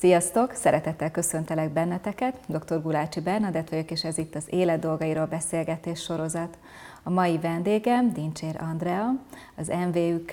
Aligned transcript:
Sziasztok! 0.00 0.52
Szeretettel 0.54 1.10
köszöntelek 1.10 1.70
benneteket. 1.70 2.36
Dr. 2.46 2.82
Gulácsi 2.82 3.20
Bernadett 3.20 3.68
vagyok, 3.68 3.90
és 3.90 4.04
ez 4.04 4.18
itt 4.18 4.34
az 4.34 4.44
Élet 4.46 4.80
dolgairól 4.80 5.26
beszélgetés 5.26 6.02
sorozat. 6.02 6.58
A 7.02 7.10
mai 7.10 7.38
vendégem 7.38 8.12
Dincsér 8.12 8.56
Andrea, 8.60 9.14
az 9.56 9.68
MVUK 9.68 10.30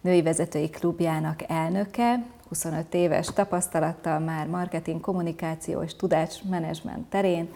női 0.00 0.22
vezetői 0.22 0.70
klubjának 0.70 1.42
elnöke, 1.48 2.24
25 2.48 2.94
éves 2.94 3.26
tapasztalattal 3.26 4.18
már 4.18 4.46
marketing, 4.46 5.00
kommunikáció 5.00 5.82
és 5.82 5.96
tudásmenedzsment 5.96 7.10
terén. 7.10 7.48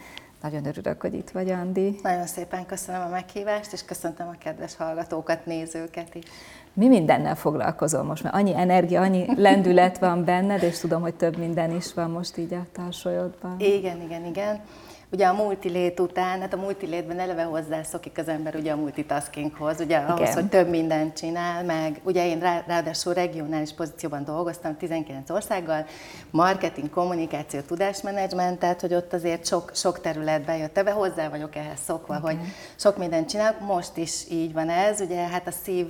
Nagyon 0.43 0.67
örülök, 0.67 1.01
hogy 1.01 1.15
itt 1.15 1.31
vagy, 1.31 1.51
Andi. 1.51 1.99
Nagyon 2.03 2.27
szépen 2.27 2.67
köszönöm 2.67 3.03
a 3.03 3.09
meghívást, 3.09 3.73
és 3.73 3.85
köszöntöm 3.85 4.29
a 4.29 4.39
kedves 4.39 4.77
hallgatókat, 4.77 5.47
nézőket 5.47 6.15
is. 6.15 6.25
Mi 6.77 6.89
mindennel 6.89 7.37
foglalkozol 7.37 8.03
most? 8.03 8.23
Mert 8.23 8.35
annyi 8.35 8.55
energia, 8.57 9.01
annyi 9.01 9.27
lendület 9.37 9.99
van 9.99 10.25
benned, 10.25 10.63
és 10.63 10.79
tudom, 10.79 11.01
hogy 11.01 11.15
több 11.15 11.37
minden 11.37 11.71
is 11.71 11.95
van 11.95 12.11
most 12.11 12.37
így 12.37 12.55
a 12.55 12.67
tarsolyodban. 12.73 13.57
Igen, 13.59 14.03
igen, 14.03 14.25
igen. 14.25 14.61
Ugye 15.11 15.27
a 15.27 15.33
multilét 15.33 16.01
után, 16.01 16.41
hát 16.41 16.53
a 16.53 16.57
multilétben 16.57 17.19
eleve 17.19 17.43
hozzászokik 17.43 18.19
az 18.19 18.29
ember 18.29 18.55
ugye 18.55 18.73
a 18.73 18.77
multitaskinghoz, 18.77 19.81
ugye 19.81 20.01
Igen. 20.01 20.11
ahhoz, 20.11 20.35
hogy 20.35 20.49
több 20.49 20.69
mindent 20.69 21.17
csinál, 21.17 21.65
meg. 21.65 22.01
Ugye 22.03 22.27
én 22.27 22.39
rá, 22.39 22.65
ráadásul 22.67 23.15
regionális 23.15 23.73
pozícióban 23.73 24.25
dolgoztam 24.25 24.77
19 24.77 25.31
országgal, 25.31 25.87
marketing, 26.31 26.91
kommunikáció, 26.91 27.61
tudásmenedzsment, 27.61 28.59
tehát 28.59 28.81
hogy 28.81 28.95
ott 28.95 29.13
azért 29.13 29.47
sok, 29.47 29.71
sok 29.75 30.01
területben 30.01 30.57
jött 30.57 30.85
be, 30.85 30.91
hozzá 30.91 31.29
vagyok 31.29 31.57
ehhez 31.57 31.81
szokva, 31.85 32.17
Igen. 32.17 32.27
hogy 32.27 32.49
sok 32.77 32.97
mindent 32.97 33.29
csinálok, 33.29 33.61
most 33.61 33.97
is 33.97 34.31
így 34.31 34.53
van 34.53 34.69
ez, 34.69 35.01
ugye 35.01 35.27
hát 35.27 35.47
a 35.47 35.53
szív, 35.63 35.87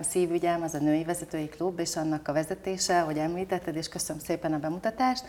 szívügyem 0.00 0.62
az 0.62 0.74
a 0.74 0.78
női 0.78 1.04
vezetői 1.04 1.48
klub, 1.48 1.78
és 1.78 1.96
annak 1.96 2.28
a 2.28 2.32
vezetése, 2.32 3.00
hogy 3.00 3.18
említetted, 3.18 3.76
és 3.76 3.88
köszönöm 3.88 4.22
szépen 4.22 4.52
a 4.52 4.58
bemutatást, 4.58 5.24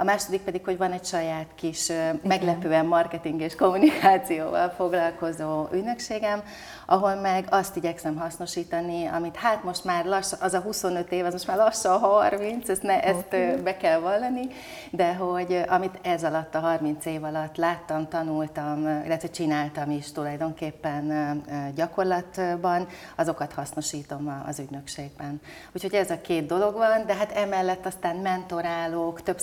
a 0.00 0.04
második 0.04 0.40
pedig, 0.40 0.64
hogy 0.64 0.76
van 0.76 0.92
egy 0.92 1.04
saját 1.04 1.46
kis 1.54 1.88
Igen. 1.88 2.20
meglepően 2.22 2.86
marketing 2.86 3.40
és 3.40 3.54
kommunikációval 3.54 4.68
foglalkozó 4.68 5.66
ügynökségem, 5.72 6.42
ahol 6.86 7.14
meg 7.14 7.46
azt 7.50 7.76
igyekszem 7.76 8.16
hasznosítani, 8.16 9.06
amit 9.06 9.36
hát 9.36 9.64
most 9.64 9.84
már 9.84 10.04
lassan, 10.04 10.38
az 10.42 10.54
a 10.54 10.60
25 10.60 11.12
év, 11.12 11.24
az 11.24 11.32
most 11.32 11.46
már 11.46 11.56
lassan 11.56 11.98
30, 11.98 12.68
ezt, 12.68 12.82
ne, 12.82 13.02
ezt 13.02 13.62
be 13.62 13.76
kell 13.76 13.98
vallani, 13.98 14.46
de 14.90 15.14
hogy 15.14 15.64
amit 15.68 15.98
ez 16.02 16.24
alatt, 16.24 16.54
a 16.54 16.58
30 16.58 17.06
év 17.06 17.24
alatt 17.24 17.56
láttam, 17.56 18.08
tanultam, 18.08 19.02
illetve 19.04 19.28
csináltam 19.28 19.90
is 19.90 20.12
tulajdonképpen 20.12 21.42
gyakorlatban, 21.74 22.86
azokat 23.16 23.52
hasznosítom 23.52 24.44
az 24.46 24.58
ügynökségben. 24.58 25.40
Úgyhogy 25.72 25.94
ez 25.94 26.10
a 26.10 26.20
két 26.20 26.46
dolog 26.46 26.74
van, 26.74 27.06
de 27.06 27.14
hát 27.14 27.32
emellett 27.32 27.86
aztán 27.86 28.16
mentorálok 28.16 29.22
több 29.22 29.38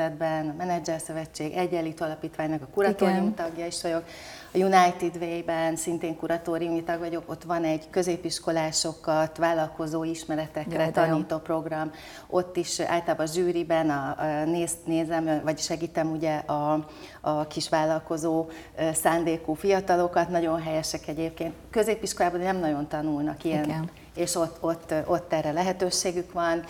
szervezetben, 0.00 0.48
a 0.48 0.54
Menedzser 0.56 1.00
Szövetség, 1.00 1.52
Egyenlítő 1.52 2.04
Alapítványnak 2.04 2.62
a 2.62 2.66
kuratórium 2.74 3.34
tagja 3.34 3.66
is 3.66 3.82
vagyok, 3.82 4.04
a 4.52 4.58
United 4.58 5.16
Way-ben 5.20 5.76
szintén 5.76 6.16
kuratóriumi 6.16 6.82
tag 6.82 6.98
vagyok, 6.98 7.24
ott 7.26 7.42
van 7.42 7.64
egy 7.64 7.90
középiskolásokat, 7.90 9.36
vállalkozó 9.36 10.04
ismeretekre 10.04 10.82
Jaj, 10.82 10.90
tanító 10.90 11.38
program, 11.38 11.92
ott 12.26 12.56
is 12.56 12.80
általában 12.80 13.26
a 13.26 13.32
zsűriben 13.32 13.90
a, 13.90 14.16
a 14.18 14.44
néz, 14.44 14.72
nézem, 14.84 15.40
vagy 15.44 15.58
segítem 15.58 16.10
ugye 16.10 16.36
a, 16.36 16.86
a 17.20 17.46
kisvállalkozó 17.46 18.46
szándékú 18.92 19.54
fiatalokat, 19.54 20.28
nagyon 20.28 20.62
helyesek 20.62 21.08
egyébként. 21.08 21.54
Középiskolában 21.70 22.40
nem 22.40 22.58
nagyon 22.58 22.88
tanulnak 22.88 23.44
ilyen 23.44 23.64
Igen 23.64 23.90
és 24.20 24.34
ott, 24.34 24.56
ott, 24.60 24.94
ott 25.06 25.32
erre 25.32 25.52
lehetőségük 25.52 26.32
van, 26.32 26.64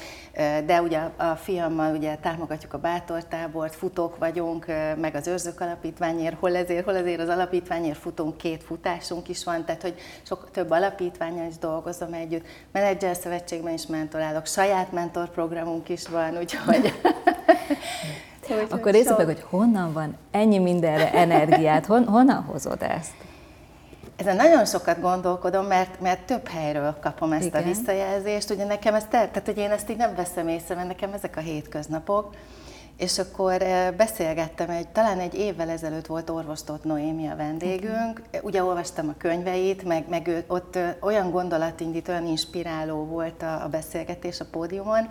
de 0.67 0.83
ugye 0.83 0.99
a 1.17 1.37
fiammal 1.37 1.95
ugye 1.97 2.15
támogatjuk 2.15 2.73
a 2.73 2.79
bátortábort, 2.79 3.75
futók 3.75 4.19
vagyunk, 4.19 4.67
meg 5.01 5.15
az 5.15 5.27
őrzők 5.27 5.61
alapítványért, 5.61 6.37
hol 6.39 6.57
ezért, 6.57 6.85
hol 6.85 6.97
ezért 6.97 7.21
az 7.21 7.29
alapítványért 7.29 7.99
futunk, 7.99 8.37
két 8.37 8.63
futásunk 8.63 9.29
is 9.29 9.45
van, 9.45 9.65
tehát 9.65 9.83
hogy 9.83 9.95
sok 10.23 10.51
több 10.51 10.71
alapítványal 10.71 11.47
is 11.47 11.59
dolgozom 11.59 12.13
együtt, 12.13 12.47
menedzser 12.73 13.17
szövetségben 13.17 13.73
is 13.73 13.87
mentorálok, 13.87 14.47
saját 14.47 14.93
mentorprogramunk 14.93 15.89
is 15.89 16.09
van, 16.09 16.39
úgyhogy... 16.39 16.93
Akkor 18.71 18.93
nézzük 18.93 19.17
meg, 19.17 19.27
hogy 19.27 19.45
honnan 19.49 19.93
van 19.93 20.17
ennyi 20.31 20.59
mindenre 20.59 21.13
energiát, 21.13 21.87
hon, 21.87 22.05
honnan 22.05 22.43
hozod 22.43 22.83
ezt? 22.83 23.13
Ezen 24.21 24.37
nagyon 24.37 24.65
sokat 24.65 25.01
gondolkodom, 25.01 25.67
mert, 25.67 26.01
mert 26.01 26.21
több 26.21 26.49
helyről 26.49 26.97
kapom 27.01 27.33
ezt 27.33 27.45
Igen. 27.45 27.63
a 27.63 27.67
visszajelzést. 27.67 28.51
Ugye 28.51 28.65
nekem 28.65 28.95
ezt, 28.95 29.09
tehát 29.09 29.43
hogy 29.45 29.59
én 29.59 29.71
ezt 29.71 29.91
így 29.91 29.97
nem 29.97 30.15
veszem 30.15 30.49
észre, 30.49 30.75
mert 30.75 30.87
nekem 30.87 31.13
ezek 31.13 31.37
a 31.37 31.41
hétköznapok. 31.41 32.35
És 32.97 33.19
akkor 33.19 33.63
eh, 33.63 33.91
beszélgettem, 33.97 34.71
egy, 34.71 34.89
talán 34.89 35.19
egy 35.19 35.35
évvel 35.35 35.69
ezelőtt 35.69 36.07
volt 36.07 36.31
orvostott 36.31 36.85
Noémi 36.85 37.29
a 37.29 37.37
vendégünk, 37.37 38.23
okay. 38.27 38.41
ugye 38.43 38.65
olvastam 38.65 39.09
a 39.09 39.15
könyveit, 39.19 39.83
meg, 39.83 40.05
meg 40.09 40.27
ő, 40.27 40.45
ott 40.47 40.77
eh, 40.77 40.95
olyan 41.01 41.31
gondolatindít, 41.31 42.09
olyan 42.09 42.27
inspiráló 42.27 43.05
volt 43.05 43.43
a, 43.43 43.65
a 43.65 43.69
beszélgetés 43.69 44.41
a 44.41 44.45
pódiumon, 44.51 45.09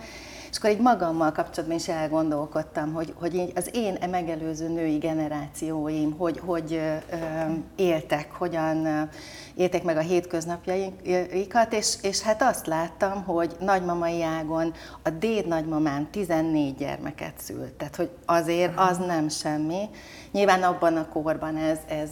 és 0.50 0.58
akkor 0.58 0.70
így 0.70 0.80
magammal 0.80 1.32
kapcsolatban 1.32 1.78
is 1.78 1.88
elgondolkodtam, 1.88 2.94
hogy, 2.94 3.14
hogy 3.20 3.36
így 3.36 3.52
az 3.56 3.70
én 3.74 3.96
e 3.96 4.08
megelőző 4.08 4.68
női 4.68 4.98
generációim, 4.98 6.12
hogy, 6.18 6.40
hogy 6.40 6.74
ö, 6.74 7.16
éltek, 7.76 8.32
hogyan 8.32 9.10
élték 9.56 9.84
meg 9.84 9.98
a 9.98 10.02
hétköznapjaikat, 10.02 11.74
és, 11.74 11.96
és 12.02 12.22
hát 12.22 12.42
azt 12.42 12.68
láttam, 12.68 13.24
hogy 13.24 13.56
nagymamai 13.60 14.24
ágon 14.24 14.74
a 15.04 15.10
déd 15.10 15.48
nagymamám 15.48 16.08
14 16.12 16.76
gyermeket 16.76 17.34
szült, 17.38 17.74
tehát 17.74 17.96
hogy 17.96 18.10
azért 18.26 18.74
az 18.76 18.98
nem 18.98 19.30
semmi. 19.30 19.90
Nyilván 20.31 20.64
abban 20.64 20.98
a 20.98 21.10
korban 21.10 21.58
ez, 21.58 21.80
ez 21.88 22.10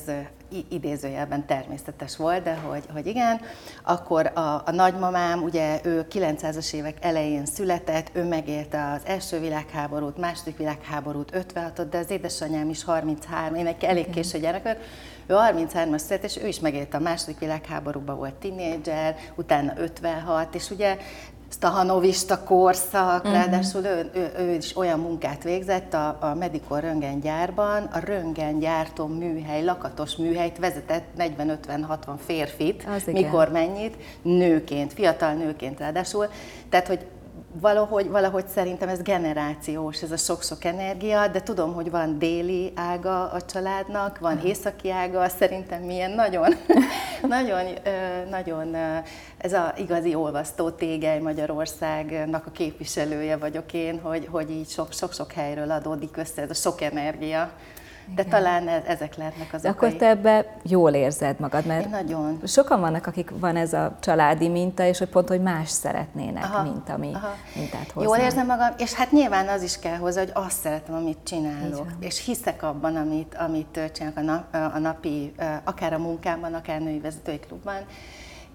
idézőjelben 0.70 1.46
természetes 1.46 2.18
volt, 2.18 2.44
de 2.44 2.56
hogy, 2.56 2.84
hogy 2.94 3.08
igen, 3.08 3.42
akkor 3.84 4.32
a, 4.36 4.40
a 4.40 4.72
nagymamám, 4.72 5.44
ugye 5.44 5.80
ő 5.84 6.08
900-as 6.12 6.74
évek 6.74 6.98
elején 7.02 7.46
született, 7.46 8.10
ő 8.14 8.24
megélte 8.24 8.92
az 8.92 9.02
első 9.06 9.40
világháborút, 9.40 10.18
második 10.18 10.58
világháborút, 10.58 11.32
56-ot, 11.54 11.88
de 11.90 11.98
az 11.98 12.10
édesanyám 12.10 12.70
is 12.70 12.84
33, 12.84 13.56
én 13.56 13.68
egy 13.68 13.84
elég 13.84 14.10
késő 14.10 14.40
gyerek 14.40 14.64
vagyok, 14.64 14.80
ő 15.28 15.36
33-as 15.38 15.98
szület, 15.98 16.24
és 16.24 16.38
ő 16.38 16.48
is 16.48 16.60
megélte 16.60 16.98
a 16.98 17.00
második 17.00 17.40
világháborúban 17.40 18.18
volt 18.18 18.34
tinédzser, 18.34 19.16
utána 19.36 19.74
56, 19.78 20.56
és 20.56 20.70
ugye 20.70 20.98
stahanovista 21.50 22.44
korszak, 22.44 23.24
uh-huh. 23.24 23.34
ráadásul 23.34 23.86
ő, 23.86 24.10
ő, 24.14 24.32
ő 24.38 24.52
is 24.54 24.78
olyan 24.78 25.00
munkát 25.00 25.44
végzett 25.44 25.94
a, 25.94 26.18
a 26.20 26.34
Medikor 26.34 26.80
röntgengyárban, 26.82 27.84
a 27.84 28.00
röntgengyártó 28.00 29.06
műhely, 29.06 29.64
lakatos 29.64 30.16
műhelyt 30.16 30.58
vezetett 30.58 31.06
40-50-60 31.18 31.98
férfit, 32.26 32.88
Az 32.96 33.04
mikor 33.06 33.48
igen. 33.50 33.52
mennyit, 33.52 33.96
nőként, 34.22 34.94
fiatal 34.94 35.34
nőként 35.34 35.80
ráadásul. 35.80 36.28
Tehát, 36.70 36.88
hogy 36.88 37.06
valahogy, 37.62 38.10
valahogy 38.10 38.48
szerintem 38.48 38.90
ez 38.90 39.02
generációs, 39.02 40.02
ez 40.02 40.12
a 40.12 40.18
sok-sok 40.18 40.64
energia, 40.64 41.28
de 41.28 41.42
tudom, 41.42 41.74
hogy 41.74 41.92
van 41.92 42.20
déli 42.20 42.72
ága 42.76 43.32
a 43.32 43.42
családnak, 43.42 44.20
van 44.20 44.40
északi 44.40 44.92
ága, 44.92 45.30
szerintem 45.30 45.82
milyen 45.82 46.12
nagyon, 46.12 46.54
nagyon, 47.28 47.64
nagyon 48.30 48.76
ez 49.38 49.54
az 49.54 49.72
igazi 49.78 50.16
olvasztó 50.16 50.70
tégely 50.70 51.20
Magyarországnak 51.20 52.46
a 52.46 52.52
képviselője 52.52 53.38
vagyok 53.38 53.74
én, 53.74 54.00
hogy, 54.00 54.28
hogy 54.32 54.52
így 54.52 54.70
sok-sok 54.90 55.32
helyről 55.32 55.72
adódik 55.72 56.18
össze 56.18 56.42
ez 56.42 56.50
a 56.50 56.54
sok 56.54 56.82
energia. 56.82 57.52
De 58.16 58.22
Igen. 58.22 58.30
talán 58.30 58.68
ez, 58.68 58.84
ezek 58.86 59.16
lehetnek 59.16 59.54
az 59.54 59.62
De 59.62 59.70
akkor 59.70 59.94
te 59.94 60.08
ebbe 60.08 60.46
jól 60.64 60.94
érzed 60.94 61.40
magad, 61.40 61.66
mert 61.66 61.84
Én 61.84 61.90
nagyon. 61.90 62.40
sokan 62.46 62.80
vannak, 62.80 63.08
akik 63.08 63.32
van 63.40 63.56
ez 63.56 63.74
a 63.74 63.96
családi 64.00 64.48
minta, 64.48 64.84
és 64.84 64.98
hogy 64.98 65.10
pont, 65.10 65.28
hogy 65.28 65.42
más 65.42 65.70
szeretnének, 65.70 66.44
aha, 66.44 66.64
mint 66.64 66.90
ami 66.90 67.12
aha. 67.14 67.34
mintát 67.56 67.92
hoznak. 67.92 68.04
Jól 68.04 68.26
érzem 68.26 68.46
magam, 68.46 68.74
és 68.78 68.94
hát 68.94 69.12
nyilván 69.12 69.48
az 69.48 69.62
is 69.62 69.80
kell 69.80 69.98
hozzá, 69.98 70.20
hogy 70.20 70.32
azt 70.34 70.60
szeretem, 70.60 70.96
amit 70.96 71.18
csinálok, 71.24 71.88
és 72.00 72.26
hiszek 72.26 72.64
abban, 72.64 72.96
amit, 72.96 73.36
amit 73.40 73.80
csinálok 73.94 74.18
a, 74.18 74.22
nap, 74.22 74.74
a 74.74 74.80
napi, 74.80 75.34
akár 75.64 75.94
a 75.94 75.98
munkámban, 75.98 76.54
akár 76.54 76.82
a 76.82 76.84
női 76.84 77.00
vezetői 77.00 77.40
klubban, 77.40 77.86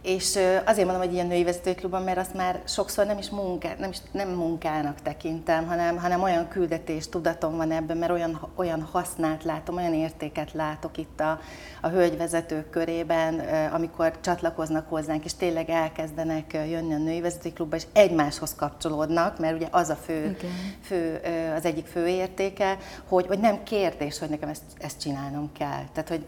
és 0.02 0.38
azért 0.64 0.86
mondom, 0.86 1.06
hogy 1.06 1.12
ilyen 1.12 1.26
női 1.26 1.44
vezetőklubban, 1.44 2.02
mert 2.02 2.18
azt 2.18 2.34
már 2.34 2.62
sokszor 2.66 3.06
nem 3.06 3.18
is, 3.18 3.30
munká, 3.30 3.74
nem, 3.78 3.90
is 3.90 3.98
nem 4.12 4.28
munkának 4.28 5.00
tekintem, 5.02 5.66
hanem, 5.66 5.96
hanem 5.96 6.22
olyan 6.22 6.48
küldetés, 6.48 7.08
tudatom 7.08 7.56
van 7.56 7.70
ebben, 7.70 7.96
mert 7.96 8.12
olyan, 8.12 8.48
olyan 8.54 8.82
hasznát 8.92 9.44
látom, 9.44 9.76
olyan 9.76 9.94
értéket 9.94 10.52
látok 10.52 10.98
itt 10.98 11.20
a, 11.20 11.40
a 11.80 11.88
hölgyvezetők 11.88 12.70
körében, 12.70 13.40
amikor 13.72 14.20
csatlakoznak 14.20 14.88
hozzánk, 14.88 15.24
és 15.24 15.34
tényleg 15.34 15.70
elkezdenek 15.70 16.52
jönni 16.52 16.94
a 16.94 16.98
női 16.98 17.20
vezetőklubba, 17.20 17.76
és 17.76 17.86
egymáshoz 17.92 18.54
kapcsolódnak, 18.54 19.38
mert 19.38 19.54
ugye 19.54 19.68
az 19.70 19.88
a 19.88 19.96
fő, 19.96 20.36
fő 20.82 21.20
az 21.56 21.64
egyik 21.64 21.86
fő 21.86 22.06
értéke, 22.06 22.78
hogy, 23.08 23.26
hogy 23.26 23.38
nem 23.38 23.62
kérdés, 23.62 24.18
hogy 24.18 24.28
nekem 24.28 24.48
ezt, 24.48 24.62
ezt 24.78 25.00
csinálnom 25.00 25.52
kell. 25.52 25.84
Tehát, 25.92 26.08
hogy 26.08 26.24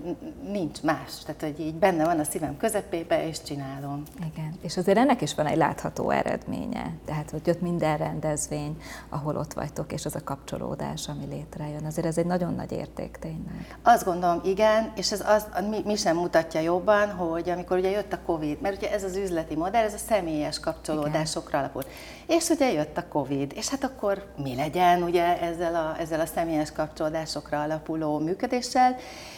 nincs 0.49 0.83
más. 0.83 1.19
Tehát, 1.27 1.41
hogy 1.41 1.61
így 1.61 1.75
benne 1.75 2.05
van 2.05 2.19
a 2.19 2.25
szívem 2.25 2.57
közepébe, 2.57 3.29
és 3.29 3.43
csinálom 3.43 3.63
csinálom. 3.65 4.03
Igen, 4.33 4.55
és 4.61 4.77
azért 4.77 4.99
ennek 4.99 5.23
is 5.23 5.35
van 5.35 5.47
egy 5.47 5.57
látható 5.57 6.11
eredménye. 6.11 6.93
Tehát, 7.05 7.31
hogy 7.31 7.41
ott 7.47 7.61
minden 7.61 7.97
rendezvény, 7.97 8.77
ahol 9.09 9.37
ott 9.37 9.53
vagytok, 9.53 9.93
és 9.93 10.05
az 10.05 10.15
a 10.15 10.25
kapcsolódás, 10.25 11.09
ami 11.09 11.27
létrejön. 11.27 11.85
Azért 11.85 12.07
ez 12.07 12.19
egy 12.19 12.27
nagyon 12.27 12.55
nagy 12.55 12.73
érték 12.73 13.17
tényleg. 13.21 13.77
Azt 13.83 14.05
gondolom, 14.05 14.41
igen, 14.45 14.93
és 14.97 15.13
ez 15.13 15.25
az, 15.29 15.47
mi, 15.69 15.81
mi 15.85 15.97
sem 15.97 16.17
mutatja 16.17 16.61
jobban, 16.61 17.11
hogy 17.11 17.51
amikor 17.51 17.79
ugye 17.79 17.91
jött 17.91 18.13
a 18.13 18.19
Covid, 18.27 18.61
mert 18.61 18.77
ugye 18.77 18.93
ez 18.93 19.05
az 19.05 19.17
üzleti 19.17 19.57
modell, 19.57 19.85
ez 19.85 19.95
a 19.95 19.99
személyes 19.99 20.61
kapcsolódásokra 20.61 21.59
alapul. 21.59 21.83
És 22.27 22.49
ugye 22.49 22.73
jött 22.73 22.97
a 22.97 23.09
Covid, 23.09 23.53
és 23.55 23.69
hát 23.69 23.85
akkor 23.85 24.27
mi 24.37 24.55
legyen 24.55 25.03
ugye 25.03 25.41
ezzel 25.41 25.75
a, 25.75 26.01
ezzel 26.01 26.21
a 26.21 26.27
személyes 26.27 26.73
kapcsolódásokra 26.73 27.63
alapuló 27.63 28.19
működéssel, 28.19 28.97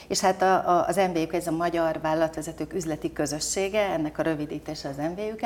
és 0.08 0.20
hát 0.20 0.42
a, 0.42 0.54
a, 0.54 0.86
az 0.86 0.96
MBUK, 0.96 1.34
ez 1.34 1.46
a 1.46 1.50
Magyar 1.50 2.00
Vállalatvezetők 2.00 2.74
Üzleti 2.74 3.12
Közössége, 3.12 3.80
ennek 3.80 4.18
a 4.18 4.22
rövidítése 4.22 4.88
az 4.88 4.96
MBUK, 4.96 5.40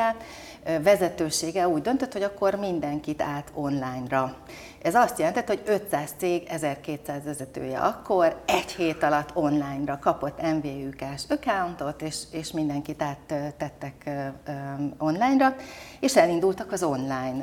vezetősége 0.82 1.68
úgy 1.68 1.82
döntött, 1.82 2.12
hogy 2.12 2.22
akkor 2.22 2.54
mindenkit 2.54 3.22
át 3.22 3.50
online-ra. 3.54 4.36
Ez 4.82 4.94
azt 4.94 5.18
jelentett, 5.18 5.46
hogy 5.46 5.62
500 5.66 6.10
cég, 6.16 6.46
1200 6.48 7.24
vezetője 7.24 7.78
akkor 7.78 8.42
egy 8.46 8.72
hét 8.72 9.02
alatt 9.02 9.30
online-ra 9.34 9.98
kapott 10.00 10.42
MVUK-s 10.42 11.22
accountot, 11.28 12.02
és, 12.02 12.16
és 12.30 12.52
mindenkit 12.52 13.02
áttettek 13.02 14.10
online-ra, 14.98 15.54
és 16.00 16.16
elindultak 16.16 16.72
az 16.72 16.82
online 16.82 17.42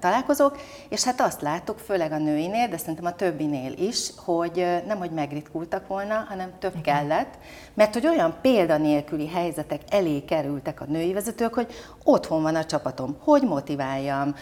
találkozók, 0.00 0.58
és 0.88 1.04
hát 1.04 1.20
azt 1.20 1.40
láttuk, 1.40 1.78
főleg 1.78 2.12
a 2.12 2.18
nőinél, 2.18 2.68
de 2.68 2.76
szerintem 2.76 3.04
a 3.04 3.14
többinél 3.16 3.72
is, 3.72 4.10
hogy 4.16 4.82
nem, 4.86 4.98
hogy 4.98 5.10
megritkultak 5.10 5.86
volna, 5.86 6.24
hanem 6.28 6.52
több 6.58 6.80
kellett, 6.80 7.34
mert 7.74 7.92
hogy 7.92 8.06
olyan 8.06 8.34
példanélküli 8.40 9.28
helyzetek 9.28 9.80
elé 9.90 10.24
kerültek 10.24 10.80
a 10.80 10.84
női 10.84 11.12
vezetők, 11.12 11.54
hogy 11.54 11.72
otthon 12.04 12.42
van 12.42 12.54
a 12.54 12.64
csapatom, 12.64 13.16
hogy 13.18 13.42
motiváljam, 13.42 14.34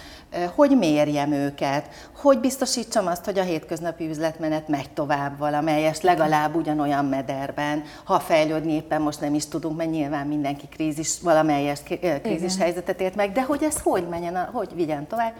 hogy 0.55 0.77
mérjem 0.79 1.33
őket, 1.33 1.89
hogy 2.17 2.39
biztosítsam 2.39 3.07
azt, 3.07 3.25
hogy 3.25 3.39
a 3.39 3.43
hétköznapi 3.43 4.09
üzletmenet 4.09 4.69
megy 4.69 4.91
tovább 4.91 5.39
valamelyes, 5.39 6.01
legalább 6.01 6.55
ugyanolyan 6.55 7.05
mederben, 7.05 7.83
ha 8.05 8.21
fejlődni 8.21 8.73
éppen 8.73 9.03
most 9.03 9.21
nem 9.21 9.35
is 9.35 9.47
tudunk, 9.47 9.77
mert 9.77 9.91
nyilván 9.91 10.27
mindenki 10.27 10.69
krízis, 10.69 11.21
valamelyes 11.23 11.83
krízis 12.23 12.55
Igen. 12.55 12.59
helyzetet 12.59 13.01
ért 13.01 13.15
meg, 13.17 13.33
de 13.33 13.43
hogy 13.43 13.63
ez 13.63 13.81
hogy 13.83 14.09
menjen, 14.09 14.45
hogy 14.53 14.75
vigyen 14.75 15.07
tovább. 15.07 15.33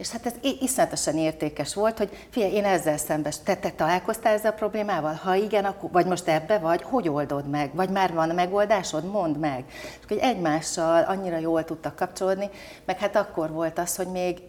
És 0.00 0.10
hát 0.10 0.26
ez 0.26 0.34
iszonyatosan 0.60 1.16
értékes 1.16 1.74
volt, 1.74 1.98
hogy 1.98 2.26
figyelj, 2.30 2.52
én 2.52 2.64
ezzel 2.64 2.96
szembes, 2.96 3.36
te, 3.44 3.56
te 3.56 3.70
találkoztál 3.70 4.34
ezzel 4.34 4.50
a 4.50 4.54
problémával? 4.54 5.14
Ha 5.14 5.34
igen, 5.34 5.64
akkor, 5.64 5.90
vagy 5.90 6.06
most 6.06 6.28
ebbe 6.28 6.58
vagy, 6.58 6.82
hogy 6.82 7.08
oldod 7.08 7.48
meg? 7.48 7.74
Vagy 7.74 7.90
már 7.90 8.12
van 8.12 8.30
a 8.30 8.32
megoldásod? 8.32 9.04
Mondd 9.04 9.36
meg. 9.36 9.64
És 9.68 10.04
hogy 10.08 10.16
egymással 10.16 11.02
annyira 11.02 11.38
jól 11.38 11.64
tudtak 11.64 11.96
kapcsolódni, 11.96 12.50
meg 12.84 12.98
hát 12.98 13.16
akkor 13.16 13.50
volt 13.50 13.78
az, 13.78 13.96
hogy 13.96 14.06
még 14.06 14.42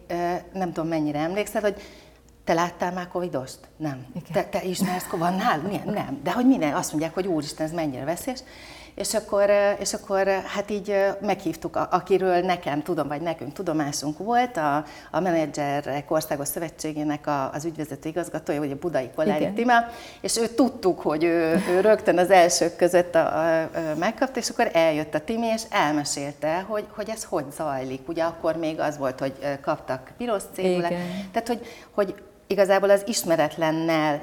nem 0.52 0.72
tudom 0.72 0.88
mennyire 0.88 1.18
emlékszel, 1.18 1.60
hogy 1.60 1.82
te 2.44 2.52
láttál 2.52 2.92
már 2.92 3.08
covidost? 3.08 3.58
Nem. 3.76 4.06
Te, 4.32 4.44
te 4.44 4.62
ismersz, 4.62 5.06
van 5.10 5.34
nál? 5.34 5.58
Nem. 5.84 6.20
De 6.22 6.32
hogy 6.32 6.46
minden, 6.46 6.74
azt 6.74 6.90
mondják, 6.90 7.14
hogy 7.14 7.26
úristen, 7.26 7.66
ez 7.66 7.72
mennyire 7.72 8.04
veszélyes. 8.04 8.40
És 8.94 9.14
akkor, 9.14 9.50
és 9.78 9.92
akkor 9.92 10.26
hát 10.28 10.70
így 10.70 10.96
meghívtuk, 11.20 11.76
akiről 11.90 12.40
nekem 12.40 12.82
tudom, 12.82 13.08
vagy 13.08 13.20
nekünk 13.20 13.52
tudomásunk 13.52 14.18
volt, 14.18 14.56
a, 14.56 14.84
a 15.10 15.20
Menedzserek 15.20 16.10
Országos 16.10 16.48
Szövetségének 16.48 17.26
a, 17.26 17.50
az 17.52 17.64
ügyvezető 17.64 18.08
igazgatója, 18.08 18.60
a 18.60 18.76
Budai 18.80 19.10
Kollári 19.14 19.52
Tima, 19.52 19.74
és 20.20 20.36
ő 20.36 20.46
tudtuk, 20.46 21.00
hogy 21.00 21.24
ő, 21.24 21.62
ő 21.68 21.80
rögtön 21.80 22.18
az 22.18 22.30
elsők 22.30 22.76
között 22.76 23.14
a, 23.14 23.38
a, 23.38 23.60
a, 23.62 23.68
megkapta, 23.98 24.38
és 24.38 24.48
akkor 24.48 24.70
eljött 24.72 25.14
a 25.14 25.24
Timi, 25.24 25.46
és 25.46 25.62
elmesélte, 25.70 26.64
hogy, 26.68 26.86
hogy 26.94 27.08
ez 27.08 27.24
hogy 27.24 27.44
zajlik. 27.56 28.08
Ugye 28.08 28.22
akkor 28.22 28.56
még 28.56 28.80
az 28.80 28.98
volt, 28.98 29.18
hogy 29.18 29.34
kaptak 29.60 30.12
piros 30.16 30.42
cégule, 30.54 30.88
tehát 31.32 31.48
hogy, 31.48 31.66
hogy 31.90 32.14
igazából 32.52 32.90
az 32.90 33.02
ismeretlennel 33.06 34.20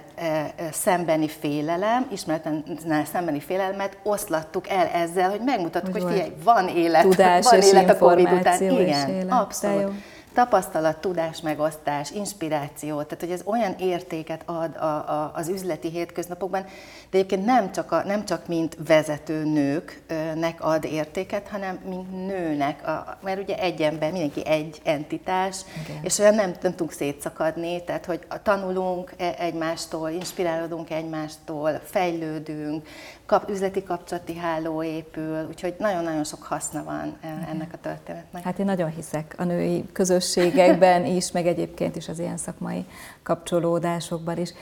szembeni 0.72 1.28
félelem, 1.28 2.08
ismeretlennel 2.12 3.06
szembeni 3.12 3.40
félelmet 3.40 3.98
oszlattuk 4.04 4.70
el 4.70 4.88
ezzel, 4.88 5.30
hogy 5.30 5.42
megmutattuk, 5.46 5.92
hogy, 5.92 6.02
hogy 6.04 6.12
figyelj, 6.12 6.32
van 6.44 6.68
élet, 6.68 7.04
Tudás 7.04 7.46
van 7.50 7.62
élet 7.62 7.90
a 7.90 7.98
Covid 7.98 8.32
után. 8.32 8.62
Igen, 8.62 9.10
élet. 9.10 9.32
abszolút 9.32 9.92
tapasztalat, 10.34 10.98
tudás, 10.98 11.42
megosztás, 11.42 12.12
inspiráció, 12.12 13.02
tehát 13.02 13.20
hogy 13.20 13.32
ez 13.32 13.42
olyan 13.46 13.76
értéket 13.80 14.42
ad 14.46 14.76
a, 14.76 14.86
a, 14.86 15.32
az 15.36 15.48
üzleti 15.48 15.90
hétköznapokban, 15.90 16.64
de 17.10 17.18
egyébként 17.18 17.46
nem 17.46 17.72
csak, 17.72 17.92
a, 17.92 18.04
nem 18.04 18.26
csak 18.26 18.48
mint 18.48 18.78
vezető 18.88 19.44
nőknek 19.44 20.64
ad 20.64 20.86
értéket, 20.86 21.48
hanem 21.48 21.80
mint 21.86 22.28
nőnek, 22.28 22.88
a, 22.88 23.18
mert 23.24 23.42
ugye 23.42 23.58
egy 23.58 23.82
ember, 23.82 24.12
mindenki 24.12 24.46
egy 24.46 24.82
entitás, 24.84 25.58
Igen. 25.84 26.04
és 26.04 26.20
olyan 26.20 26.36
nem, 26.36 26.54
nem 26.62 26.72
tudunk 26.72 26.92
szétszakadni, 26.92 27.84
tehát 27.84 28.06
hogy 28.06 28.20
tanulunk 28.44 29.14
e, 29.18 29.36
egymástól, 29.38 30.10
inspirálódunk 30.10 30.90
egymástól, 30.90 31.82
fejlődünk, 31.84 32.88
kap, 33.30 33.50
üzleti 33.50 33.84
kapcsolati 33.84 34.36
háló 34.36 34.84
épül, 34.84 35.48
úgyhogy 35.48 35.76
nagyon-nagyon 35.78 36.24
sok 36.24 36.44
haszna 36.44 36.84
van 36.84 37.18
e, 37.22 37.48
ennek 37.52 37.74
a 37.74 37.78
történetnek. 37.82 38.44
Hát 38.44 38.60
én 38.60 38.66
nagyon 38.66 38.90
hiszek 38.90 39.36
a 39.38 39.44
női 39.44 39.86
közösségekben 39.92 41.06
is, 41.06 41.32
meg 41.32 41.48
egyébként 41.48 41.96
is 41.96 42.08
az 42.08 42.20
ilyen 42.20 42.38
szakmai 42.38 42.86
kapcsolódásokban 43.24 44.38
is. 44.38 44.54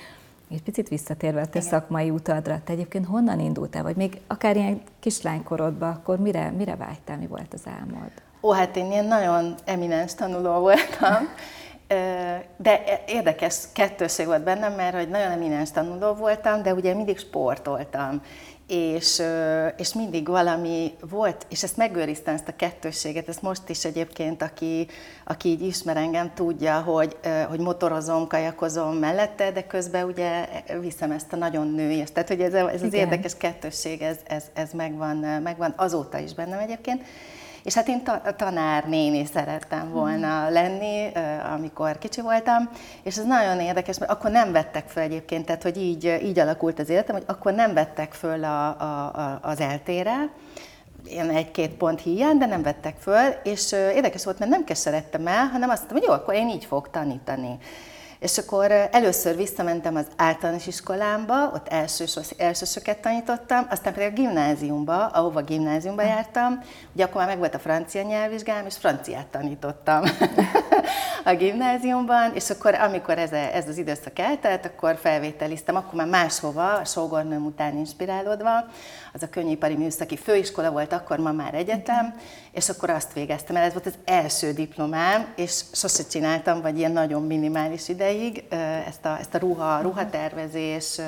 Egy 0.52 0.64
picit 0.64 0.88
visszatérve 0.88 1.42
a 1.42 1.48
te 1.48 1.60
Igen. 1.60 1.69
szakmai 1.69 2.10
utadra, 2.10 2.62
te 2.64 2.72
egyébként 2.72 3.06
honnan 3.06 3.40
indultál, 3.40 3.84
vagy 3.84 3.96
még 3.96 4.22
akár 4.28 4.56
ilyen 4.56 4.81
kislánykorodban, 5.00 5.90
akkor 5.90 6.19
mire, 6.19 6.52
mire 6.52 6.75
vágytál, 6.75 7.18
mi 7.18 7.28
volt 7.28 7.54
az 7.54 7.64
álmod? 7.80 8.12
Ó, 8.42 8.52
hát 8.52 8.75
én 8.75 8.92
ilyen 8.92 9.06
nagyon 9.06 9.56
eminens 9.66 10.16
tanuló 10.16 10.60
voltam, 10.60 11.30
de 12.58 13.04
érdekes 13.06 13.58
kettőség 13.74 14.25
volt 14.25 14.44
bennem, 14.44 14.74
mert 14.74 14.96
hogy 14.96 15.10
nagyon 15.10 15.31
eminens 15.31 15.72
tanuló 15.72 16.14
voltam, 16.14 16.62
de 16.64 16.74
ugye 16.74 16.94
mindig 16.94 17.19
sportoltam 17.19 18.22
és, 18.68 19.22
és 19.78 19.94
mindig 19.94 20.28
valami 20.28 20.94
volt, 21.10 21.46
és 21.50 21.64
ezt 21.64 21.78
megőriztem, 21.78 22.34
ezt 22.34 22.48
a 22.48 22.56
kettősséget, 22.56 23.28
ezt 23.28 23.42
most 23.42 23.69
is 23.69 23.86
egyébként, 23.86 24.42
aki, 24.42 24.88
aki 25.25 25.50
így 25.50 25.62
ismer 25.62 25.98
engem, 25.98 26.34
tudja, 26.34 26.80
hogy, 26.80 27.18
hogy 27.48 27.60
motorozom, 27.60 28.28
kajakozom 28.28 28.96
mellette, 28.96 29.52
de 29.52 29.68
közben 29.68 30.06
ugye 30.06 30.48
viszem 30.80 31.12
ezt 31.12 31.34
a 31.34 31.36
nagyon 31.36 31.68
női, 31.68 32.04
tehát 32.14 32.30
hogy 32.30 32.42
ez, 32.42 32.54
ez 32.54 32.84
az 32.84 32.94
érdekes 32.94 33.38
kettősség, 33.38 34.02
ez, 34.02 34.18
ez, 34.28 34.44
ez 34.54 34.72
megvan, 34.72 35.18
megvan 35.18 35.74
azóta 35.78 36.18
is 36.18 36.33
bennem 36.33 36.59
egyébként. 36.59 37.04
És 37.68 37.74
hát 37.74 37.88
én 37.88 38.04
ta- 38.04 38.36
tanárnéni 38.36 39.26
szerettem 39.26 39.92
volna 39.92 40.44
hmm. 40.44 40.54
lenni, 40.54 41.12
amikor 41.54 41.97
kicsi 41.97 42.21
voltam, 42.21 42.69
és 43.04 43.18
ez 43.18 43.26
nagyon 43.26 43.59
érdekes, 43.59 43.97
mert 43.97 44.12
akkor 44.12 44.31
nem 44.31 44.52
vettek 44.52 44.88
föl 44.88 45.04
egyébként, 45.04 45.45
tehát 45.45 45.64
hogy 45.64 45.78
így, 45.78 46.19
így 46.24 46.40
alakult 46.40 46.80
az 46.80 46.90
életem, 46.90 47.16
hogy 47.16 47.24
akkor 47.28 47.54
nem 47.54 47.74
vettek 47.74 48.14
föl 48.14 48.44
a, 48.44 48.68
a, 48.80 48.83
a, 48.83 49.40
az 49.42 49.59
eltére, 49.59 50.30
ilyen 51.06 51.30
egy-két 51.30 51.71
pont 51.71 52.02
hiány, 52.02 52.38
de 52.38 52.45
nem 52.45 52.62
vettek 52.62 52.95
föl, 53.00 53.30
és 53.44 53.71
érdekes 53.71 54.24
volt, 54.24 54.40
mert 54.40 54.52
nem 54.52 54.64
keseredtem 54.64 55.28
el, 55.28 55.45
hanem 55.45 55.69
azt 55.69 55.78
mondtam, 55.80 55.97
hogy 55.97 56.07
jó, 56.07 56.14
akkor 56.14 56.33
én 56.33 56.50
így 56.50 56.66
fog 56.66 56.90
tanítani. 56.90 57.57
És 58.19 58.38
akkor 58.38 58.71
először 58.92 59.36
visszamentem 59.36 59.95
az 59.95 60.06
általános 60.16 60.68
iskolámba, 60.68 61.52
ott 61.54 61.68
elsős, 61.68 62.19
elsősöket 62.38 62.97
tanítottam, 62.97 63.68
aztán 63.69 63.94
pedig 63.94 64.07
a 64.07 64.14
gimnáziumba, 64.14 65.06
ahova 65.06 65.42
gimnáziumba 65.42 66.02
jártam, 66.02 66.64
ugye 66.94 67.04
akkor 67.04 67.16
már 67.16 67.28
meg 67.28 67.38
volt 67.38 67.56
a 67.56 67.59
francia 67.59 68.02
nyelvvizsgám, 68.02 68.66
és 68.66 68.78
franciát 68.78 69.26
tanítottam 69.26 70.04
a 71.26 71.36
gimnáziumban, 71.36 72.31
és 72.33 72.50
akkor 72.50 72.74
amikor 72.74 73.18
ez, 73.18 73.31
ez 73.31 73.68
az 73.68 73.78
időszak 73.78 74.19
eltelt, 74.19 74.66
akkor 74.66 74.97
felvételiztem, 75.02 75.76
akkor 75.76 75.94
már 75.94 76.07
máshova, 76.07 76.74
a 76.74 76.86
sógornőm 76.86 77.45
után 77.45 77.78
inspirálódva, 77.78 78.66
az 79.14 79.24
a 79.24 79.30
könnyűipari 79.30 79.76
műszaki 79.76 80.18
főiskola 80.18 80.71
volt, 80.71 80.94
akkor 80.94 81.18
ma 81.18 81.31
már 81.31 81.54
egyetem, 81.54 82.16
és 82.57 82.69
akkor 82.69 82.90
azt 82.90 83.14
végeztem 83.14 83.56
el, 83.56 83.64
ez 83.64 83.73
volt 83.73 83.85
az 83.85 83.97
első 84.06 84.52
diplomám, 84.52 85.33
és 85.35 85.61
sose 85.71 86.04
csináltam, 86.04 86.61
vagy 86.61 86.78
ilyen 86.78 86.92
nagyon 86.92 87.23
minimális 87.23 87.90
ideig 87.90 88.44
ezt 88.87 89.06
a, 89.06 89.18
ezt 89.19 89.33
a 89.33 89.37
ruha, 89.37 89.81
ruhatervezés, 89.81 90.99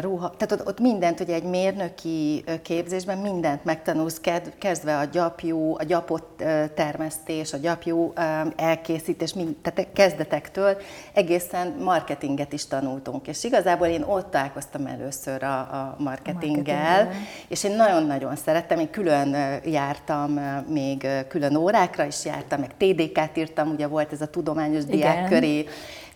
ruha, 0.00 0.34
tehát 0.36 0.52
ott, 0.52 0.66
ott 0.66 0.80
mindent, 0.80 1.20
ugye 1.20 1.34
egy 1.34 1.44
mérnöki 1.44 2.44
képzésben 2.62 3.18
mindent 3.18 3.64
megtanulsz, 3.64 4.20
kezdve 4.58 4.98
a 4.98 5.04
gyapjú, 5.04 5.74
a 5.78 5.82
gyapot 5.82 6.44
termesztés, 6.74 7.52
a 7.52 7.56
gyapjú 7.56 8.12
elkészítés, 8.56 9.34
mind, 9.34 9.56
tehát 9.56 9.92
kezdetektől 9.92 10.76
egészen 11.12 11.74
marketinget 11.80 12.52
is 12.52 12.66
tanultunk. 12.66 13.26
És 13.26 13.44
igazából 13.44 13.86
én 13.86 14.02
ott 14.02 14.30
találkoztam 14.30 14.86
először 14.86 15.42
a, 15.42 15.58
a 15.58 15.96
marketinggel, 15.98 17.10
és 17.48 17.64
én 17.64 17.76
nagyon-nagyon 17.76 18.36
szerettem, 18.36 18.78
én 18.78 18.90
külön 18.90 19.60
jártam, 19.64 20.40
még 20.68 21.06
külön 21.28 21.56
órákra 21.56 22.04
is 22.04 22.24
jártam, 22.24 22.60
meg 22.60 22.76
TDK-t 22.76 23.36
írtam, 23.36 23.68
ugye 23.68 23.86
volt 23.86 24.12
ez 24.12 24.20
a 24.20 24.26
tudományos 24.26 24.84
diákköri 24.84 25.66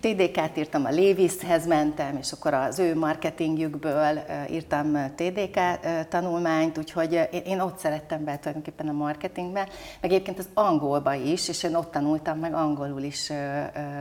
TDK-t 0.00 0.56
írtam, 0.56 0.84
a 0.84 0.90
Léviszhez 0.90 1.66
mentem, 1.66 2.16
és 2.16 2.32
akkor 2.32 2.54
az 2.54 2.78
ő 2.78 2.96
marketingjükből 2.96 4.18
írtam 4.50 5.12
TDK 5.14 5.58
tanulmányt, 6.08 6.78
úgyhogy 6.78 7.28
én 7.44 7.60
ott 7.60 7.78
szerettem 7.78 8.24
be 8.24 8.38
tulajdonképpen 8.38 8.88
a 8.88 8.92
marketingbe, 8.92 9.68
meg 10.00 10.10
egyébként 10.10 10.38
az 10.38 10.48
angolba 10.54 11.14
is, 11.14 11.48
és 11.48 11.62
én 11.62 11.74
ott 11.74 11.90
tanultam 11.90 12.38
meg 12.38 12.54
angolul 12.54 13.02
is 13.02 13.32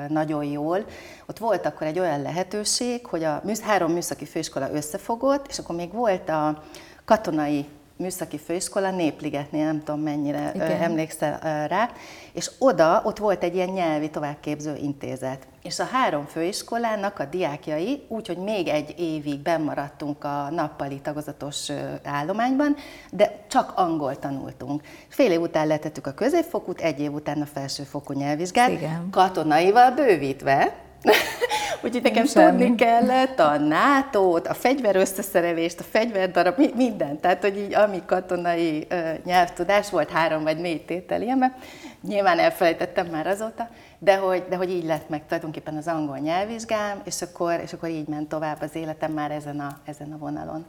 nagyon 0.08 0.44
jól. 0.44 0.86
Ott 1.28 1.38
volt 1.38 1.66
akkor 1.66 1.88
egy 1.88 2.00
olyan 2.00 2.22
lehetőség, 2.22 3.06
hogy 3.06 3.24
a 3.24 3.42
három 3.62 3.92
műszaki 3.92 4.26
főiskola 4.26 4.72
összefogott, 4.74 5.48
és 5.48 5.60
akkor 5.60 5.76
még 5.76 5.92
volt 5.94 6.30
a 6.30 6.64
katonai 7.06 7.66
műszaki 7.98 8.38
főiskola 8.38 8.92
Népligetnél, 8.92 9.66
nem 9.66 9.84
tudom 9.84 10.02
mennyire 10.02 10.52
Igen. 10.56 10.82
emlékszel 10.82 11.68
rá, 11.68 11.90
és 12.34 12.52
oda, 12.60 13.02
ott 13.06 13.18
volt 13.18 13.44
egy 13.44 13.56
ilyen 13.56 13.70
nyelvi 13.70 14.10
továbbképző 14.10 14.76
intézet. 14.76 15.48
És 15.64 15.80
a 15.80 15.84
három 15.92 16.26
főiskolának 16.26 17.20
a 17.20 17.26
diákjai, 17.26 18.06
úgyhogy 18.08 18.38
még 18.38 18.68
egy 18.68 18.94
évig 18.98 19.40
bemaradtunk 19.40 20.24
a 20.24 20.50
nappali 20.52 21.00
tagozatos 21.02 21.72
állományban, 22.04 22.76
de 23.12 23.46
csak 23.48 23.72
angol 23.76 24.20
tanultunk. 24.20 24.82
Fél 25.08 25.32
év 25.32 25.42
után 25.42 25.68
letettük 25.68 26.08
a 26.08 26.14
középfokút, 26.14 26.82
egy 26.82 27.00
év 27.00 27.14
után 27.14 27.42
a 27.42 27.46
felsőfokú 27.46 28.14
nyelvvizsgát, 28.14 28.70
Igen. 28.70 29.08
katonaival 29.12 29.92
bővítve, 29.92 30.87
Úgyhogy 31.84 32.02
nekem 32.02 32.26
Semmi. 32.26 32.50
tudni 32.50 32.76
kellett 32.76 33.40
a 33.40 33.58
nato 33.58 34.36
a 34.36 34.54
fegyver 34.54 34.96
összeszerelést, 34.96 35.80
a 35.80 35.84
fegyverdarab, 35.84 36.56
minden. 36.76 37.20
Tehát, 37.20 37.42
hogy 37.42 37.58
így 37.58 37.74
ami 37.74 38.02
katonai 38.06 38.88
nyelvtudás 39.24 39.90
volt, 39.90 40.10
három 40.10 40.44
vagy 40.44 40.58
négy 40.58 40.86
tétel 40.86 41.22
ilyen, 41.22 41.54
nyilván 42.02 42.40
elfelejtettem 42.40 43.08
már 43.08 43.28
azóta, 43.28 43.70
de 44.00 44.18
hogy, 44.18 44.44
de 44.50 44.56
hogy 44.56 44.70
így 44.70 44.86
lett 44.86 45.10
meg 45.10 45.22
tulajdonképpen 45.26 45.76
az 45.76 45.88
angol 45.88 46.18
nyelvvizsgám, 46.18 47.02
és 47.04 47.22
akkor, 47.22 47.60
és 47.64 47.74
akkor 47.74 47.90
így 47.90 48.08
ment 48.08 48.30
tovább 48.30 48.62
az 48.62 48.76
életem 48.76 49.12
már 49.12 49.32
ezen 49.32 49.60
a, 49.60 49.78
ezen 49.86 50.12
a 50.12 50.18
vonalon. 50.18 50.66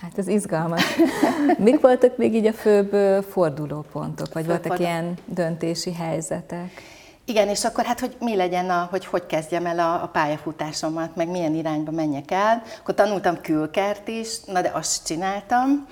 Hát 0.00 0.18
ez 0.18 0.28
izgalmas. 0.28 0.82
Mik 1.58 1.80
voltak 1.80 2.16
még 2.16 2.34
így 2.34 2.46
a 2.46 2.52
főbb 2.52 3.22
fordulópontok, 3.24 4.32
vagy 4.32 4.44
Főbb 4.44 4.52
voltak 4.52 4.66
fordul... 4.66 4.86
ilyen 4.86 5.14
döntési 5.24 5.92
helyzetek? 5.92 6.82
Igen, 7.24 7.48
és 7.48 7.64
akkor 7.64 7.84
hát, 7.84 8.00
hogy 8.00 8.16
mi 8.20 8.36
legyen, 8.36 8.70
a, 8.70 8.88
hogy 8.90 9.06
hogy 9.06 9.26
kezdjem 9.26 9.66
el 9.66 9.78
a, 9.78 10.02
a 10.02 10.06
pályafutásomat, 10.06 11.16
meg 11.16 11.28
milyen 11.28 11.54
irányba 11.54 11.90
menjek 11.90 12.30
el. 12.30 12.62
Akkor 12.78 12.94
tanultam 12.94 13.40
külkert 13.40 14.08
is, 14.08 14.44
na 14.44 14.60
de 14.60 14.70
azt 14.74 15.06
csináltam, 15.06 15.86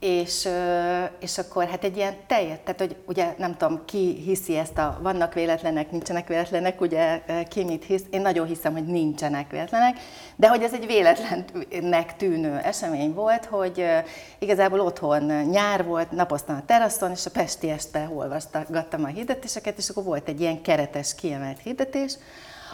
és, 0.00 0.48
és 1.20 1.38
akkor 1.38 1.68
hát 1.68 1.84
egy 1.84 1.96
ilyen 1.96 2.14
teljes, 2.26 2.58
tehát 2.64 2.80
hogy 2.80 2.96
ugye 3.06 3.34
nem 3.38 3.56
tudom, 3.56 3.84
ki 3.84 4.22
hiszi 4.24 4.56
ezt 4.56 4.78
a 4.78 4.98
vannak 5.02 5.34
véletlenek, 5.34 5.90
nincsenek 5.90 6.28
véletlenek, 6.28 6.80
ugye 6.80 7.22
ki 7.48 7.64
mit 7.64 7.84
hisz, 7.84 8.02
én 8.10 8.20
nagyon 8.20 8.46
hiszem, 8.46 8.72
hogy 8.72 8.86
nincsenek 8.86 9.50
véletlenek, 9.50 9.98
de 10.36 10.48
hogy 10.48 10.62
ez 10.62 10.72
egy 10.72 10.86
véletlennek 10.86 12.16
tűnő 12.16 12.58
esemény 12.58 13.14
volt, 13.14 13.44
hogy 13.44 13.84
igazából 14.38 14.80
otthon 14.80 15.22
nyár 15.50 15.84
volt, 15.84 16.10
napoztam 16.10 16.56
a 16.56 16.64
teraszon, 16.66 17.10
és 17.10 17.26
a 17.26 17.30
Pesti 17.30 17.70
este 17.70 18.10
olvasgattam 18.14 19.04
a 19.04 19.06
hirdetéseket, 19.06 19.78
és 19.78 19.88
akkor 19.88 20.04
volt 20.04 20.28
egy 20.28 20.40
ilyen 20.40 20.62
keretes, 20.62 21.14
kiemelt 21.14 21.60
hirdetés, 21.62 22.16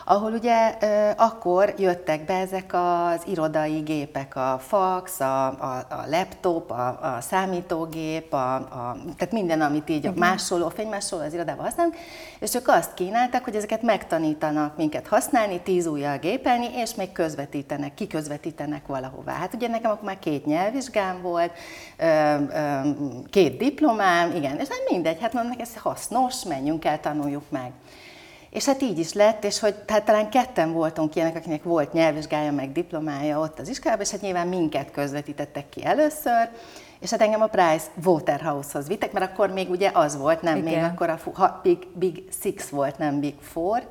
ahol 0.04 0.32
ugye 0.32 0.68
akkor 1.16 1.74
jöttek 1.78 2.24
be 2.24 2.34
ezek 2.34 2.70
az 2.72 3.22
irodai 3.26 3.80
gépek, 3.80 4.36
a 4.36 4.60
fax, 4.66 5.20
a, 5.20 5.46
a, 5.46 5.86
a 5.88 6.04
laptop, 6.10 6.70
a, 6.70 7.14
a 7.16 7.20
számítógép, 7.20 8.32
a, 8.32 8.54
a, 8.54 8.96
tehát 9.16 9.32
minden, 9.32 9.60
amit 9.60 9.88
így 9.90 10.06
a 10.06 10.12
másoló, 10.16 10.68
fénymásoló 10.68 11.22
az 11.22 11.34
irodában 11.34 11.64
használunk, 11.64 11.96
és 12.38 12.54
ők 12.54 12.68
azt 12.68 12.94
kínálták, 12.94 13.44
hogy 13.44 13.56
ezeket 13.56 13.82
megtanítanak 13.82 14.76
minket 14.76 15.06
használni, 15.06 15.60
tíz 15.60 15.86
ujjal 15.86 16.18
gépelni, 16.18 16.68
és 16.74 16.94
még 16.94 17.12
közvetítenek, 17.12 17.94
kiközvetítenek 17.94 18.86
valahová. 18.86 19.32
Hát 19.32 19.54
ugye 19.54 19.68
nekem 19.68 19.90
akkor 19.90 20.04
már 20.04 20.18
két 20.18 20.46
nyelvvizsgám 20.46 21.22
volt, 21.22 21.52
két 23.30 23.56
diplomám, 23.56 24.36
igen, 24.36 24.58
és 24.58 24.68
hát 24.68 24.90
mindegy, 24.90 25.20
hát 25.20 25.32
mondom, 25.32 25.52
ez 25.58 25.76
hasznos, 25.76 26.44
menjünk 26.44 26.84
el, 26.84 27.00
tanuljuk 27.00 27.44
meg. 27.50 27.70
És 28.52 28.64
hát 28.64 28.82
így 28.82 28.98
is 28.98 29.12
lett, 29.12 29.44
és 29.44 29.58
hogy 29.58 29.74
hát 29.86 30.04
talán 30.04 30.30
ketten 30.30 30.72
voltunk 30.72 31.14
ilyenek, 31.14 31.36
akinek 31.36 31.62
volt 31.62 31.92
nyelvvizsgája, 31.92 32.52
meg 32.52 32.72
diplomája 32.72 33.38
ott 33.40 33.58
az 33.58 33.68
iskolában, 33.68 34.04
és 34.04 34.10
hát 34.10 34.20
nyilván 34.20 34.48
minket 34.48 34.90
közvetítettek 34.90 35.68
ki 35.68 35.84
először, 35.84 36.48
és 37.00 37.10
hát 37.10 37.20
engem 37.20 37.42
a 37.42 37.46
Price 37.46 37.86
Waterhouse-hoz 38.04 38.88
vittek, 38.88 39.12
mert 39.12 39.30
akkor 39.30 39.50
még 39.50 39.70
ugye 39.70 39.90
az 39.94 40.16
volt, 40.16 40.42
nem 40.42 40.56
Igen. 40.56 40.72
még 40.72 40.82
akkor 40.82 41.08
a 41.08 41.60
Big, 41.62 41.86
Big 41.94 42.22
Six 42.40 42.68
volt, 42.68 42.98
nem 42.98 43.20
Big 43.20 43.34
Four, 43.40 43.82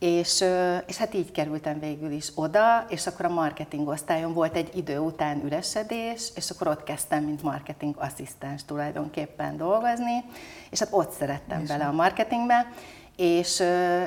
és, 0.00 0.44
és 0.86 0.96
hát 0.96 1.14
így 1.14 1.32
kerültem 1.32 1.78
végül 1.80 2.10
is 2.10 2.32
oda, 2.34 2.84
és 2.88 3.06
akkor 3.06 3.24
a 3.24 3.28
marketing 3.28 3.88
osztályon 3.88 4.32
volt 4.32 4.56
egy 4.56 4.76
idő 4.76 4.98
után 4.98 5.44
üresedés, 5.44 6.30
és 6.34 6.50
akkor 6.50 6.68
ott 6.68 6.82
kezdtem, 6.82 7.24
mint 7.24 7.42
marketing 7.42 7.94
asszisztens 7.98 8.64
tulajdonképpen 8.64 9.56
dolgozni, 9.56 10.24
és 10.70 10.78
hát 10.78 10.88
ott 10.90 11.12
szerettem 11.12 11.60
és 11.60 11.68
bele 11.68 11.84
a 11.84 11.92
marketingbe, 11.92 12.72
és, 13.16 13.62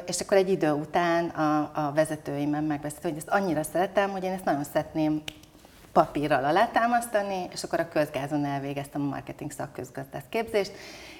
és 0.05 0.19
akkor 0.19 0.37
egy 0.37 0.49
idő 0.49 0.71
után 0.71 1.25
a, 1.25 1.71
a 1.73 1.91
vezetőimem 1.95 2.63
megbeszélt, 2.63 3.03
hogy 3.03 3.17
ezt 3.17 3.29
annyira 3.29 3.63
szeretem, 3.63 4.09
hogy 4.09 4.23
én 4.23 4.31
ezt 4.31 4.45
nagyon 4.45 4.63
szeretném 4.63 5.21
papírral 5.91 6.43
alátámasztani, 6.45 7.47
és 7.51 7.63
akkor 7.63 7.79
a 7.79 7.89
közgázon 7.89 8.45
elvégeztem 8.45 9.01
a 9.01 9.05
marketing 9.05 9.51
szakközgazdász 9.51 10.25
képzést, 10.29 10.71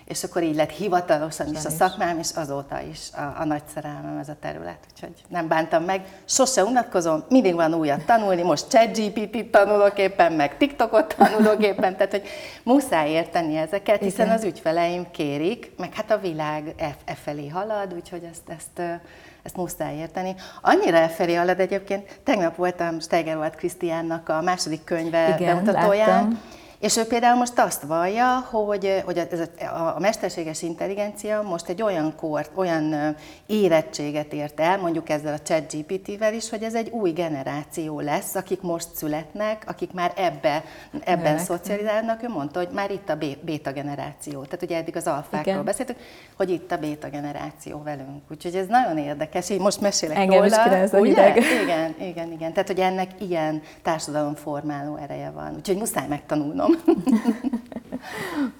és 0.05 0.23
akkor 0.23 0.43
így 0.43 0.55
lett 0.55 0.69
hivatalosan 0.69 1.47
is 1.47 1.65
a 1.65 1.69
szakmám, 1.69 2.19
és 2.19 2.29
azóta 2.35 2.81
is 2.91 2.99
a, 3.13 3.41
a 3.41 3.45
nagy 3.45 3.61
szerelmem 3.73 4.17
ez 4.17 4.29
a 4.29 4.35
terület. 4.39 4.77
Úgyhogy 4.93 5.13
nem 5.27 5.47
bántam 5.47 5.83
meg, 5.83 6.05
sose 6.25 6.63
unatkozom, 6.63 7.23
mindig 7.29 7.53
van 7.53 7.73
újat 7.73 8.05
tanulni, 8.05 8.41
most 8.41 8.67
ChatGPT-t 8.69 9.51
tanulok 9.51 9.97
éppen, 9.97 10.33
meg 10.33 10.57
TikTokot 10.57 11.15
tanulok 11.17 11.63
éppen, 11.63 11.95
tehát 11.95 12.11
hogy 12.11 12.23
muszáj 12.63 13.09
érteni 13.09 13.55
ezeket, 13.55 14.01
hiszen 14.01 14.25
Igen. 14.25 14.37
az 14.37 14.43
ügyfeleim 14.43 15.11
kérik, 15.11 15.71
meg 15.77 15.93
hát 15.93 16.11
a 16.11 16.17
világ 16.17 16.73
e, 16.77 16.95
e 17.05 17.15
felé 17.15 17.47
halad, 17.47 17.93
úgyhogy 17.93 18.23
ezt, 18.31 18.49
ezt 18.49 19.01
ezt 19.43 19.55
muszáj 19.55 19.95
érteni. 19.95 20.35
Annyira 20.61 20.97
elfelé 20.97 21.33
halad 21.33 21.59
egyébként, 21.59 22.19
tegnap 22.23 22.55
voltam 22.55 22.99
Steigerwald 22.99 23.55
Krisztiánnak 23.55 24.29
a 24.29 24.41
második 24.41 24.83
könyve 24.83 25.35
Igen, 25.37 25.55
bemutatóján, 25.55 26.07
láttam 26.07 26.39
és 26.83 26.97
ő 26.97 27.03
például 27.03 27.37
most 27.37 27.59
azt 27.59 27.81
vallja, 27.81 28.47
hogy, 28.49 29.01
hogy 29.05 29.17
ez 29.17 29.39
a, 29.39 29.95
a 29.95 29.99
mesterséges 29.99 30.61
intelligencia 30.61 31.41
most 31.41 31.69
egy 31.69 31.81
olyan 31.81 32.15
kort, 32.15 32.51
olyan 32.55 33.15
érettséget 33.45 34.33
ért 34.33 34.59
el, 34.59 34.77
mondjuk 34.77 35.09
ezzel 35.09 35.33
a 35.33 35.39
chat 35.39 35.73
GPT-vel 35.73 36.33
is, 36.33 36.49
hogy 36.49 36.63
ez 36.63 36.73
egy 36.73 36.89
új 36.89 37.11
generáció 37.11 37.99
lesz, 37.99 38.35
akik 38.35 38.61
most 38.61 38.87
születnek, 38.95 39.63
akik 39.67 39.93
már 39.93 40.13
ebbe, 40.15 40.63
ebben 41.03 41.23
Nőnek. 41.23 41.39
szocializálnak. 41.39 42.23
Ő 42.23 42.27
mondta, 42.29 42.59
hogy 42.59 42.69
már 42.73 42.91
itt 42.91 43.09
a 43.09 43.17
béta 43.41 43.71
generáció. 43.71 44.43
Tehát 44.43 44.61
ugye 44.61 44.77
eddig 44.77 44.95
az 44.95 45.07
alfákról 45.07 45.53
Igen. 45.53 45.65
beszéltünk, 45.65 45.99
hogy 46.37 46.49
itt 46.49 46.71
a 46.71 46.77
béta 46.77 47.09
generáció 47.09 47.81
velünk. 47.83 48.21
Úgyhogy 48.31 48.55
ez 48.55 48.67
nagyon 48.67 48.97
érdekes. 48.97 49.49
Így 49.49 49.59
most 49.59 49.81
mesélek 49.81 50.17
Engem 50.17 50.43
róla. 50.43 50.83
is 50.83 50.91
ugye? 50.91 51.35
Igen, 51.63 51.95
igen, 51.99 52.31
igen. 52.31 52.53
Tehát, 52.53 52.67
hogy 52.67 52.79
ennek 52.79 53.09
ilyen 53.19 53.61
társadalomformáló 53.81 54.95
ereje 54.95 55.29
van. 55.29 55.55
Úgyhogy 55.55 55.77
muszáj 55.77 56.07
megtanulnom. 56.07 56.71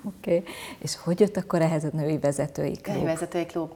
Oké. 0.04 0.38
Okay. 0.38 0.44
És 0.80 0.96
hogy 1.04 1.20
jött 1.20 1.38
akkor 1.38 1.62
ehhez 1.62 1.84
a 1.84 1.90
női 1.92 2.18
vezetői 2.18 2.78
klub? 2.82 2.96
Női 2.96 3.06
vezetői 3.06 3.46
klub. 3.46 3.72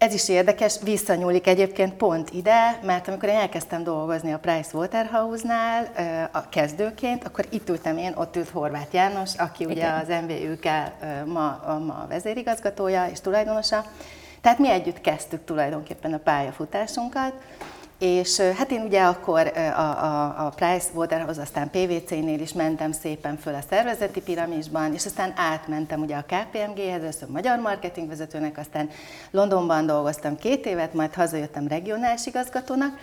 Ez 0.00 0.14
is 0.14 0.28
érdekes, 0.28 0.78
visszanyúlik 0.82 1.46
egyébként 1.46 1.94
pont 1.94 2.30
ide, 2.30 2.80
mert 2.82 3.08
amikor 3.08 3.28
én 3.28 3.36
elkezdtem 3.36 3.82
dolgozni 3.82 4.32
a 4.32 4.38
Price 4.38 4.76
Waterhouse-nál 4.76 5.90
a 6.32 6.48
kezdőként, 6.48 7.24
akkor 7.24 7.44
itt 7.50 7.68
ültem 7.68 7.96
én, 7.96 8.12
ott 8.16 8.36
ült 8.36 8.48
Horváth 8.48 8.94
János, 8.94 9.34
aki 9.38 9.62
Igen. 9.62 9.76
ugye 9.76 9.88
az 9.88 10.22
MVÜK 10.22 10.64
ma, 11.26 11.78
ma 11.86 12.06
vezérigazgatója 12.08 13.06
és 13.06 13.20
tulajdonosa. 13.20 13.84
Tehát 14.40 14.58
mi 14.58 14.70
együtt 14.70 15.00
kezdtük 15.00 15.44
tulajdonképpen 15.44 16.12
a 16.12 16.18
pályafutásunkat, 16.18 17.32
és 18.00 18.40
hát 18.40 18.70
én 18.70 18.80
ugye 18.80 19.02
akkor 19.02 19.52
a, 19.56 19.80
a, 19.80 20.46
a 20.46 20.52
Price 20.56 20.88
Waterhoz, 20.94 21.38
aztán 21.38 21.70
PVC-nél 21.70 22.40
is 22.40 22.52
mentem 22.52 22.92
szépen 22.92 23.36
föl 23.36 23.54
a 23.54 23.60
szervezeti 23.70 24.20
piramisban, 24.20 24.94
és 24.94 25.06
aztán 25.06 25.32
átmentem 25.36 26.00
ugye 26.00 26.16
a 26.16 26.24
KPMG-hez, 26.24 27.02
először 27.02 27.28
magyar 27.28 27.58
marketingvezetőnek, 27.58 28.58
aztán 28.58 28.90
Londonban 29.30 29.86
dolgoztam 29.86 30.36
két 30.36 30.66
évet, 30.66 30.94
majd 30.94 31.14
hazajöttem 31.14 31.68
regionális 31.68 32.26
igazgatónak, 32.26 32.98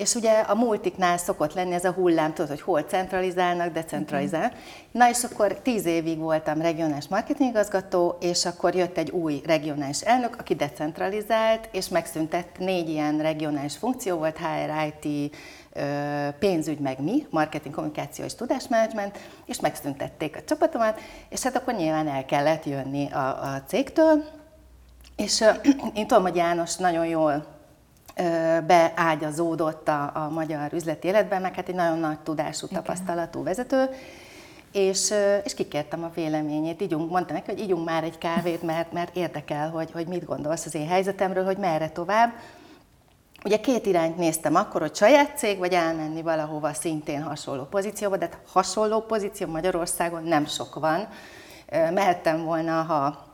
és 0.00 0.14
ugye 0.14 0.38
a 0.38 0.54
multiknál 0.54 1.16
szokott 1.18 1.54
lenni 1.54 1.74
ez 1.74 1.84
a 1.84 1.92
hullám, 1.92 2.32
tudod, 2.32 2.50
hogy 2.50 2.60
hol 2.60 2.82
centralizálnak, 2.82 3.72
decentralizálnak. 3.72 4.52
Uh-huh. 4.52 4.66
Na 4.92 5.08
és 5.08 5.24
akkor 5.24 5.54
tíz 5.54 5.86
évig 5.86 6.18
voltam 6.18 6.60
regionális 6.60 7.08
marketingigazgató, 7.08 8.16
és 8.20 8.44
akkor 8.44 8.74
jött 8.74 8.96
egy 8.96 9.10
új 9.10 9.40
regionális 9.46 10.00
elnök, 10.00 10.36
aki 10.38 10.54
decentralizált, 10.54 11.68
és 11.72 11.88
megszüntett 11.88 12.58
négy 12.58 12.88
ilyen 12.88 13.18
regionális 13.18 13.76
funkció 13.76 14.16
volt, 14.16 14.38
HR, 14.38 14.92
IT, 14.92 15.36
pénzügy 16.38 16.78
meg 16.78 17.02
mi, 17.02 17.26
marketing, 17.30 17.74
kommunikáció 17.74 18.24
és 18.24 18.34
tudásmenedzsment, 18.34 19.18
és 19.46 19.60
megszüntették 19.60 20.36
a 20.36 20.44
csapatomat, 20.44 21.00
és 21.28 21.42
hát 21.42 21.56
akkor 21.56 21.74
nyilván 21.74 22.08
el 22.08 22.24
kellett 22.24 22.64
jönni 22.64 23.12
a, 23.12 23.42
a 23.54 23.62
cégtől, 23.66 24.24
és 25.16 25.44
én 25.94 26.06
tudom, 26.06 26.22
hogy 26.22 26.36
János 26.36 26.76
nagyon 26.76 27.06
jól 27.06 27.58
beágyazódott 28.66 29.88
a, 29.88 30.10
a 30.14 30.28
magyar 30.28 30.72
üzleti 30.72 31.08
életben, 31.08 31.40
meg 31.40 31.54
hát 31.54 31.68
egy 31.68 31.74
nagyon 31.74 31.98
nagy 31.98 32.18
tudású, 32.18 32.66
tapasztalatú 32.66 33.42
vezető, 33.42 33.88
és, 34.72 35.14
és 35.44 35.54
kikértem 35.54 36.04
a 36.04 36.10
véleményét. 36.14 36.82
Ígyunk, 36.82 37.10
mondta 37.10 37.32
neki, 37.32 37.50
hogy 37.50 37.60
ígyunk 37.60 37.84
már 37.84 38.04
egy 38.04 38.18
kávét, 38.18 38.62
mert, 38.62 38.92
mert 38.92 39.16
érdekel, 39.16 39.70
hogy, 39.70 39.90
hogy 39.92 40.06
mit 40.06 40.24
gondolsz 40.24 40.66
az 40.66 40.74
én 40.74 40.88
helyzetemről, 40.88 41.44
hogy 41.44 41.56
merre 41.56 41.88
tovább. 41.88 42.32
Ugye 43.44 43.60
két 43.60 43.86
irányt 43.86 44.16
néztem 44.16 44.54
akkor, 44.54 44.80
hogy 44.80 44.94
saját 44.94 45.38
cég, 45.38 45.58
vagy 45.58 45.72
elmenni 45.72 46.22
valahova 46.22 46.72
szintén 46.72 47.22
hasonló 47.22 47.62
pozícióba, 47.62 48.16
de 48.16 48.24
hát 48.24 48.38
hasonló 48.52 49.00
pozíció 49.00 49.46
Magyarországon 49.46 50.22
nem 50.22 50.46
sok 50.46 50.74
van. 50.74 51.08
Mehettem 51.70 52.44
volna, 52.44 52.82
ha 52.82 53.29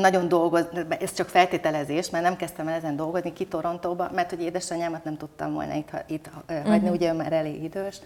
nagyon 0.00 0.28
dolgoz, 0.28 0.66
ez 1.00 1.12
csak 1.12 1.28
feltételezés, 1.28 2.10
mert 2.10 2.24
nem 2.24 2.36
kezdtem 2.36 2.68
el 2.68 2.74
ezen 2.74 2.96
dolgozni 2.96 3.32
ki 3.32 3.46
Torontóba, 3.46 4.10
mert 4.14 4.30
hogy 4.30 4.42
édesanyámat 4.42 5.04
nem 5.04 5.16
tudtam 5.16 5.52
volna 5.52 5.74
itt, 5.74 5.90
itt 6.06 6.30
hagyni, 6.48 6.76
uh-huh. 6.76 6.90
ugye 6.92 7.12
már 7.12 7.32
elég 7.32 7.62
idős. 7.62 8.00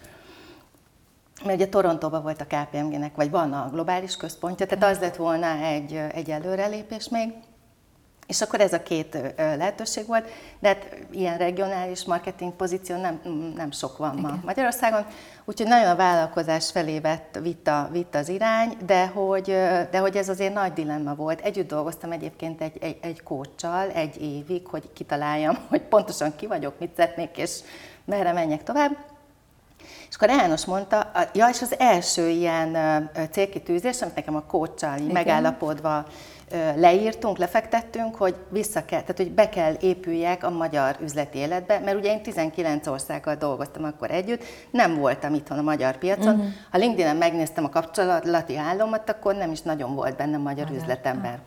Mert 1.45 1.57
ugye 1.57 1.69
Torontóban 1.69 2.23
volt 2.23 2.41
a 2.41 2.47
KPMG-nek, 2.47 3.15
vagy 3.15 3.31
van 3.31 3.53
a 3.53 3.69
globális 3.73 4.17
központja, 4.17 4.67
tehát 4.67 4.95
az 4.95 5.01
lett 5.01 5.17
volna 5.17 5.47
egy, 5.47 6.01
egy 6.13 6.31
előrelépés 6.31 7.09
még. 7.09 7.33
És 8.33 8.41
akkor 8.41 8.61
ez 8.61 8.73
a 8.73 8.83
két 8.83 9.19
lehetőség 9.37 10.07
volt, 10.07 10.29
de 10.59 10.69
hát 10.69 10.97
ilyen 11.11 11.39
regionális 11.39 12.05
marketing 12.05 12.53
pozíció 12.53 12.97
nem, 12.97 13.21
nem 13.57 13.71
sok 13.71 13.97
van 13.97 14.19
Igen. 14.19 14.31
ma 14.31 14.39
Magyarországon, 14.45 15.07
úgyhogy 15.45 15.67
nagyon 15.67 15.91
a 15.91 15.97
vállalkozás 15.97 16.71
felé 16.71 16.99
vett, 16.99 17.39
vitt, 17.43 17.69
a, 17.69 17.89
vitt 17.93 18.15
az 18.15 18.29
irány, 18.29 18.77
de 18.87 19.07
hogy, 19.07 19.45
de 19.91 19.99
hogy 19.99 20.17
ez 20.17 20.29
azért 20.29 20.55
nagy 20.55 20.73
dilemma 20.73 21.15
volt. 21.15 21.41
Együtt 21.41 21.69
dolgoztam 21.69 22.13
egyébként 22.13 22.61
egy, 22.61 22.77
egy, 22.81 22.99
egy 23.03 23.23
kócsal 23.23 23.91
egy 23.91 24.23
évig, 24.23 24.67
hogy 24.67 24.93
kitaláljam, 24.93 25.59
hogy 25.69 25.83
pontosan 25.83 26.37
ki 26.37 26.47
vagyok, 26.47 26.79
mit 26.79 26.95
szeretnék, 26.97 27.37
és 27.37 27.61
merre 28.05 28.33
menjek 28.33 28.63
tovább. 28.63 29.12
És 30.09 30.15
akkor 30.15 30.29
János 30.29 30.65
mondta, 30.65 31.11
ja, 31.35 31.49
és 31.49 31.63
az 31.63 31.75
első 31.79 32.29
ilyen 32.29 32.77
célkitűzés, 33.31 34.03
amit 34.03 34.15
nekem 34.15 34.37
a 34.37 34.43
kócsal 34.43 34.99
megállapodva 35.13 36.07
leírtunk, 36.77 37.39
lefektettünk, 37.39 38.15
hogy 38.15 38.35
vissza 38.49 38.85
kell, 38.85 39.01
tehát 39.01 39.17
hogy 39.17 39.31
be 39.31 39.49
kell 39.49 39.75
épüljek 39.81 40.45
a 40.45 40.51
magyar 40.51 40.97
üzleti 41.03 41.39
életbe, 41.39 41.79
mert 41.79 41.97
ugye 41.97 42.11
én 42.13 42.23
19 42.23 42.87
országgal 42.87 43.35
dolgoztam 43.35 43.85
akkor 43.85 44.11
együtt, 44.11 44.45
nem 44.71 44.95
voltam 44.95 45.35
itthon 45.35 45.59
a 45.59 45.63
magyar 45.63 45.97
piacon. 45.97 46.35
Uh-huh. 46.35 46.51
Ha 46.71 46.79
LinkedIn-en 46.79 47.17
megnéztem 47.17 47.65
a 47.65 47.69
kapcsolati 47.69 48.57
állomat, 48.57 49.11
akkor 49.11 49.35
nem 49.35 49.51
is 49.51 49.61
nagyon 49.61 49.95
volt 49.95 50.17
benne 50.17 50.37
magyar 50.37 50.63
magyar 50.63 50.77
üzletember. 50.77 51.33
Uh-huh. 51.33 51.47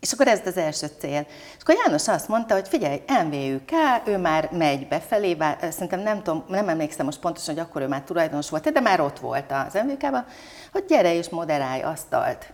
És 0.00 0.12
akkor 0.12 0.28
ez 0.28 0.40
az 0.44 0.56
első 0.56 0.90
cél. 0.98 1.26
És 1.28 1.62
akkor 1.62 1.74
János 1.84 2.08
azt 2.08 2.28
mondta, 2.28 2.54
hogy 2.54 2.68
figyelj, 2.68 3.02
MVUK, 3.24 3.70
ő 4.04 4.18
már 4.18 4.48
megy 4.52 4.88
befelé, 4.88 5.34
bár 5.34 5.58
szerintem 5.70 6.00
nem, 6.00 6.22
tudom, 6.22 6.44
nem 6.48 6.68
emlékszem 6.68 7.04
most 7.04 7.20
pontosan, 7.20 7.54
hogy 7.54 7.62
akkor 7.62 7.82
ő 7.82 7.88
már 7.88 8.02
tulajdonos 8.02 8.50
volt, 8.50 8.72
de 8.72 8.80
már 8.80 9.00
ott 9.00 9.18
volt 9.18 9.52
az 9.52 9.74
MVUK-ban, 9.84 10.26
hogy 10.72 10.84
gyere 10.88 11.14
és 11.14 11.28
moderálj 11.28 11.82
asztalt. 11.82 12.52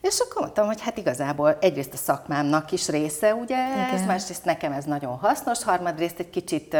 És 0.00 0.18
akkor 0.18 0.42
mondtam, 0.42 0.66
hogy 0.66 0.80
hát 0.80 0.96
igazából 0.96 1.56
egyrészt 1.60 1.92
a 1.92 1.96
szakmámnak 1.96 2.72
is 2.72 2.88
része, 2.88 3.34
ugye, 3.34 3.56
Igen. 3.72 3.94
ez, 3.94 4.06
másrészt 4.06 4.44
nekem 4.44 4.72
ez 4.72 4.84
nagyon 4.84 5.16
hasznos, 5.16 5.64
harmadrészt 5.64 6.18
egy 6.18 6.30
kicsit 6.30 6.76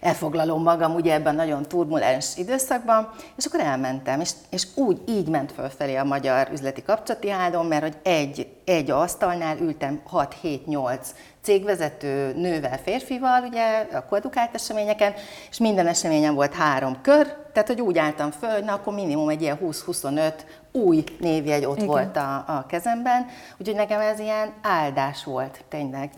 elfoglalom 0.00 0.62
magam 0.62 0.94
ugye 0.94 1.12
ebben 1.12 1.34
nagyon 1.34 1.62
turbulens 1.62 2.36
időszakban, 2.36 3.10
és 3.36 3.44
akkor 3.44 3.60
elmentem, 3.60 4.20
és, 4.20 4.30
és 4.50 4.66
úgy 4.74 5.00
így 5.08 5.28
ment 5.28 5.52
fölfelé 5.52 5.96
a 5.96 6.04
magyar 6.04 6.48
üzleti 6.52 6.82
kapcsolati 6.82 7.28
hálón, 7.28 7.66
mert 7.66 7.82
hogy 7.82 7.96
egy, 8.02 8.48
egy 8.64 8.90
asztalnál 8.90 9.58
ültem 9.58 10.02
6-7-8 10.12 10.98
cégvezető 11.42 12.32
nővel, 12.36 12.78
férfival, 12.78 13.42
ugye 13.42 13.86
a 13.92 14.04
koedukált 14.04 14.54
eseményeken, 14.54 15.12
és 15.50 15.58
minden 15.58 15.86
eseményen 15.86 16.34
volt 16.34 16.54
három 16.54 17.00
kör, 17.02 17.36
tehát 17.52 17.68
hogy 17.68 17.80
úgy 17.80 17.98
álltam 17.98 18.30
föl, 18.30 18.50
hogy 18.50 18.64
na 18.64 18.72
akkor 18.72 18.94
minimum 18.94 19.28
egy 19.28 19.42
ilyen 19.42 19.58
20-25 19.62 20.32
új 20.72 21.04
névjegy 21.18 21.64
ott 21.64 21.76
Igen. 21.76 21.86
volt 21.86 22.16
a, 22.16 22.34
a 22.34 22.64
kezemben, 22.68 23.26
úgyhogy 23.58 23.76
nekem 23.76 24.00
ez 24.00 24.18
ilyen 24.18 24.52
áldás 24.62 25.24
volt 25.24 25.64
tényleg. 25.68 26.10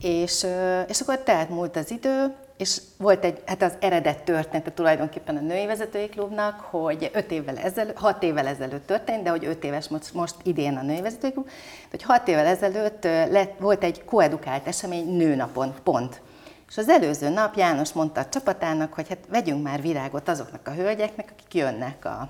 És, 0.00 0.46
és 0.88 1.00
akkor 1.00 1.18
tehát 1.18 1.48
múlt 1.48 1.76
az 1.76 1.90
idő, 1.90 2.34
és 2.56 2.80
volt 2.98 3.24
egy, 3.24 3.42
hát 3.46 3.62
az 3.62 3.72
eredet 3.80 4.22
története 4.22 4.72
tulajdonképpen 4.72 5.36
a 5.36 5.40
női 5.40 5.66
vezetői 5.66 6.08
klubnak, 6.08 6.60
hogy 6.60 7.10
öt 7.12 7.30
évvel 7.30 7.56
ezelőtt, 7.56 7.96
hat 7.96 8.22
évvel 8.22 8.46
ezelőtt 8.46 8.86
történt, 8.86 9.22
de 9.22 9.30
hogy 9.30 9.44
öt 9.44 9.64
éves 9.64 9.88
most, 9.88 10.14
most 10.14 10.34
idén 10.42 10.76
a 10.76 10.82
női 10.82 11.00
vezetői 11.00 11.32
klub, 11.32 11.48
hogy 11.90 12.02
hat 12.02 12.28
évvel 12.28 12.46
ezelőtt 12.46 13.04
lett, 13.04 13.58
volt 13.58 13.84
egy 13.84 14.04
koedukált 14.04 14.66
esemény 14.66 15.16
nőnapon, 15.16 15.74
pont. 15.82 16.20
És 16.68 16.78
az 16.78 16.88
előző 16.88 17.28
nap 17.28 17.56
János 17.56 17.92
mondta 17.92 18.20
a 18.20 18.28
csapatának, 18.28 18.92
hogy 18.92 19.08
hát 19.08 19.18
vegyünk 19.28 19.62
már 19.62 19.80
virágot 19.80 20.28
azoknak 20.28 20.68
a 20.68 20.74
hölgyeknek, 20.74 21.32
akik 21.32 21.54
jönnek 21.54 22.04
a, 22.04 22.28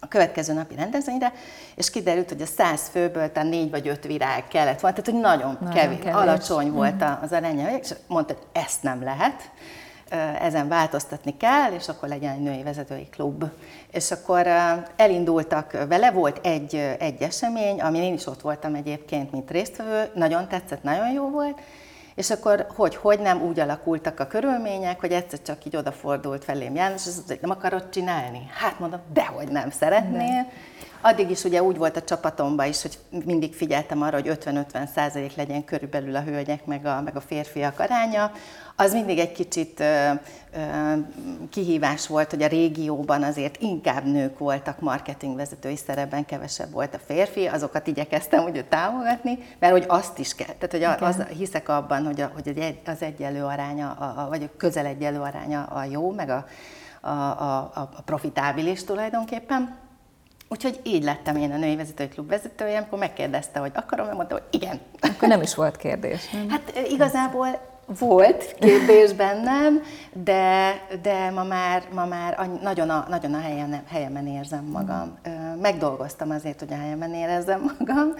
a 0.00 0.08
következő 0.08 0.52
napi 0.52 0.74
rendezvényre, 0.74 1.32
és 1.74 1.90
kiderült, 1.90 2.28
hogy 2.28 2.42
a 2.42 2.46
száz 2.46 2.88
főből 2.88 3.32
talán 3.32 3.48
négy 3.48 3.70
vagy 3.70 3.88
öt 3.88 4.04
virág 4.04 4.48
kellett 4.48 4.80
volna, 4.80 4.96
tehát 4.96 5.10
hogy 5.10 5.20
nagyon, 5.20 5.56
nagyon 5.60 5.74
kevés, 5.74 5.98
kevés, 5.98 6.14
alacsony 6.14 6.70
volt 6.70 7.04
mm. 7.04 7.22
az 7.22 7.32
aránya, 7.32 7.76
és 7.76 7.94
mondta, 8.06 8.34
hogy 8.34 8.62
ezt 8.62 8.82
nem 8.82 9.02
lehet, 9.02 9.50
ezen 10.40 10.68
változtatni 10.68 11.36
kell, 11.36 11.72
és 11.72 11.88
akkor 11.88 12.08
legyen 12.08 12.32
egy 12.32 12.40
női 12.40 12.62
vezetői 12.62 13.08
klub. 13.10 13.44
És 13.90 14.10
akkor 14.10 14.46
elindultak 14.96 15.86
vele, 15.88 16.10
volt 16.10 16.46
egy, 16.46 16.74
egy 16.98 17.22
esemény, 17.22 17.80
amin 17.80 18.02
én 18.02 18.14
is 18.14 18.26
ott 18.26 18.40
voltam 18.40 18.74
egyébként, 18.74 19.32
mint 19.32 19.50
résztvevő, 19.50 20.10
nagyon 20.14 20.48
tetszett, 20.48 20.82
nagyon 20.82 21.12
jó 21.12 21.30
volt, 21.30 21.60
és 22.14 22.30
akkor 22.30 22.66
hogy, 22.74 22.96
hogy 22.96 23.20
nem 23.20 23.42
úgy 23.42 23.60
alakultak 23.60 24.20
a 24.20 24.26
körülmények, 24.26 25.00
hogy 25.00 25.12
egyszer 25.12 25.42
csak 25.42 25.64
így 25.64 25.76
odafordult 25.76 26.44
felém 26.44 26.74
János, 26.74 27.06
és 27.06 27.16
azt 27.18 27.28
hogy 27.28 27.38
nem 27.40 27.50
akarod 27.50 27.88
csinálni? 27.88 28.46
Hát 28.54 28.78
mondom, 28.78 29.00
dehogy 29.12 29.48
nem 29.48 29.70
szeretnél. 29.70 30.46
Addig 31.02 31.30
is 31.30 31.44
ugye 31.44 31.62
úgy 31.62 31.76
volt 31.76 31.96
a 31.96 32.02
csapatomban 32.02 32.66
is, 32.66 32.82
hogy 32.82 32.98
mindig 33.24 33.54
figyeltem 33.54 34.02
arra, 34.02 34.16
hogy 34.20 34.38
50-50 34.44 34.88
százalék 34.94 35.34
legyen 35.34 35.64
körülbelül 35.64 36.16
a 36.16 36.22
hölgyek 36.22 36.64
meg 36.66 36.86
a, 36.86 37.00
meg 37.00 37.16
a 37.16 37.20
férfiak 37.20 37.78
aránya. 37.80 38.32
Az 38.76 38.92
mindig 38.92 39.18
egy 39.18 39.32
kicsit 39.32 39.80
ö, 39.80 40.10
ö, 40.54 40.58
kihívás 41.50 42.06
volt, 42.06 42.30
hogy 42.30 42.42
a 42.42 42.46
régióban 42.46 43.22
azért 43.22 43.62
inkább 43.62 44.04
nők 44.04 44.38
voltak 44.38 44.80
marketingvezetői 44.80 45.76
szerepben, 45.76 46.24
kevesebb 46.24 46.70
volt 46.70 46.94
a 46.94 46.98
férfi, 47.06 47.46
azokat 47.46 47.86
igyekeztem 47.86 48.44
ugye 48.44 48.64
támogatni, 48.64 49.38
mert 49.58 49.72
hogy 49.72 49.84
azt 49.88 50.18
is 50.18 50.34
kell, 50.34 50.54
tehát 50.58 50.98
hogy 50.98 51.06
az, 51.08 51.22
hiszek 51.38 51.68
abban, 51.68 52.04
hogy, 52.04 52.20
a, 52.20 52.30
hogy 52.34 52.76
az 52.86 53.02
egyenlő 53.02 53.44
aránya, 53.44 53.90
a, 53.90 54.28
vagy 54.28 54.42
a 54.42 54.56
közel 54.56 54.86
egyenlő 54.86 55.20
aránya 55.20 55.62
a 55.64 55.84
jó, 55.84 56.10
meg 56.12 56.30
a, 56.30 56.46
a, 57.00 57.10
a, 57.10 57.70
a 57.74 58.02
profitábilis 58.04 58.84
tulajdonképpen. 58.84 59.88
Úgyhogy 60.52 60.80
így 60.82 61.02
lettem 61.02 61.36
én 61.36 61.52
a 61.52 61.56
női 61.56 61.76
vezetői 61.76 62.08
klub 62.08 62.28
vezetője, 62.28 62.78
amikor 62.78 62.98
megkérdezte, 62.98 63.58
hogy 63.58 63.70
akarom, 63.74 64.04
mert 64.04 64.16
mondta, 64.16 64.34
hogy 64.34 64.44
igen. 64.50 64.80
Akkor 65.00 65.28
nem 65.28 65.42
is 65.42 65.54
volt 65.54 65.76
kérdés. 65.76 66.30
Nem? 66.30 66.48
Hát 66.48 66.72
igazából 66.88 67.60
volt 67.98 68.54
kérdés 68.58 69.12
bennem, 69.12 69.82
de, 70.12 70.72
de 71.02 71.30
ma 71.30 71.44
már, 71.44 71.82
ma 71.94 72.04
már 72.04 72.48
nagyon 72.62 72.90
a, 72.90 73.06
nagyon 73.08 73.34
a 73.34 73.40
helyen, 73.40 73.82
helyemen 73.88 74.26
érzem 74.26 74.64
magam. 74.64 75.18
Megdolgoztam 75.60 76.30
azért, 76.30 76.58
hogy 76.58 76.72
a 76.72 76.76
helyemen 76.80 77.14
érezzem 77.14 77.76
magam. 77.78 78.14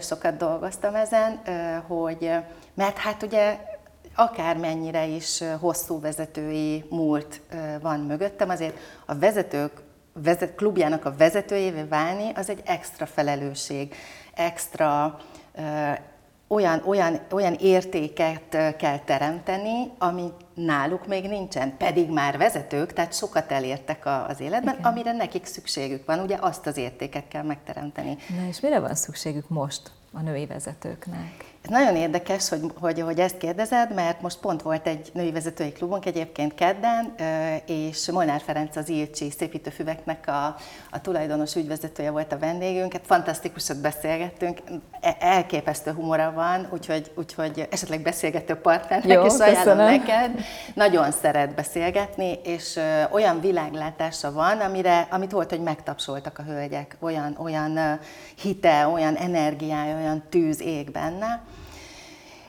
Sokat 0.00 0.36
dolgoztam 0.36 0.94
ezen, 0.94 1.40
hogy, 1.86 2.30
mert 2.74 2.96
hát 2.96 3.22
ugye 3.22 3.58
akármennyire 4.14 5.06
is 5.06 5.42
hosszú 5.60 6.00
vezetői 6.00 6.84
múlt 6.90 7.40
van 7.80 8.00
mögöttem, 8.00 8.48
azért 8.48 8.76
a 9.06 9.14
vezetők 9.14 9.72
vezet, 10.12 10.54
klubjának 10.54 11.04
a 11.04 11.14
vezetőjévé 11.16 11.82
válni, 11.82 12.32
az 12.34 12.48
egy 12.48 12.62
extra 12.64 13.06
felelősség, 13.06 13.94
extra 14.34 15.18
olyan, 16.46 16.82
olyan, 16.84 17.20
olyan 17.30 17.54
értéket 17.54 18.76
kell 18.76 18.98
teremteni, 18.98 19.90
ami 19.98 20.32
náluk 20.54 21.06
még 21.06 21.28
nincsen, 21.28 21.76
pedig 21.76 22.10
már 22.10 22.38
vezetők, 22.38 22.92
tehát 22.92 23.14
sokat 23.14 23.52
elértek 23.52 24.06
az 24.28 24.40
életben, 24.40 24.74
Igen. 24.74 24.86
amire 24.86 25.12
nekik 25.12 25.44
szükségük 25.44 26.06
van, 26.06 26.18
ugye 26.20 26.36
azt 26.40 26.66
az 26.66 26.76
értéket 26.76 27.28
kell 27.28 27.42
megteremteni. 27.42 28.16
Na 28.38 28.46
és 28.48 28.60
mire 28.60 28.78
van 28.78 28.94
szükségük 28.94 29.48
most 29.48 29.90
a 30.12 30.20
női 30.20 30.46
vezetőknek? 30.46 31.51
Ez 31.62 31.70
nagyon 31.70 31.96
érdekes, 31.96 32.48
hogy, 32.48 32.60
hogy, 32.80 33.00
hogy 33.00 33.18
ezt 33.18 33.38
kérdezed, 33.38 33.94
mert 33.94 34.20
most 34.20 34.38
pont 34.38 34.62
volt 34.62 34.86
egy 34.86 35.10
női 35.14 35.32
vezetői 35.32 35.72
klubunk 35.72 36.06
egyébként 36.06 36.54
kedden, 36.54 37.14
és 37.66 38.10
Molnár 38.10 38.40
Ferenc 38.40 38.76
az 38.76 38.88
Ilcsi 38.88 39.30
szépítőfüveknek 39.30 40.28
a, 40.28 40.56
a 40.90 41.00
tulajdonos 41.00 41.54
ügyvezetője 41.54 42.10
volt 42.10 42.32
a 42.32 42.38
vendégünk. 42.38 42.92
Hát 42.92 43.06
fantasztikusat 43.06 43.80
beszélgettünk, 43.80 44.60
e, 45.00 45.16
elképesztő 45.20 45.90
humora 45.92 46.32
van, 46.32 46.68
úgyhogy, 46.72 47.12
úgyhogy 47.14 47.68
esetleg 47.70 48.02
beszélgető 48.02 48.54
partnernek 48.54 49.16
Jó, 49.16 49.26
is 49.26 49.38
ajánlom 49.38 49.76
neked. 49.76 50.30
Nagyon 50.74 51.10
szeret 51.10 51.54
beszélgetni, 51.54 52.38
és 52.44 52.78
olyan 53.10 53.40
világlátása 53.40 54.32
van, 54.32 54.60
amire, 54.60 55.06
amit 55.10 55.30
volt, 55.30 55.50
hogy 55.50 55.62
megtapsoltak 55.62 56.38
a 56.38 56.42
hölgyek. 56.42 56.96
Olyan, 57.00 57.36
olyan 57.42 58.00
hite, 58.34 58.86
olyan 58.86 59.14
energiája, 59.14 59.96
olyan 59.96 60.22
tűz 60.28 60.60
ég 60.60 60.90
benne 60.90 61.42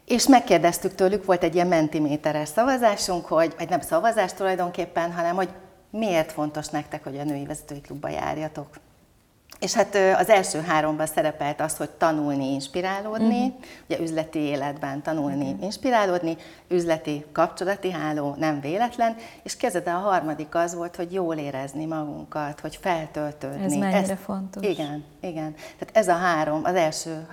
és 0.06 0.28
megkérdeztük 0.28 0.96
tőlük, 0.96 1.26
volt 1.26 1.44
egy 1.44 1.56
ilyen 1.56 1.68
mentiméteres 1.68 2.50
szavazásunk, 2.50 3.26
hogy, 3.26 3.54
vagy 3.58 3.70
nem 3.70 3.82
szavazás 3.82 4.34
tulajdonképpen, 4.34 5.12
hanem 5.14 5.36
hogy 5.36 5.50
miért 5.90 6.32
fontos 6.32 6.68
nektek, 6.68 7.04
hogy 7.04 7.18
a 7.18 7.24
női 7.24 7.46
vezetői 7.46 7.82
klubba 7.82 8.10
járjatok. 8.10 8.68
És 9.64 9.74
hát 9.74 9.96
az 10.20 10.30
első 10.30 10.62
háromban 10.62 11.06
szerepelt 11.06 11.62
az, 11.62 11.78
hogy 11.78 11.90
tanulni, 11.90 12.54
inspirálódni, 12.54 13.46
uh-huh. 13.46 13.64
ugye 13.90 14.00
üzleti 14.00 14.40
életben 14.40 15.02
tanulni, 15.02 15.50
uh-huh. 15.50 15.64
inspirálódni, 15.64 16.38
üzleti 16.68 17.26
kapcsolati 17.32 17.92
háló, 17.92 18.36
nem 18.38 18.60
véletlen, 18.60 19.16
és 19.44 19.58
kezede 19.58 19.92
a 19.92 19.98
harmadik 19.98 20.56
az 20.56 20.76
volt, 20.76 20.96
hogy 20.96 21.14
jól 21.14 21.36
érezni 21.36 21.86
magunkat, 21.86 22.60
hogy 22.60 22.78
feltöltődni. 22.82 23.64
Ez 23.64 23.74
mennyire 23.74 23.98
Ezt, 23.98 24.20
fontos. 24.24 24.64
Igen, 24.68 25.04
igen. 25.22 25.54
Tehát 25.54 25.90
ez 25.92 26.08
a 26.08 26.16
három, 26.16 26.62
az 26.64 26.76
első, 26.76 27.28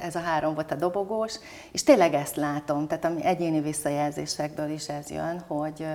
ez 0.00 0.14
a 0.14 0.20
három 0.20 0.54
volt 0.54 0.72
a 0.72 0.74
dobogós, 0.74 1.34
és 1.72 1.82
tényleg 1.82 2.14
ezt 2.14 2.36
látom, 2.36 2.86
tehát 2.86 3.04
ami 3.04 3.24
egyéni 3.24 3.60
visszajelzésekből 3.60 4.70
is 4.70 4.88
ez 4.88 5.10
jön, 5.10 5.42
hogy 5.46 5.86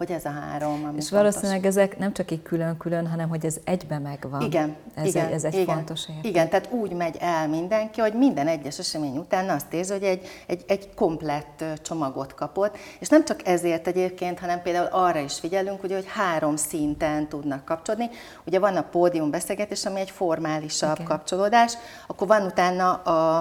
hogy 0.00 0.10
ez 0.10 0.24
a 0.24 0.30
három. 0.30 0.72
Ami 0.72 0.96
és 0.96 1.08
fontos. 1.08 1.10
valószínűleg 1.10 1.66
ezek 1.66 1.98
nem 1.98 2.12
csak 2.12 2.30
így 2.30 2.42
külön-külön, 2.42 3.06
hanem 3.06 3.28
hogy 3.28 3.44
ez 3.44 3.56
egybe 3.64 3.98
megvan. 3.98 4.40
Igen, 4.40 4.76
ez, 4.94 5.06
igen, 5.06 5.26
egy, 5.26 5.32
ez 5.32 5.44
egy 5.44 5.54
igen, 5.54 5.74
fontos 5.74 6.08
érték. 6.08 6.24
Igen, 6.30 6.48
tehát 6.48 6.72
úgy 6.72 6.92
megy 6.92 7.16
el 7.20 7.48
mindenki, 7.48 8.00
hogy 8.00 8.12
minden 8.12 8.46
egyes 8.46 8.78
esemény 8.78 9.16
után 9.16 9.48
azt 9.48 9.72
érzi, 9.72 9.92
hogy 9.92 10.02
egy, 10.02 10.26
egy, 10.46 10.64
egy 10.66 10.94
komplett 10.94 11.64
csomagot 11.82 12.34
kapott, 12.34 12.76
és 12.98 13.08
nem 13.08 13.24
csak 13.24 13.46
ezért 13.46 13.86
egyébként, 13.86 14.38
hanem 14.38 14.62
például 14.62 14.88
arra 14.90 15.18
is 15.18 15.38
figyelünk, 15.38 15.82
ugye, 15.82 15.94
hogy 15.94 16.06
három 16.08 16.56
szinten 16.56 17.28
tudnak 17.28 17.64
kapcsolódni. 17.64 18.10
Ugye 18.44 18.58
van 18.58 18.76
a 18.76 18.82
pódium 18.82 19.30
beszélgetés, 19.30 19.86
ami 19.86 20.00
egy 20.00 20.10
formálisabb 20.10 20.94
igen. 20.94 21.06
kapcsolódás, 21.06 21.74
akkor 22.06 22.26
van 22.26 22.42
utána 22.42 22.92
a, 22.92 23.38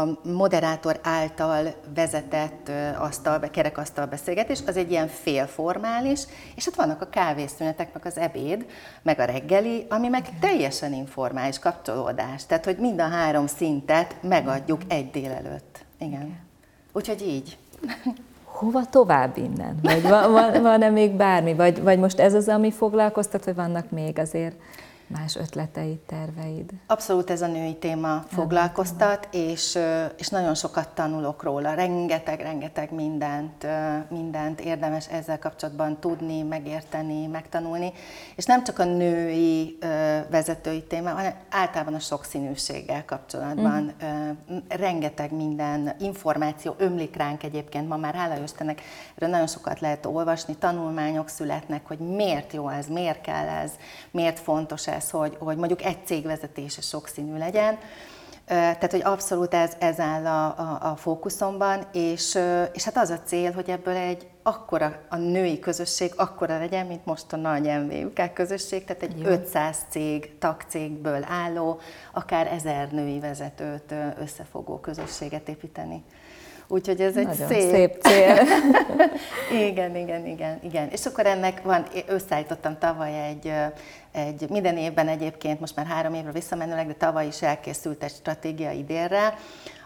a 0.00 0.18
moderátor 0.22 1.00
által 1.02 1.74
vezetett 1.94 2.70
asztal, 2.98 3.40
kerekasztal 3.50 4.06
beszélgetés, 4.06 4.58
az 4.66 4.76
egy 4.76 4.90
ilyen 4.90 5.08
félformál, 5.08 5.98
normális, 6.00 6.26
és 6.56 6.66
ott 6.66 6.74
vannak 6.74 7.02
a 7.02 7.08
kávészünetek, 7.08 7.92
meg 7.92 8.06
az 8.06 8.18
ebéd, 8.18 8.66
meg 9.02 9.18
a 9.18 9.24
reggeli, 9.24 9.86
ami 9.88 10.08
meg 10.08 10.28
teljesen 10.40 10.92
informális 10.92 11.58
kapcsolódás. 11.58 12.46
Tehát, 12.46 12.64
hogy 12.64 12.76
mind 12.76 13.00
a 13.00 13.08
három 13.08 13.46
szintet 13.46 14.16
megadjuk 14.22 14.80
egy 14.88 15.10
délelőtt. 15.10 15.78
Igen. 15.98 16.38
Úgyhogy 16.92 17.22
így. 17.22 17.58
Hova 18.44 18.84
tovább 18.84 19.36
innen? 19.36 19.78
Vagy 19.82 20.02
van, 20.02 20.32
van, 20.32 20.62
van-e 20.62 20.88
még 20.88 21.10
bármi? 21.10 21.54
Vagy, 21.54 21.82
vagy 21.82 21.98
most 21.98 22.18
ez 22.18 22.34
az, 22.34 22.48
ami 22.48 22.70
foglalkoztat, 22.70 23.44
vagy 23.44 23.54
vannak 23.54 23.90
még 23.90 24.18
azért 24.18 24.56
más 25.10 25.36
ötleteid, 25.36 25.98
terveid? 25.98 26.70
Abszolút 26.86 27.30
ez 27.30 27.42
a 27.42 27.46
női 27.46 27.76
téma 27.76 28.24
foglalkoztat, 28.28 29.28
és, 29.32 29.78
és 30.16 30.28
nagyon 30.28 30.54
sokat 30.54 30.88
tanulok 30.88 31.42
róla. 31.42 31.74
Rengeteg, 31.74 32.40
rengeteg 32.40 32.92
mindent, 32.92 33.66
mindent 34.08 34.60
érdemes 34.60 35.08
ezzel 35.08 35.38
kapcsolatban 35.38 36.00
tudni, 36.00 36.42
megérteni, 36.42 37.26
megtanulni. 37.26 37.92
És 38.36 38.44
nem 38.44 38.64
csak 38.64 38.78
a 38.78 38.84
női 38.84 39.78
vezetői 40.30 40.82
téma, 40.82 41.10
hanem 41.10 41.34
általában 41.50 41.94
a 41.94 41.98
sokszínűséggel 41.98 43.04
kapcsolatban. 43.04 43.94
Mm. 44.04 44.56
Rengeteg 44.68 45.32
minden 45.32 45.94
információ 45.98 46.74
ömlik 46.78 47.16
ránk 47.16 47.42
egyébként 47.42 47.88
ma 47.88 47.96
már, 47.96 48.14
hála 48.14 48.42
Istennek, 48.42 48.82
erről 49.14 49.30
nagyon 49.30 49.46
sokat 49.46 49.80
lehet 49.80 50.06
olvasni, 50.06 50.56
tanulmányok 50.56 51.28
születnek, 51.28 51.86
hogy 51.86 51.98
miért 51.98 52.52
jó 52.52 52.68
ez, 52.68 52.86
miért 52.86 53.20
kell 53.20 53.48
ez, 53.48 53.72
miért 54.10 54.38
fontos 54.38 54.86
ez, 54.86 54.99
lesz, 55.00 55.10
hogy, 55.10 55.36
hogy 55.38 55.56
mondjuk 55.56 55.84
egy 55.84 56.06
cég 56.06 56.24
vezetése 56.24 56.80
sokszínű 56.80 57.38
legyen. 57.38 57.78
Tehát, 58.46 58.90
hogy 58.90 59.02
abszolút 59.04 59.54
ez, 59.54 59.72
ez 59.78 59.98
áll 59.98 60.26
a, 60.26 60.46
a, 60.46 60.90
a 60.90 60.96
fókuszomban, 60.96 61.86
és, 61.92 62.38
és 62.72 62.84
hát 62.84 62.96
az 62.96 63.10
a 63.10 63.20
cél, 63.24 63.52
hogy 63.52 63.70
ebből 63.70 63.94
egy 63.94 64.28
akkora 64.42 65.02
a 65.08 65.16
női 65.16 65.58
közösség, 65.58 66.12
akkora 66.16 66.58
legyen, 66.58 66.86
mint 66.86 67.04
most 67.04 67.32
a 67.32 67.36
nagy 67.36 67.64
MVUK 67.64 68.34
közösség, 68.34 68.84
tehát 68.84 69.02
egy 69.02 69.18
Jó. 69.18 69.26
500 69.26 69.76
cég, 69.88 70.38
tagcégből 70.38 71.24
álló, 71.28 71.80
akár 72.12 72.46
ezer 72.46 72.90
női 72.90 73.20
vezetőt 73.20 73.94
összefogó 74.18 74.80
közösséget 74.80 75.48
építeni. 75.48 76.04
Úgyhogy 76.72 77.00
ez 77.00 77.14
Nagyon 77.14 77.30
egy 77.30 77.36
szép, 77.36 77.70
szép 77.70 78.02
cél. 78.02 78.36
igen, 79.68 79.96
igen, 79.96 80.26
igen, 80.26 80.58
igen. 80.62 80.88
És 80.88 81.06
akkor 81.06 81.26
ennek 81.26 81.62
van, 81.62 81.86
összeállítottam 82.06 82.78
tavaly 82.78 83.26
egy, 83.26 83.52
egy, 84.12 84.50
minden 84.50 84.76
évben 84.76 85.08
egyébként, 85.08 85.60
most 85.60 85.76
már 85.76 85.86
három 85.86 86.14
évre 86.14 86.32
visszamenőleg, 86.32 86.86
de 86.86 86.92
tavaly 86.92 87.26
is 87.26 87.42
elkészült 87.42 88.02
egy 88.02 88.10
stratégia 88.10 88.70
idénre, 88.70 89.34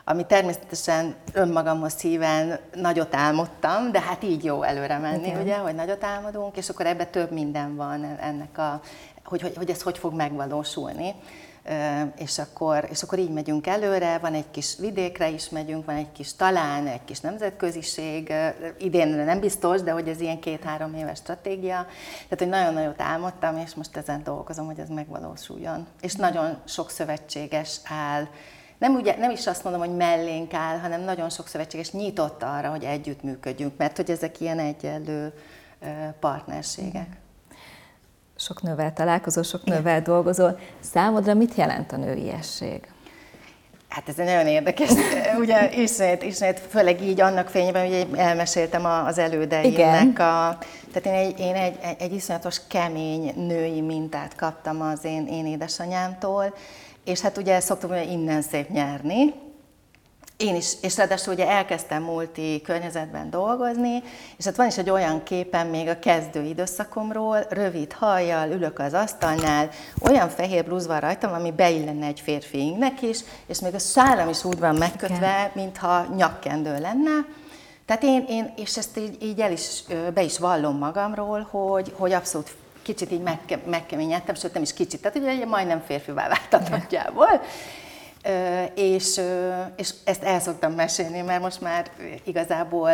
ami 0.05 0.27
természetesen 0.27 1.15
önmagamhoz 1.33 2.01
híven 2.01 2.59
nagyot 2.75 3.15
álmodtam, 3.15 3.93
de 3.93 4.01
hát 4.01 4.23
így 4.23 4.45
jó 4.45 4.63
előre 4.63 4.99
menni, 4.99 5.29
okay. 5.29 5.43
ugye, 5.43 5.57
hogy 5.57 5.75
nagyot 5.75 6.05
álmodunk, 6.05 6.57
és 6.57 6.69
akkor 6.69 6.87
ebbe 6.87 7.05
több 7.05 7.31
minden 7.31 7.77
van 7.77 8.05
ennek 8.21 8.59
a, 8.59 8.81
hogy, 9.25 9.43
hogy, 9.43 9.57
hogy 9.57 9.71
ez 9.71 9.83
hogy 9.83 9.99
fog 9.99 10.15
megvalósulni 10.15 11.15
és 12.17 12.39
akkor, 12.39 12.89
és 12.91 13.03
akkor 13.03 13.19
így 13.19 13.31
megyünk 13.31 13.67
előre, 13.67 14.19
van 14.19 14.35
egy 14.35 14.51
kis 14.51 14.77
vidékre 14.79 15.29
is 15.29 15.49
megyünk, 15.49 15.85
van 15.85 15.95
egy 15.95 16.13
kis 16.13 16.35
talán, 16.35 16.87
egy 16.87 17.05
kis 17.05 17.21
nemzetköziség, 17.21 18.33
idén 18.79 19.09
nem 19.09 19.41
biztos, 19.41 19.83
de 19.83 19.91
hogy 19.91 20.09
ez 20.09 20.21
ilyen 20.21 20.41
két-három 20.41 20.95
éves 20.95 21.19
stratégia, 21.19 21.87
tehát 22.29 22.39
hogy 22.39 22.49
nagyon 22.49 22.73
nagyot 22.73 23.01
álmodtam, 23.01 23.57
és 23.57 23.75
most 23.75 23.97
ezen 23.97 24.23
dolgozom, 24.23 24.67
hogy 24.67 24.79
ez 24.79 24.89
megvalósuljon. 24.89 25.87
És 26.01 26.15
nagyon 26.15 26.59
sok 26.65 26.91
szövetséges 26.91 27.81
áll, 27.85 28.27
nem, 28.79 28.95
ugye, 28.95 29.17
nem 29.17 29.31
is 29.31 29.47
azt 29.47 29.65
mondom, 29.65 29.83
hogy 29.83 29.97
mellénk 29.97 30.55
áll, 30.55 30.79
hanem 30.79 31.01
nagyon 31.01 31.31
sok 31.31 31.47
szövetséges 31.47 31.93
nyitott 31.93 32.43
arra, 32.43 32.71
hogy 32.71 32.85
együttműködjünk, 32.85 33.77
mert 33.77 33.97
hogy 33.97 34.11
ezek 34.11 34.41
ilyen 34.41 34.59
egyenlő 34.59 35.33
partnerségek 36.21 37.23
sok 38.45 38.63
nővel 38.63 38.93
találkozol, 38.93 39.43
sok 39.43 39.65
nővel 39.65 40.03
dolgozol. 40.03 40.59
Számodra 40.81 41.35
mit 41.35 41.55
jelent 41.55 41.93
a 41.93 41.97
nőiesség? 41.97 42.89
Hát 43.89 44.09
ez 44.09 44.19
egy 44.19 44.27
nagyon 44.27 44.47
érdekes, 44.47 44.91
ugye 45.43 45.73
ismét, 45.73 46.23
ismét, 46.23 46.59
főleg 46.69 47.03
így 47.03 47.21
annak 47.21 47.49
fényében, 47.49 47.87
hogy 47.87 48.07
elmeséltem 48.17 48.85
az 48.85 49.19
elődeimnek. 49.19 50.19
A, 50.19 50.59
tehát 50.93 51.07
én 51.07 51.13
egy, 51.13 51.39
én 51.39 51.55
egy, 51.55 51.79
egy, 51.99 52.13
iszonyatos 52.13 52.61
kemény 52.69 53.33
női 53.37 53.81
mintát 53.81 54.37
kaptam 54.37 54.81
az 54.81 55.05
én, 55.05 55.27
én 55.27 55.47
édesanyámtól, 55.47 56.55
és 57.05 57.21
hát 57.21 57.37
ugye 57.37 57.61
szoktuk 57.61 57.91
hogy 57.91 58.11
innen 58.11 58.43
szép 58.43 58.69
nyerni, 58.69 59.35
én 60.37 60.55
is, 60.55 60.73
és 60.81 60.97
ráadásul 60.97 61.33
ugye 61.33 61.49
elkezdtem 61.49 62.03
multi 62.03 62.61
környezetben 62.65 63.31
dolgozni, 63.31 64.03
és 64.37 64.45
hát 64.45 64.57
van 64.57 64.67
is 64.67 64.79
egy 64.79 64.91
olyan 64.91 65.23
képen 65.23 65.67
még 65.67 65.89
a 65.89 65.99
kezdő 65.99 66.43
időszakomról, 66.43 67.47
rövid 67.49 67.93
hajjal, 67.93 68.51
ülök 68.51 68.79
az 68.79 68.93
asztalnál, 68.93 69.71
olyan 70.01 70.29
fehér 70.29 70.65
blúz 70.65 70.87
van 70.87 71.01
rajtam, 71.01 71.33
ami 71.33 71.51
beillene 71.51 72.07
egy 72.07 72.21
férfiinknek 72.21 73.03
is, 73.03 73.21
és 73.47 73.61
még 73.61 73.75
a 73.75 73.79
szállam 73.79 74.29
is 74.29 74.45
úgy 74.45 74.59
van 74.59 74.75
megkötve, 74.75 75.51
mintha 75.55 76.07
nyakkendő 76.17 76.79
lenne. 76.81 77.27
Tehát 77.87 78.03
én, 78.03 78.25
én 78.29 78.53
és 78.57 78.77
ezt 78.77 78.99
így, 78.99 79.23
így 79.23 79.41
el 79.41 79.53
is, 79.53 79.83
be 80.15 80.23
is 80.23 80.39
vallom 80.39 80.79
magamról, 80.79 81.49
hogy, 81.51 81.93
hogy 81.97 82.13
abszolút 82.13 82.55
kicsit 82.83 83.13
így 83.13 83.23
megke, 83.23 83.59
megkeményedtem, 83.67 84.35
sőt 84.35 84.53
nem 84.55 84.63
is 84.63 84.75
kicsit, 84.75 85.01
tehát 85.03 85.17
ugye 85.17 85.47
majdnem 85.47 85.83
férfivá 85.87 86.29
váltam 86.29 86.63
nagyjából 86.71 87.41
és, 88.75 89.21
és 89.77 89.95
ezt 90.05 90.23
el 90.23 90.41
szoktam 90.41 90.73
mesélni, 90.73 91.21
mert 91.21 91.43
most 91.43 91.61
már 91.61 91.91
igazából 92.25 92.91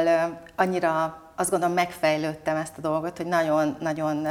annyira 0.57 1.23
azt 1.40 1.51
gondolom 1.51 1.75
megfejlődtem 1.75 2.57
ezt 2.57 2.79
a 2.79 2.81
dolgot, 2.81 3.16
hogy 3.16 3.27
nagyon-nagyon 3.27 4.27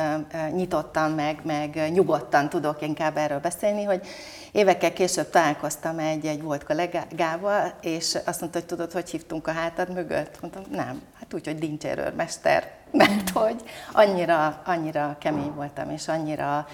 nyitottan, 0.52 1.12
meg, 1.12 1.40
meg 1.44 1.92
nyugodtan 1.92 2.50
tudok 2.50 2.82
inkább 2.82 3.18
erről 3.18 3.40
beszélni, 3.40 3.84
hogy 3.84 4.08
évekkel 4.52 4.94
később 4.94 5.30
találkoztam 5.30 6.00
egy, 6.00 6.26
egy 6.26 6.42
volt 6.42 6.64
kollégával, 6.64 7.74
és 7.82 8.18
azt 8.26 8.40
mondta, 8.40 8.60
hogy 8.60 8.68
tudod, 8.68 8.92
hogy 8.92 9.10
hívtunk 9.10 9.48
a 9.48 9.52
hátad 9.52 9.94
mögött? 9.94 10.42
Mondtam, 10.42 10.64
nem, 10.72 11.02
hát 11.20 11.34
úgy, 11.34 11.46
hogy 11.46 11.60
dincsérőrmester, 11.60 12.72
mert 12.91 13.30
hogy 13.30 13.63
annyira, 13.91 14.62
annyira 14.65 15.15
kemény 15.19 15.54
voltam, 15.56 15.89
és 15.89 16.08
annyira 16.08 16.67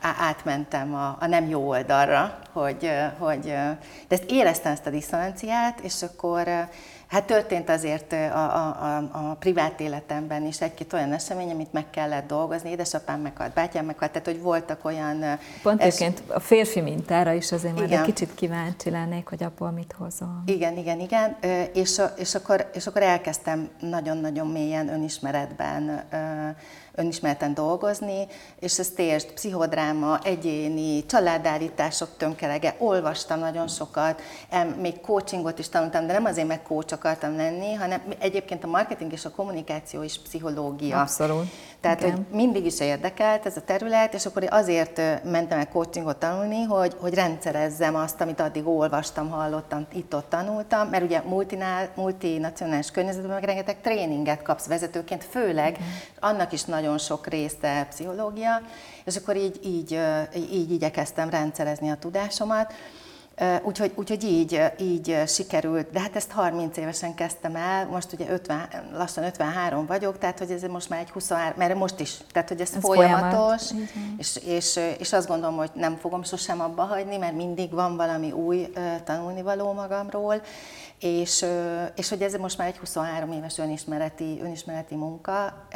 átmentem 0.00 0.94
a, 0.94 1.16
a 1.20 1.26
nem 1.26 1.48
jó 1.48 1.68
oldalra, 1.68 2.38
hogy, 2.52 2.90
hogy 3.18 3.42
de 4.08 4.16
ezt 4.16 4.24
éreztem 4.30 4.72
ezt 4.72 4.86
a 4.86 4.90
diszonanciát, 4.90 5.80
és 5.80 6.02
akkor 6.02 6.68
Hát 7.12 7.24
történt 7.24 7.68
azért 7.68 8.12
a, 8.12 8.56
a, 8.56 8.66
a, 8.66 9.08
a 9.12 9.34
privát 9.38 9.80
életemben 9.80 10.46
is 10.46 10.60
egy-két 10.60 10.92
olyan 10.92 11.12
esemény, 11.12 11.50
amit 11.50 11.72
meg 11.72 11.90
kellett 11.90 12.26
dolgozni. 12.26 12.70
Édesapám 12.70 13.20
meghalt, 13.20 13.52
bátyám 13.52 13.84
meghalt, 13.84 14.10
tehát 14.10 14.26
hogy 14.26 14.40
voltak 14.40 14.84
olyan... 14.84 15.24
Pont 15.62 15.82
es... 15.82 16.04
a 16.26 16.40
férfi 16.40 16.80
mintára 16.80 17.32
is 17.32 17.52
azért 17.52 17.76
igen. 17.76 17.88
már 17.88 17.98
egy 17.98 18.04
kicsit 18.04 18.34
kíváncsi 18.34 18.90
lennék, 18.90 19.28
hogy 19.28 19.42
abból 19.42 19.70
mit 19.70 19.94
hozol. 19.98 20.42
Igen, 20.46 20.76
igen, 20.76 21.00
igen. 21.00 21.36
És, 21.72 22.00
és, 22.16 22.34
akkor, 22.34 22.70
és 22.74 22.86
akkor 22.86 23.02
elkezdtem 23.02 23.68
nagyon-nagyon 23.80 24.46
mélyen 24.46 24.88
önismeretben 24.88 26.04
önismereten 26.94 27.54
dolgozni, 27.54 28.26
és 28.60 28.78
ezt 28.78 28.98
értsd, 28.98 29.32
pszichodráma, 29.32 30.18
egyéni, 30.22 31.06
családállítások 31.06 32.08
tömkelege, 32.16 32.74
olvastam 32.78 33.38
nagyon 33.38 33.68
sokat, 33.68 34.22
még 34.80 35.00
coachingot 35.00 35.58
is 35.58 35.68
tanultam, 35.68 36.06
de 36.06 36.12
nem 36.12 36.24
azért, 36.24 36.46
mert 36.46 36.62
coach 36.62 36.92
akartam 36.92 37.36
lenni, 37.36 37.74
hanem 37.74 38.02
egyébként 38.18 38.64
a 38.64 38.66
marketing 38.66 39.12
és 39.12 39.24
a 39.24 39.30
kommunikáció 39.30 40.02
is 40.02 40.18
pszichológia. 40.18 41.00
Abszolút. 41.00 41.46
Tehát, 41.80 42.00
Igen. 42.00 42.14
hogy 42.14 42.24
mindig 42.30 42.64
is 42.64 42.80
érdekelt 42.80 43.46
ez 43.46 43.56
a 43.56 43.60
terület, 43.60 44.14
és 44.14 44.26
akkor 44.26 44.46
azért 44.50 45.00
mentem 45.24 45.58
el 45.58 45.68
coachingot 45.68 46.16
tanulni, 46.16 46.62
hogy, 46.62 46.96
hogy 47.00 47.14
rendszerezzem 47.14 47.94
azt, 47.94 48.20
amit 48.20 48.40
addig 48.40 48.66
olvastam, 48.66 49.30
hallottam, 49.30 49.86
itt-ott 49.92 50.28
tanultam, 50.28 50.88
mert 50.88 51.04
ugye 51.04 51.20
multinál, 51.20 51.88
multinacionális 51.94 52.90
környezetben 52.90 53.30
meg 53.30 53.44
rengeteg 53.44 53.80
tréninget 53.80 54.42
kapsz 54.42 54.66
vezetőként, 54.66 55.24
főleg, 55.24 55.78
annak 56.20 56.52
is 56.52 56.64
nagyon 56.82 56.98
sok 56.98 57.26
része 57.26 57.86
pszichológia, 57.88 58.60
és 59.04 59.16
akkor 59.16 59.36
így, 59.36 59.60
így, 59.64 60.00
így 60.52 60.72
igyekeztem 60.72 61.30
rendszerezni 61.30 61.90
a 61.90 61.96
tudásomat. 61.96 62.72
Úgyhogy, 63.62 63.92
úgyhogy 63.94 64.24
így, 64.24 64.62
így 64.78 65.22
sikerült, 65.26 65.90
de 65.90 66.00
hát 66.00 66.16
ezt 66.16 66.30
30 66.30 66.76
évesen 66.76 67.14
kezdtem 67.14 67.56
el, 67.56 67.86
most 67.86 68.12
ugye 68.12 68.30
50, 68.30 68.68
lassan 68.92 69.24
53 69.24 69.86
vagyok, 69.86 70.18
tehát 70.18 70.38
hogy 70.38 70.50
ez 70.50 70.62
most 70.62 70.88
már 70.88 71.00
egy 71.00 71.10
23, 71.10 71.52
mert 71.56 71.74
most 71.74 72.00
is, 72.00 72.16
tehát 72.32 72.48
hogy 72.48 72.60
ez, 72.60 72.72
ez 72.74 72.82
folyamatos, 72.82 73.62
folyamat. 73.62 73.90
és, 74.18 74.36
és, 74.46 74.80
és 74.98 75.12
azt 75.12 75.28
gondolom, 75.28 75.56
hogy 75.56 75.70
nem 75.74 75.96
fogom 75.96 76.22
sosem 76.22 76.60
abba 76.60 76.82
hagyni, 76.82 77.16
mert 77.16 77.36
mindig 77.36 77.70
van 77.70 77.96
valami 77.96 78.32
új 78.32 78.72
tanulnivaló 79.04 79.72
magamról, 79.72 80.42
és, 81.00 81.44
és 81.94 82.08
hogy 82.08 82.22
ez 82.22 82.34
most 82.34 82.58
már 82.58 82.68
egy 82.68 82.78
23 82.78 83.32
éves 83.32 83.58
önismereti, 83.58 84.40
önismereti 84.42 84.94
munka, 84.94 85.66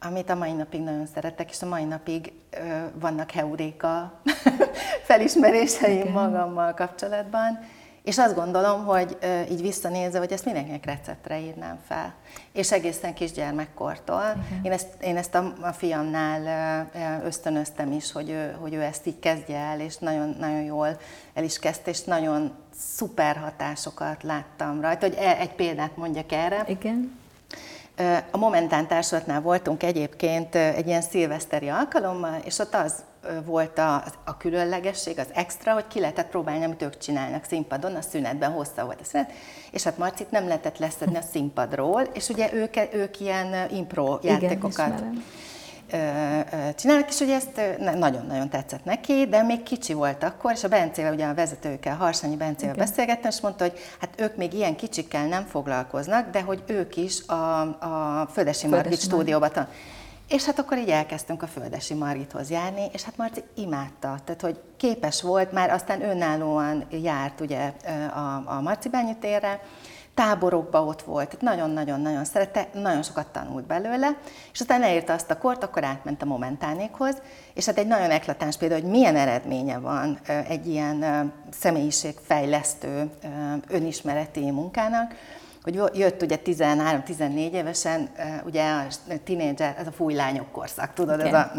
amit 0.00 0.30
a 0.30 0.34
mai 0.34 0.52
napig 0.52 0.80
nagyon 0.80 1.06
szeretek, 1.14 1.50
és 1.50 1.62
a 1.62 1.66
mai 1.66 1.84
napig 1.84 2.32
ö, 2.50 2.58
vannak 3.00 3.30
heuréka 3.30 4.20
felismeréseim 5.08 6.00
Igen. 6.00 6.12
magammal 6.12 6.74
kapcsolatban, 6.74 7.58
és 8.02 8.18
azt 8.18 8.34
gondolom, 8.34 8.84
hogy 8.84 9.16
ö, 9.20 9.40
így 9.50 9.60
visszanézve, 9.60 10.18
hogy 10.18 10.32
ezt 10.32 10.44
mindenkinek 10.44 10.84
receptre 10.84 11.40
írnám 11.40 11.78
fel. 11.86 12.14
És 12.52 12.72
egészen 12.72 13.14
kisgyermekkortól. 13.14 14.44
Én 14.62 14.72
ezt, 14.72 14.88
én 15.00 15.16
ezt 15.16 15.34
a, 15.34 15.54
a 15.60 15.72
fiamnál 15.72 16.88
ö, 17.22 17.26
ösztönöztem 17.26 17.92
is, 17.92 18.12
hogy 18.12 18.30
ő, 18.30 18.56
hogy 18.60 18.74
ő 18.74 18.82
ezt 18.82 19.06
így 19.06 19.18
kezdje 19.18 19.58
el, 19.58 19.80
és 19.80 19.96
nagyon, 19.96 20.36
nagyon 20.38 20.62
jól 20.62 20.96
el 21.34 21.44
is 21.44 21.58
kezdte, 21.58 21.90
és 21.90 22.04
nagyon 22.04 22.52
szuper 22.78 23.36
hatásokat 23.36 24.22
láttam 24.22 24.80
rajta. 24.80 25.06
Hogy 25.06 25.16
e, 25.18 25.36
egy 25.38 25.54
példát 25.54 25.96
mondjak 25.96 26.32
erre. 26.32 26.64
Igen 26.66 27.24
a 28.30 28.36
Momentán 28.36 28.86
társulatnál 28.86 29.40
voltunk 29.40 29.82
egyébként 29.82 30.54
egy 30.54 30.86
ilyen 30.86 31.02
szilveszteri 31.02 31.68
alkalommal, 31.68 32.40
és 32.44 32.58
ott 32.58 32.74
az 32.74 33.04
volt 33.44 33.78
a, 33.78 34.04
a 34.24 34.36
különlegesség, 34.36 35.18
az 35.18 35.28
extra, 35.34 35.72
hogy 35.72 35.86
ki 35.86 36.00
lehetett 36.00 36.28
próbálni, 36.28 36.64
amit 36.64 36.82
ők 36.82 36.98
csinálnak 36.98 37.44
színpadon, 37.44 37.94
a 37.94 38.00
szünetben 38.00 38.52
hossza 38.52 38.84
volt 38.84 39.00
a 39.00 39.04
szünet, 39.04 39.32
és 39.70 39.82
hát 39.82 39.98
Marcit 39.98 40.30
nem 40.30 40.46
lehetett 40.46 40.78
leszedni 40.78 41.16
a 41.16 41.22
színpadról, 41.32 42.02
és 42.02 42.28
ugye 42.28 42.52
ők, 42.52 42.76
ők 42.92 43.20
ilyen 43.20 43.70
impro 43.70 44.18
játékokat 44.22 44.88
Igen, 44.88 45.24
csinálnak, 46.74 47.08
és 47.08 47.20
ugye 47.20 47.34
ezt 47.34 47.60
nagyon-nagyon 47.98 48.48
tetszett 48.48 48.84
neki, 48.84 49.26
de 49.26 49.42
még 49.42 49.62
kicsi 49.62 49.92
volt 49.92 50.22
akkor, 50.22 50.52
és 50.52 50.64
a 50.64 50.68
Bencével, 50.68 51.12
ugye 51.12 51.26
a 51.26 51.34
vezetőkkel, 51.34 51.96
Harsányi 51.96 52.36
Bencével 52.36 52.74
okay. 52.74 52.86
beszélgettem, 52.86 53.30
és 53.30 53.40
mondta, 53.40 53.64
hogy 53.64 53.78
hát 54.00 54.20
ők 54.20 54.36
még 54.36 54.52
ilyen 54.52 54.76
kicsikkel 54.76 55.26
nem 55.26 55.44
foglalkoznak, 55.44 56.30
de 56.30 56.42
hogy 56.42 56.62
ők 56.66 56.96
is 56.96 57.26
a, 57.26 57.60
a 57.60 58.26
Földesi 58.32 58.66
Margit 58.66 59.00
stúdióban 59.00 59.52
tan- 59.52 59.68
és 60.28 60.44
hát 60.44 60.58
akkor 60.58 60.78
így 60.78 60.88
elkezdtünk 60.88 61.42
a 61.42 61.46
Földesi 61.46 61.94
Margithoz 61.94 62.50
járni, 62.50 62.86
és 62.92 63.02
hát 63.02 63.16
Marci 63.16 63.42
imádta, 63.54 64.18
tehát 64.24 64.40
hogy 64.40 64.60
képes 64.76 65.22
volt, 65.22 65.52
már 65.52 65.70
aztán 65.70 66.02
önállóan 66.02 66.86
járt 66.90 67.40
ugye 67.40 67.72
a, 68.14 68.42
a 68.46 68.60
Marci 68.60 68.90
térre, 69.20 69.60
táborokba 70.16 70.84
ott 70.84 71.02
volt, 71.02 71.40
nagyon-nagyon-nagyon 71.40 72.24
szerette, 72.24 72.68
nagyon 72.72 73.02
sokat 73.02 73.26
tanult 73.26 73.66
belőle, 73.66 74.16
és 74.52 74.60
aztán 74.60 74.82
elérte 74.82 75.12
azt 75.12 75.30
a 75.30 75.38
kort, 75.38 75.62
akkor 75.64 75.84
átment 75.84 76.22
a 76.22 76.26
momentánékhoz, 76.26 77.22
és 77.54 77.66
hát 77.66 77.78
egy 77.78 77.86
nagyon 77.86 78.10
eklatáns 78.10 78.56
példa, 78.56 78.74
hogy 78.74 78.84
milyen 78.84 79.16
eredménye 79.16 79.78
van 79.78 80.18
egy 80.48 80.66
ilyen 80.66 81.32
személyiségfejlesztő 81.50 83.10
önismereti 83.68 84.50
munkának, 84.50 85.14
hogy 85.62 85.80
jött 85.94 86.22
ugye 86.22 86.38
13-14 86.44 87.50
évesen, 87.52 88.08
ugye 88.44 88.70
a 88.70 88.86
tínédzser, 89.24 89.74
ez 89.78 89.86
a 89.86 89.92
fújlányok 89.92 90.52
korszak, 90.52 90.92
tudod, 90.92 91.18
okay. 91.18 91.28
ez 91.28 91.34
a 91.34 91.52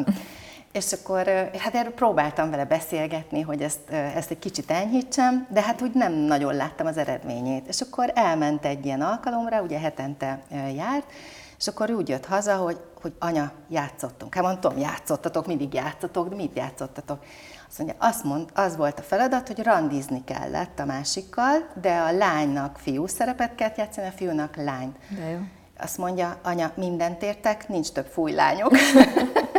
és 0.78 0.94
akkor 0.94 1.28
hát 1.58 1.76
erről 1.76 1.94
próbáltam 1.94 2.50
vele 2.50 2.66
beszélgetni, 2.66 3.42
hogy 3.42 3.62
ezt, 3.62 3.90
ezt 3.90 4.32
egy 4.32 4.40
kicsit 4.40 4.72
enyhítsem, 4.72 5.48
de 5.50 5.62
hát 5.62 5.82
úgy 5.82 5.94
nem 5.94 6.14
nagyon 6.14 6.56
láttam 6.56 6.88
az 6.88 6.98
eredményét. 6.98 7.68
És 7.68 7.82
akkor 7.82 8.12
elment 8.16 8.66
egy 8.66 8.86
ilyen 8.86 9.02
alkalomra, 9.02 9.62
ugye 9.62 9.80
hetente 9.80 10.42
járt, 10.76 11.12
és 11.58 11.68
akkor 11.68 11.92
úgy 11.92 12.10
jött 12.10 12.26
haza, 12.26 12.56
hogy, 12.56 12.78
hogy 13.02 13.14
anya, 13.20 13.52
játszottunk. 13.70 14.34
Hát 14.36 14.44
mondtam, 14.44 14.78
játszottatok, 14.78 15.48
mindig 15.48 15.74
játszotok, 15.74 16.30
de 16.30 16.36
mit 16.36 16.58
játszottatok? 16.58 17.24
Azt 17.68 17.78
mondja, 17.78 17.96
azt 18.00 18.24
mond, 18.24 18.50
az 18.54 18.76
volt 18.76 19.00
a 19.00 19.02
feladat, 19.02 19.48
hogy 19.48 19.64
randizni 19.64 20.24
kellett 20.24 20.80
a 20.80 20.86
másikkal, 20.86 21.70
de 21.82 21.98
a 21.98 22.12
lánynak 22.12 22.78
fiú 22.78 23.08
szerepet 23.08 23.56
kellett 23.56 23.78
játszani, 23.78 24.08
a 24.08 24.12
fiúnak 24.12 24.56
lányt. 24.56 24.96
De 25.10 25.30
jó. 25.30 25.38
Azt 25.80 25.98
mondja, 25.98 26.40
anya, 26.44 26.72
mindent 26.76 27.24
értek, 27.24 27.68
nincs 27.68 27.92
több 27.92 28.06
fújlányok. 28.06 28.72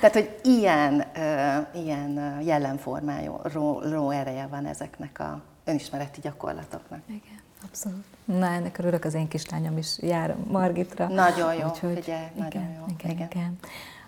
Tehát, 0.00 0.14
hogy 0.14 0.38
ilyen, 0.42 1.04
ilyen 1.72 2.40
jellemformájú 2.42 3.40
ereje 4.10 4.46
van 4.46 4.66
ezeknek 4.66 5.18
a 5.18 5.42
önismereti 5.64 6.20
gyakorlatoknak. 6.20 7.00
Igen, 7.06 7.40
abszolút. 7.64 8.04
Na, 8.24 8.46
ennek 8.46 8.78
örülök, 8.78 9.04
az 9.04 9.14
én 9.14 9.28
kislányom 9.28 9.78
is 9.78 9.98
jár 10.00 10.36
Margitra. 10.50 11.08
Nagyon 11.08 11.54
jó, 11.54 11.66
Úgyhogy, 11.66 11.98
ugye, 11.98 12.02
igen, 12.02 12.30
nagyon 12.34 12.62
jó. 12.62 12.84
Igen, 12.88 13.10
igen. 13.10 13.28
igen. 13.30 13.58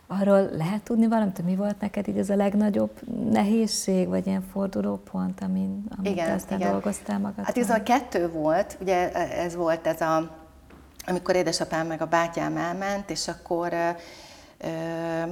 Arról 0.07 0.49
lehet 0.53 0.83
tudni 0.83 1.07
valamit, 1.07 1.37
hogy 1.37 1.45
mi 1.45 1.57
volt 1.57 1.81
neked 1.81 2.09
így 2.09 2.19
ez 2.19 2.31
a 2.31 2.37
legnagyobb 2.37 2.91
nehézség, 3.31 4.09
vagy 4.09 4.27
ilyen 4.27 4.45
fordulópont, 4.53 5.41
amin, 5.43 5.85
amit 5.99 6.11
igen, 6.11 6.31
aztán 6.31 6.59
igen. 6.59 6.71
dolgoztál 6.71 7.19
magad? 7.19 7.45
Hát 7.45 7.57
a 7.71 7.83
kettő 7.83 8.31
volt, 8.31 8.79
ugye 8.81 9.13
ez 9.13 9.55
volt 9.55 9.87
ez 9.87 10.01
a, 10.01 10.31
amikor 11.07 11.37
édesapám 11.37 11.87
meg 11.87 12.03
a 12.03 12.07
bátyám 12.07 12.57
elment, 12.57 13.11
és 13.11 13.29
akkor 13.29 13.73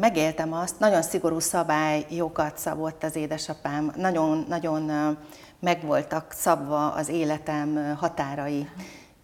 megéltem 0.01 0.53
azt, 0.53 0.79
nagyon 0.79 1.03
szigorú 1.03 1.39
szabályokat 1.39 2.59
szabott 2.59 3.05
az 3.05 3.17
édesapám, 3.17 3.93
nagyon, 3.97 4.45
nagyon 4.49 5.17
meg 5.61 5.83
voltak 5.85 6.33
szabva 6.37 6.93
az 6.93 7.09
életem 7.09 7.97
határai. 7.99 8.69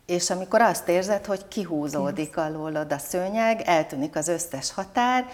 És 0.06 0.30
amikor 0.30 0.60
azt 0.60 0.88
érzed, 0.88 1.24
hogy 1.26 1.48
kihúzódik 1.48 2.36
alólod 2.36 2.92
a 2.92 2.98
szőnyeg, 2.98 3.60
eltűnik 3.60 4.16
az 4.16 4.28
összes 4.28 4.72
határ, 4.72 5.26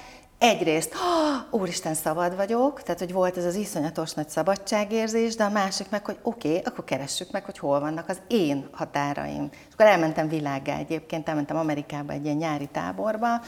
egyrészt, 0.42 0.94
oh, 0.94 1.60
úristen, 1.60 1.94
szabad 1.94 2.36
vagyok, 2.36 2.82
tehát 2.82 2.98
hogy 2.98 3.12
volt 3.12 3.36
ez 3.36 3.44
az 3.44 3.54
iszonyatos 3.54 4.12
nagy 4.12 4.28
szabadságérzés, 4.28 5.34
de 5.34 5.44
a 5.44 5.50
másik 5.50 5.90
meg, 5.90 6.04
hogy 6.04 6.18
oké, 6.22 6.48
okay, 6.48 6.60
akkor 6.64 6.84
keressük 6.84 7.30
meg, 7.30 7.44
hogy 7.44 7.58
hol 7.58 7.80
vannak 7.80 8.08
az 8.08 8.20
én 8.26 8.68
határaim. 8.72 9.48
És 9.50 9.72
akkor 9.72 9.86
elmentem 9.86 10.28
világgá 10.28 10.76
egyébként, 10.76 11.28
elmentem 11.28 11.56
Amerikába 11.56 12.12
egy 12.12 12.24
ilyen 12.24 12.36
nyári 12.36 12.66
táborba, 12.66 13.40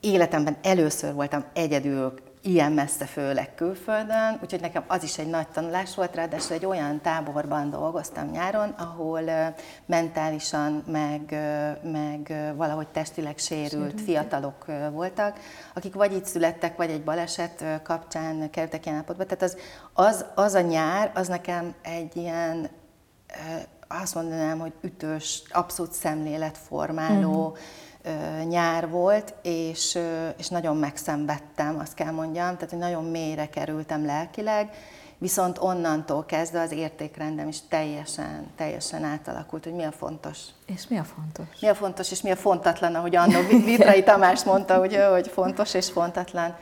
életemben 0.00 0.56
először 0.62 1.14
voltam 1.14 1.44
egyedül 1.52 2.14
ilyen 2.46 2.72
messze, 2.72 3.04
főleg 3.04 3.54
külföldön, 3.54 4.38
úgyhogy 4.42 4.60
nekem 4.60 4.84
az 4.86 5.02
is 5.02 5.18
egy 5.18 5.26
nagy 5.26 5.48
tanulás 5.48 5.94
volt, 5.94 6.14
ráadásul 6.14 6.56
egy 6.56 6.66
olyan 6.66 7.00
táborban 7.00 7.70
dolgoztam 7.70 8.30
nyáron, 8.30 8.68
ahol 8.68 9.20
mentálisan, 9.86 10.84
meg, 10.86 11.20
meg 11.82 12.52
valahogy 12.56 12.88
testileg 12.88 13.38
sérült 13.38 14.00
fiatalok 14.00 14.64
voltak, 14.92 15.38
akik 15.74 15.94
vagy 15.94 16.12
itt 16.12 16.24
születtek, 16.24 16.76
vagy 16.76 16.90
egy 16.90 17.04
baleset 17.04 17.64
kapcsán 17.82 18.50
kerültek 18.50 18.84
ilyen 18.84 18.96
állapotba. 18.96 19.24
Tehát 19.24 19.42
az, 19.42 19.56
az, 19.92 20.24
az 20.34 20.54
a 20.54 20.60
nyár, 20.60 21.10
az 21.14 21.28
nekem 21.28 21.74
egy 21.82 22.16
ilyen, 22.16 22.68
azt 23.88 24.14
mondanám, 24.14 24.58
hogy 24.58 24.72
ütős, 24.80 25.42
abszolút 25.50 25.92
szemléletformáló, 25.92 27.46
uh-huh 27.46 27.58
nyár 28.48 28.88
volt, 28.88 29.34
és, 29.42 29.98
és 30.36 30.48
nagyon 30.48 30.76
megszenvedtem, 30.76 31.78
azt 31.78 31.94
kell 31.94 32.12
mondjam, 32.12 32.54
tehát 32.54 32.70
hogy 32.70 32.78
nagyon 32.78 33.04
mélyre 33.04 33.48
kerültem 33.48 34.04
lelkileg, 34.04 34.70
viszont 35.18 35.58
onnantól 35.58 36.24
kezdve 36.24 36.60
az 36.60 36.72
értékrendem 36.72 37.48
is 37.48 37.58
teljesen, 37.68 38.46
teljesen 38.56 39.04
átalakult, 39.04 39.64
hogy 39.64 39.74
mi 39.74 39.84
a 39.84 39.92
fontos. 39.92 40.38
És 40.66 40.88
mi 40.88 40.98
a 40.98 41.04
fontos? 41.04 41.60
Mi 41.60 41.68
a 41.68 41.74
fontos, 41.74 42.10
és 42.10 42.22
mi 42.22 42.30
a 42.30 42.36
fontatlan, 42.36 42.94
ahogy 42.94 43.16
annó 43.16 43.38
Vitrai 43.64 44.02
Tamás 44.02 44.44
mondta, 44.44 44.78
hogy, 44.78 44.98
hogy 45.10 45.28
fontos 45.28 45.74
és 45.74 45.90
fontatlan. 45.90 46.56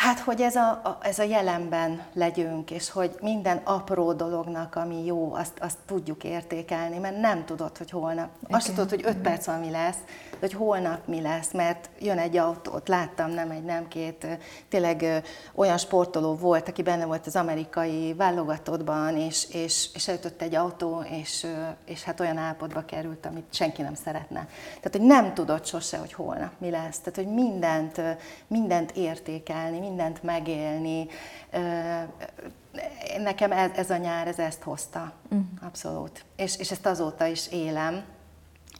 Hát, 0.00 0.18
hogy 0.18 0.40
ez 0.40 0.56
a, 0.56 0.68
a, 0.70 0.98
ez 1.02 1.18
a 1.18 1.22
jelenben 1.22 2.02
legyünk, 2.12 2.70
és 2.70 2.90
hogy 2.90 3.16
minden 3.20 3.60
apró 3.64 4.12
dolognak, 4.12 4.74
ami 4.74 5.04
jó, 5.04 5.34
azt, 5.34 5.52
azt 5.58 5.78
tudjuk 5.86 6.24
értékelni, 6.24 6.98
mert 6.98 7.20
nem 7.20 7.44
tudod, 7.44 7.76
hogy 7.76 7.90
holnap. 7.90 8.28
Okay. 8.44 8.56
Azt 8.56 8.66
tudod, 8.66 8.88
hogy 8.88 9.02
öt 9.04 9.16
perc 9.16 9.46
van, 9.46 9.60
mi 9.60 9.70
lesz, 9.70 9.96
de 10.30 10.36
hogy 10.40 10.52
holnap 10.52 11.06
mi 11.06 11.20
lesz, 11.20 11.52
mert 11.52 11.90
jön 11.98 12.18
egy 12.18 12.36
autót, 12.36 12.88
láttam, 12.88 13.30
nem 13.30 13.50
egy, 13.50 13.64
nem 13.64 13.88
két, 13.88 14.26
tényleg 14.68 15.22
olyan 15.54 15.78
sportoló 15.78 16.34
volt, 16.34 16.68
aki 16.68 16.82
benne 16.82 17.04
volt 17.04 17.26
az 17.26 17.36
amerikai 17.36 18.14
válogatottban, 18.14 19.16
és, 19.16 19.46
és, 19.52 19.88
és 19.94 20.08
eljutott 20.08 20.42
egy 20.42 20.54
autó, 20.54 21.04
és, 21.10 21.46
és 21.84 22.02
hát 22.02 22.20
olyan 22.20 22.36
állapotba 22.36 22.84
került, 22.84 23.26
amit 23.26 23.54
senki 23.54 23.82
nem 23.82 23.94
szeretne. 23.94 24.48
Tehát, 24.68 24.96
hogy 24.96 25.06
nem 25.06 25.34
tudod 25.34 25.66
sose, 25.66 25.98
hogy 25.98 26.12
holnap 26.12 26.52
mi 26.58 26.70
lesz. 26.70 26.98
Tehát, 26.98 27.16
hogy 27.16 27.34
mindent, 27.34 28.00
mindent 28.46 28.90
értékelni, 28.90 29.88
mindent 29.90 30.22
megélni. 30.22 31.08
Nekem 33.18 33.52
ez, 33.52 33.70
ez 33.74 33.90
a 33.90 33.96
nyár, 33.96 34.26
ez 34.26 34.38
ezt 34.38 34.62
hozta. 34.62 35.12
Uh-huh. 35.24 35.46
Abszolút. 35.62 36.24
És, 36.36 36.58
és 36.58 36.70
ezt 36.70 36.86
azóta 36.86 37.26
is 37.26 37.48
élem. 37.52 38.04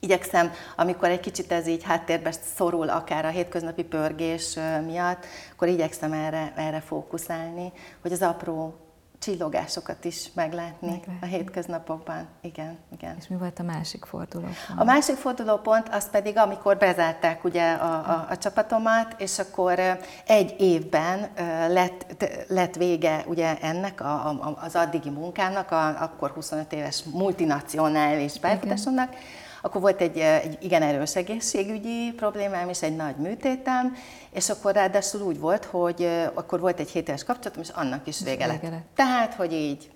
Igyekszem, 0.01 0.53
amikor 0.77 1.09
egy 1.09 1.20
kicsit 1.20 1.53
ez 1.53 1.66
így 1.66 1.83
háttérbe 1.83 2.33
szorul, 2.55 2.88
akár 2.88 3.25
a 3.25 3.29
hétköznapi 3.29 3.85
pörgés 3.85 4.59
miatt, 4.87 5.27
akkor 5.53 5.68
igyekszem 5.68 6.12
erre, 6.12 6.53
erre 6.57 6.81
fókuszálni, 6.81 7.73
hogy 8.03 8.12
az 8.12 8.23
apró 8.23 8.75
csillogásokat 9.20 10.04
is 10.04 10.30
meglátni, 10.35 10.88
meglátni 10.88 11.18
a 11.20 11.24
hétköznapokban. 11.24 12.26
Igen, 12.40 12.78
igen. 12.92 13.16
És 13.18 13.28
mi 13.28 13.37
volt 13.37 13.59
a 13.59 13.62
másik 13.62 14.04
fordulópont? 14.04 14.56
A 14.76 14.85
másik 14.85 15.16
fordulópont 15.16 15.88
az 15.88 16.11
pedig, 16.11 16.37
amikor 16.37 16.76
bezárták 16.76 17.44
ugye 17.44 17.72
a, 17.72 17.92
a, 17.92 18.26
a 18.30 18.38
csapatomat, 18.38 19.14
és 19.18 19.38
akkor 19.38 19.78
egy 20.26 20.54
évben 20.59 21.28
lett, 21.68 22.24
lett 22.48 22.74
vége 22.74 23.24
ugye 23.26 23.59
ennek 23.59 24.00
a, 24.00 24.28
a, 24.28 24.59
az 24.61 24.74
addigi 24.76 25.11
munkának, 25.11 25.70
a, 25.70 26.02
akkor 26.02 26.30
25 26.30 26.72
éves 26.72 27.02
multinacionális 27.02 28.38
pályafutásomnak, 28.38 29.14
akkor 29.62 29.81
volt 29.81 30.01
egy, 30.01 30.18
egy 30.18 30.59
igen 30.61 30.83
erős 30.83 31.16
egészségügyi 31.16 32.12
problémám 32.16 32.68
és 32.68 32.83
egy 32.83 32.96
nagy 32.96 33.16
műtétem, 33.16 33.96
és 34.31 34.51
akkor 34.51 34.73
ráadásul 34.73 35.20
úgy 35.20 35.38
volt, 35.38 35.64
hogy 35.64 36.09
akkor 36.35 36.61
volt 36.61 36.81
egy 36.81 36.90
7 36.90 37.09
éves 37.09 37.25
kapcsolatom, 37.25 37.62
és 37.62 37.68
annak 37.68 38.07
is 38.07 38.20
vége 38.20 38.46
lett. 38.46 38.62
lett. 38.62 38.85
Tehát, 38.94 39.35
hogy 39.35 39.53
így 39.53 39.90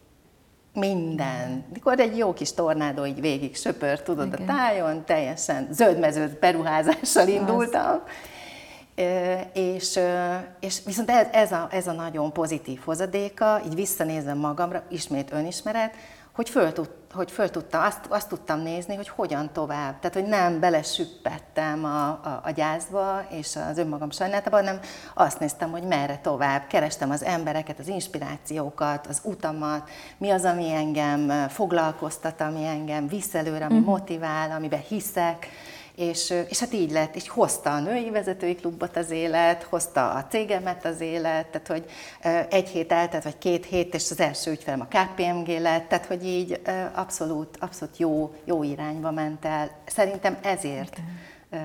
minden. 0.75 1.65
Mikor 1.73 2.01
egy 2.01 2.17
jó 2.17 2.33
kis 2.33 2.53
tornádó 2.53 3.07
így 3.07 3.21
végig 3.21 3.57
söpör, 3.57 4.03
tudod, 4.03 4.27
Igen. 4.27 4.49
a 4.49 4.55
tájon, 4.55 5.05
teljesen 5.05 5.69
zöldmezőt 5.71 6.39
beruházással 6.39 7.29
indultam. 7.29 8.03
És, 9.53 10.01
és 10.61 10.81
viszont 10.85 11.11
ez, 11.11 11.27
ez, 11.33 11.53
a, 11.53 11.69
ez 11.71 11.87
a 11.87 11.93
nagyon 11.93 12.33
pozitív 12.33 12.81
hozadéka, 12.85 13.61
így 13.67 13.75
visszanézem 13.75 14.39
magamra, 14.39 14.83
ismét 14.89 15.33
önismeret, 15.33 15.95
hogy 16.35 16.49
föl, 16.49 16.73
tud, 16.73 16.91
hogy 17.13 17.31
föl 17.31 17.51
tudtam, 17.51 17.83
azt, 17.83 18.01
azt 18.09 18.29
tudtam 18.29 18.61
nézni, 18.61 18.95
hogy 18.95 19.09
hogyan 19.09 19.53
tovább. 19.53 19.99
Tehát, 19.99 20.15
hogy 20.15 20.27
nem 20.27 20.61
belesüppettem 20.61 21.85
a, 21.85 22.09
a, 22.09 22.41
a 22.45 22.51
gyászba 22.51 23.27
és 23.31 23.57
az 23.71 23.79
önmagam 23.79 24.11
sajnálatában, 24.11 24.65
hanem 24.65 24.81
azt 25.15 25.41
néztem, 25.41 25.71
hogy 25.71 25.83
merre 25.83 26.19
tovább. 26.23 26.67
Kerestem 26.67 27.11
az 27.11 27.23
embereket, 27.23 27.79
az 27.79 27.89
inspirációkat, 27.89 29.07
az 29.07 29.21
utamat, 29.25 29.89
mi 30.19 30.31
az, 30.31 30.45
ami 30.45 30.73
engem 30.73 31.49
foglalkoztat, 31.49 32.41
ami 32.41 32.65
engem 32.65 33.09
visz 33.09 33.35
előre, 33.35 33.65
ami 33.65 33.79
uh-huh. 33.79 33.89
motivál, 33.89 34.51
amiben 34.51 34.81
hiszek 34.89 35.49
és, 35.97 36.35
és 36.49 36.61
hát 36.61 36.73
így 36.73 36.91
lett, 36.91 37.17
így 37.17 37.29
hozta 37.29 37.75
a 37.75 37.81
női 37.81 38.11
vezetői 38.11 38.55
klubot 38.55 38.97
az 38.97 39.11
élet, 39.11 39.63
hozta 39.63 40.11
a 40.11 40.25
cégemet 40.25 40.85
az 40.85 41.01
élet, 41.01 41.47
tehát 41.47 41.67
hogy 41.67 41.85
egy 42.51 42.69
hét 42.69 42.93
eltelt, 42.93 43.25
vagy 43.25 43.39
két 43.39 43.65
hét, 43.65 43.95
és 43.95 44.11
az 44.11 44.21
első 44.21 44.51
ügyfelem 44.51 44.81
a 44.81 44.89
KPMG 44.89 45.49
lett, 45.49 45.89
tehát 45.89 46.07
hogy 46.07 46.27
így 46.27 46.61
abszolút, 46.95 47.57
abszolút 47.61 47.99
jó, 47.99 48.35
jó 48.45 48.63
irányba 48.63 49.11
ment 49.11 49.45
el. 49.45 49.71
Szerintem 49.87 50.39
ezért 50.43 51.01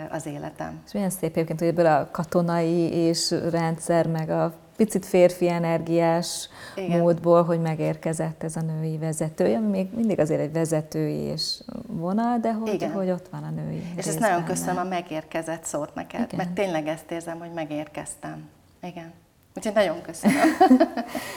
az 0.10 0.26
életem. 0.26 0.82
És 0.86 0.92
milyen 0.92 1.10
szép 1.10 1.32
egyébként, 1.32 1.60
hogy 1.60 1.68
ebből 1.68 1.86
a 1.86 2.10
katonai 2.12 2.94
és 2.94 3.36
rendszer, 3.50 4.08
meg 4.08 4.30
a 4.30 4.54
picit 4.86 5.06
férfi 5.06 5.50
energiás 5.50 6.50
Igen. 6.76 7.00
módból, 7.00 7.44
hogy 7.44 7.62
megérkezett 7.62 8.44
ez 8.44 8.56
a 8.56 8.62
női 8.62 8.98
vezetője, 8.98 9.58
ami 9.58 9.68
még 9.68 9.88
mindig 9.96 10.20
azért 10.20 10.40
egy 10.40 10.52
vezetői 10.52 11.18
és 11.18 11.60
vonal, 11.88 12.38
de 12.40 12.54
hogy, 12.54 12.74
Igen. 12.74 12.92
hogy 12.92 13.10
ott 13.10 13.28
van 13.32 13.44
a 13.44 13.50
női 13.50 13.84
És 13.96 14.08
ezt 14.08 14.20
nagyon 14.20 14.44
köszönöm 14.44 14.78
a 14.78 14.84
megérkezett 14.84 15.64
szót 15.64 15.94
neked, 15.96 16.22
Igen. 16.22 16.38
mert 16.38 16.52
tényleg 16.52 16.88
ezt 16.88 17.12
érzem, 17.12 17.40
hogy 17.40 17.52
megérkeztem. 17.54 18.50
Igen. 18.82 19.14
Úgyhogy 19.56 19.74
nagyon 19.74 20.02
köszönöm. 20.02 20.48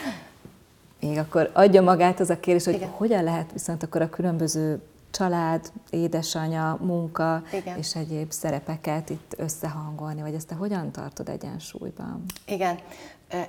még 1.01 1.17
akkor 1.17 1.49
adja 1.53 1.81
magát 1.81 2.19
az 2.19 2.29
a 2.29 2.39
kérdés, 2.39 2.65
hogy 2.65 2.73
Igen. 2.73 2.89
hogyan 2.89 3.23
lehet 3.23 3.51
viszont 3.51 3.83
akkor 3.83 4.01
a 4.01 4.09
különböző 4.09 4.81
család, 5.11 5.71
édesanya, 5.89 6.77
munka 6.81 7.43
Igen. 7.53 7.77
és 7.77 7.95
egyéb 7.95 8.31
szerepeket 8.31 9.09
itt 9.09 9.33
összehangolni, 9.37 10.21
vagy 10.21 10.33
ezt 10.33 10.47
te 10.47 10.55
hogyan 10.55 10.91
tartod 10.91 11.29
egyensúlyban? 11.29 12.23
Igen, 12.45 12.77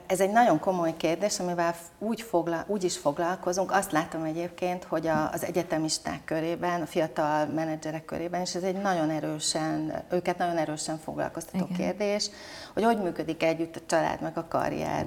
ez 0.07 0.21
egy 0.21 0.31
nagyon 0.31 0.59
komoly 0.59 0.97
kérdés, 0.97 1.39
amivel 1.39 1.75
úgy, 1.99 2.21
foglal, 2.21 2.65
úgy 2.67 2.85
is 2.85 2.97
foglalkozunk. 2.97 3.73
Azt 3.73 3.93
látom 3.93 4.23
egyébként, 4.23 4.85
hogy 4.85 5.07
a, 5.07 5.31
az 5.33 5.45
egyetemisták 5.45 6.25
körében, 6.25 6.81
a 6.81 6.87
fiatal 6.87 7.47
menedzserek 7.47 8.05
körében, 8.05 8.41
és 8.41 8.55
ez 8.55 8.63
egy 8.63 8.77
nagyon 8.77 9.11
erősen, 9.11 10.03
őket 10.11 10.39
nagyon 10.39 10.57
erősen 10.57 10.99
foglalkoztató 10.99 11.67
Igen. 11.71 11.77
kérdés, 11.77 12.31
hogy 12.75 12.85
hogy 12.85 13.03
működik 13.03 13.43
együtt 13.43 13.77
a 13.77 13.81
család 13.87 14.21
meg 14.21 14.39
a 14.39 14.49
karrier. 14.49 15.07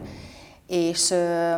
És 0.68 1.10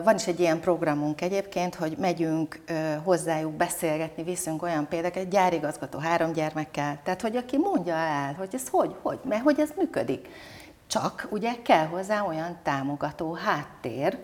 van 0.03 0.15
is 0.15 0.27
egy 0.27 0.39
ilyen 0.39 0.59
programunk 0.59 1.21
egyébként, 1.21 1.75
hogy 1.75 1.95
megyünk 1.97 2.61
hozzájuk 3.03 3.51
beszélgetni, 3.51 4.23
viszünk 4.23 4.61
olyan 4.61 4.87
példákat, 4.87 5.29
gyárigazgató 5.29 5.99
három 5.99 6.31
gyermekkel, 6.31 6.99
tehát 7.03 7.21
hogy 7.21 7.35
aki 7.35 7.57
mondja 7.57 7.93
el, 7.93 8.33
hogy 8.37 8.49
ez 8.51 8.67
hogy, 8.71 8.95
hogy, 9.01 9.19
mert 9.23 9.43
hogy 9.43 9.59
ez 9.59 9.69
működik. 9.77 10.27
Csak 10.89 11.27
ugye 11.31 11.61
kell 11.61 11.85
hozzá 11.85 12.21
olyan 12.21 12.59
támogató 12.63 13.33
háttér, 13.33 14.19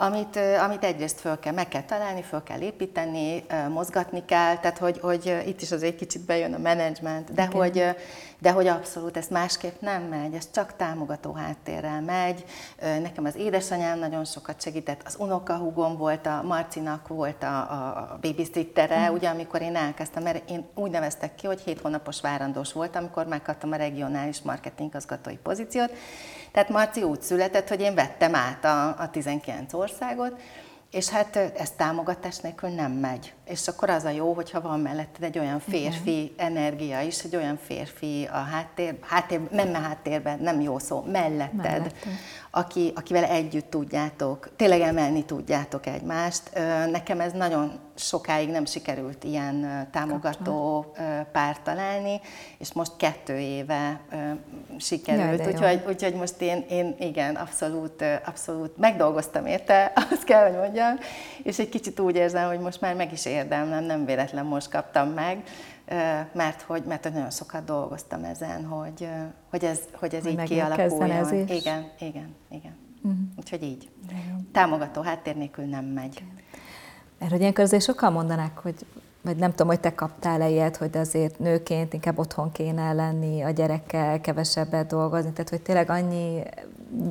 amit, 0.00 0.38
amit 0.64 0.84
egyrészt 0.84 1.20
föl 1.20 1.38
kell, 1.38 1.52
meg 1.52 1.68
kell 1.68 1.82
találni, 1.82 2.22
föl 2.22 2.42
kell 2.42 2.60
építeni, 2.60 3.44
mozgatni 3.68 4.24
kell, 4.24 4.56
tehát 4.56 4.78
hogy, 4.78 4.98
hogy 4.98 5.42
itt 5.46 5.62
is 5.62 5.72
az 5.72 5.82
egy 5.82 5.94
kicsit 5.94 6.24
bejön 6.24 6.54
a 6.54 6.58
menedzsment, 6.58 7.32
de 7.32 7.46
hogy, 7.46 7.84
de 8.38 8.50
hogy 8.50 8.66
abszolút 8.66 9.16
ez 9.16 9.26
másképp 9.28 9.80
nem 9.80 10.02
megy, 10.02 10.34
ez 10.34 10.50
csak 10.50 10.76
támogató 10.76 11.32
háttérrel 11.32 12.00
megy. 12.00 12.44
Nekem 12.78 13.24
az 13.24 13.36
édesanyám 13.36 13.98
nagyon 13.98 14.24
sokat 14.24 14.62
segített, 14.62 15.02
az 15.04 15.16
unokahúgom 15.18 15.96
volt, 15.96 16.26
a 16.26 16.42
Marcinak 16.42 17.08
volt 17.08 17.42
a, 17.42 17.58
a 17.58 18.18
babysittere, 18.20 19.10
mm. 19.10 19.14
ugye 19.14 19.28
amikor 19.28 19.62
én 19.62 19.76
elkezdtem, 19.76 20.22
mert 20.22 20.50
én 20.50 20.66
úgy 20.74 20.90
neveztek 20.90 21.34
ki, 21.34 21.46
hogy 21.46 21.60
hét 21.60 21.80
hónapos 21.80 22.20
várandós 22.20 22.72
volt, 22.72 22.96
amikor 22.96 23.26
megkaptam 23.26 23.72
a 23.72 23.76
regionális 23.76 24.40
marketingazgatói 24.42 25.36
pozíciót, 25.36 25.92
tehát 26.52 26.68
Marci 26.68 27.02
úgy 27.02 27.22
született, 27.22 27.68
hogy 27.68 27.80
én 27.80 27.94
vettem 27.94 28.34
át 28.34 28.64
a, 28.64 28.88
a 28.98 29.10
19 29.10 29.72
országot, 29.72 30.40
és 30.90 31.08
hát 31.08 31.36
ez 31.36 31.70
támogatás 31.70 32.38
nélkül 32.38 32.68
nem 32.68 32.92
megy. 32.92 33.32
És 33.44 33.68
akkor 33.68 33.90
az 33.90 34.04
a 34.04 34.10
jó, 34.10 34.32
hogyha 34.32 34.60
van 34.60 34.80
melletted 34.80 35.22
egy 35.22 35.38
olyan 35.38 35.60
férfi 35.60 36.22
Igen. 36.22 36.32
energia 36.36 37.00
is, 37.00 37.22
egy 37.24 37.36
olyan 37.36 37.56
férfi 37.56 38.28
a 38.32 38.36
háttér, 38.36 38.98
háttér 39.00 39.40
nem 39.50 39.74
a 39.74 39.78
háttérben, 39.78 40.38
nem 40.38 40.60
jó 40.60 40.78
szó, 40.78 41.04
melletted, 41.06 41.56
melletted. 41.56 41.92
Aki, 42.50 42.92
akivel 42.94 43.24
együtt 43.24 43.70
tudjátok, 43.70 44.56
tényleg 44.56 44.80
emelni 44.80 45.24
tudjátok 45.24 45.86
egymást. 45.86 46.42
Nekem 46.90 47.20
ez 47.20 47.32
nagyon 47.32 47.80
sokáig 47.94 48.48
nem 48.48 48.64
sikerült 48.64 49.24
ilyen 49.24 49.88
támogató 49.92 50.86
párt 51.32 51.60
találni, 51.62 52.20
és 52.58 52.72
most 52.72 52.92
kettő 52.96 53.38
éve 53.38 54.00
sikerült, 54.78 55.38
Jaj, 55.38 55.52
úgyhogy, 55.52 55.82
úgyhogy 55.88 56.14
most 56.14 56.40
én, 56.40 56.64
én 56.68 56.96
igen, 56.98 57.34
abszolút, 57.34 58.04
abszolút 58.24 58.76
megdolgoztam 58.76 59.46
érte, 59.46 59.92
azt 60.10 60.24
kell, 60.24 60.48
hogy 60.48 60.58
mondjam, 60.58 60.77
és 61.42 61.58
egy 61.58 61.68
kicsit 61.68 62.00
úgy 62.00 62.16
érzem, 62.16 62.48
hogy 62.48 62.58
most 62.58 62.80
már 62.80 62.94
meg 62.94 63.12
is 63.12 63.24
érdemlem, 63.26 63.84
nem 63.84 64.04
véletlen 64.04 64.44
most 64.46 64.68
kaptam 64.68 65.08
meg, 65.08 65.42
mert 66.32 66.62
hogy, 66.62 66.82
mert 66.84 67.12
nagyon 67.12 67.30
sokat 67.30 67.64
dolgoztam 67.64 68.24
ezen, 68.24 68.64
hogy, 68.64 69.08
hogy 69.50 69.64
ez, 69.64 69.80
hogy 69.92 70.14
ez 70.14 70.22
hogy 70.22 70.32
így 70.32 70.42
kialakuljon. 70.42 71.10
Ez 71.10 71.30
is. 71.30 71.50
Igen, 71.50 71.90
igen, 71.98 72.34
igen. 72.50 72.76
Uh-huh. 73.02 73.20
Úgyhogy 73.36 73.62
így. 73.62 73.90
Támogató 74.52 75.02
háttér 75.02 75.36
nélkül 75.36 75.64
nem 75.64 75.84
megy. 75.84 76.22
Hogy 77.28 77.40
ilyenkor 77.40 77.64
azért 77.64 77.82
sokan 77.82 78.12
mondanák, 78.12 78.58
hogy 78.58 78.74
vagy 79.28 79.36
nem 79.36 79.50
tudom, 79.50 79.66
hogy 79.66 79.80
te 79.80 79.94
kaptál-e 79.94 80.48
ilyet, 80.48 80.76
hogy 80.76 80.96
azért 80.96 81.38
nőként 81.38 81.92
inkább 81.92 82.18
otthon 82.18 82.52
kéne 82.52 82.92
lenni, 82.92 83.42
a 83.42 83.50
gyerekkel 83.50 84.20
kevesebbet 84.20 84.86
dolgozni, 84.86 85.32
tehát 85.32 85.48
hogy 85.48 85.62
tényleg 85.62 85.90
annyi 85.90 86.42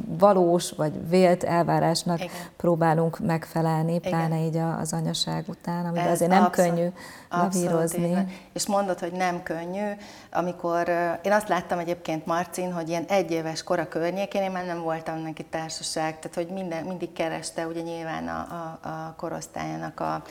valós 0.07 0.71
vagy 0.71 1.09
vélt 1.09 1.43
elvárásnak 1.43 2.19
Igen. 2.19 2.31
próbálunk 2.57 3.19
megfelelni, 3.19 3.99
pláne 3.99 4.35
Igen. 4.35 4.47
így 4.47 4.57
az 4.81 4.93
anyaság 4.93 5.45
után, 5.47 5.85
ami 5.85 5.99
azért 5.99 6.31
nem 6.31 6.43
abszolút, 6.43 6.73
könnyű 6.73 6.89
lavírozni. 7.29 8.27
És 8.53 8.67
mondod, 8.67 8.99
hogy 8.99 9.11
nem 9.11 9.43
könnyű, 9.43 9.89
amikor 10.31 10.89
én 11.21 11.31
azt 11.31 11.47
láttam 11.47 11.79
egyébként 11.79 12.25
Marcin, 12.25 12.73
hogy 12.73 12.89
ilyen 12.89 13.05
egyéves 13.07 13.63
kora 13.63 13.87
környékén 13.87 14.41
én 14.41 14.51
már 14.51 14.65
nem 14.65 14.81
voltam 14.81 15.21
neki 15.21 15.43
társaság, 15.43 16.19
tehát 16.19 16.35
hogy 16.35 16.47
minden, 16.53 16.85
mindig 16.85 17.13
kereste 17.13 17.67
ugye 17.67 17.81
nyilván 17.81 18.27
a, 18.27 18.39
a, 18.39 18.87
a 18.87 19.13
korosztályának 19.17 19.99
a, 19.99 20.21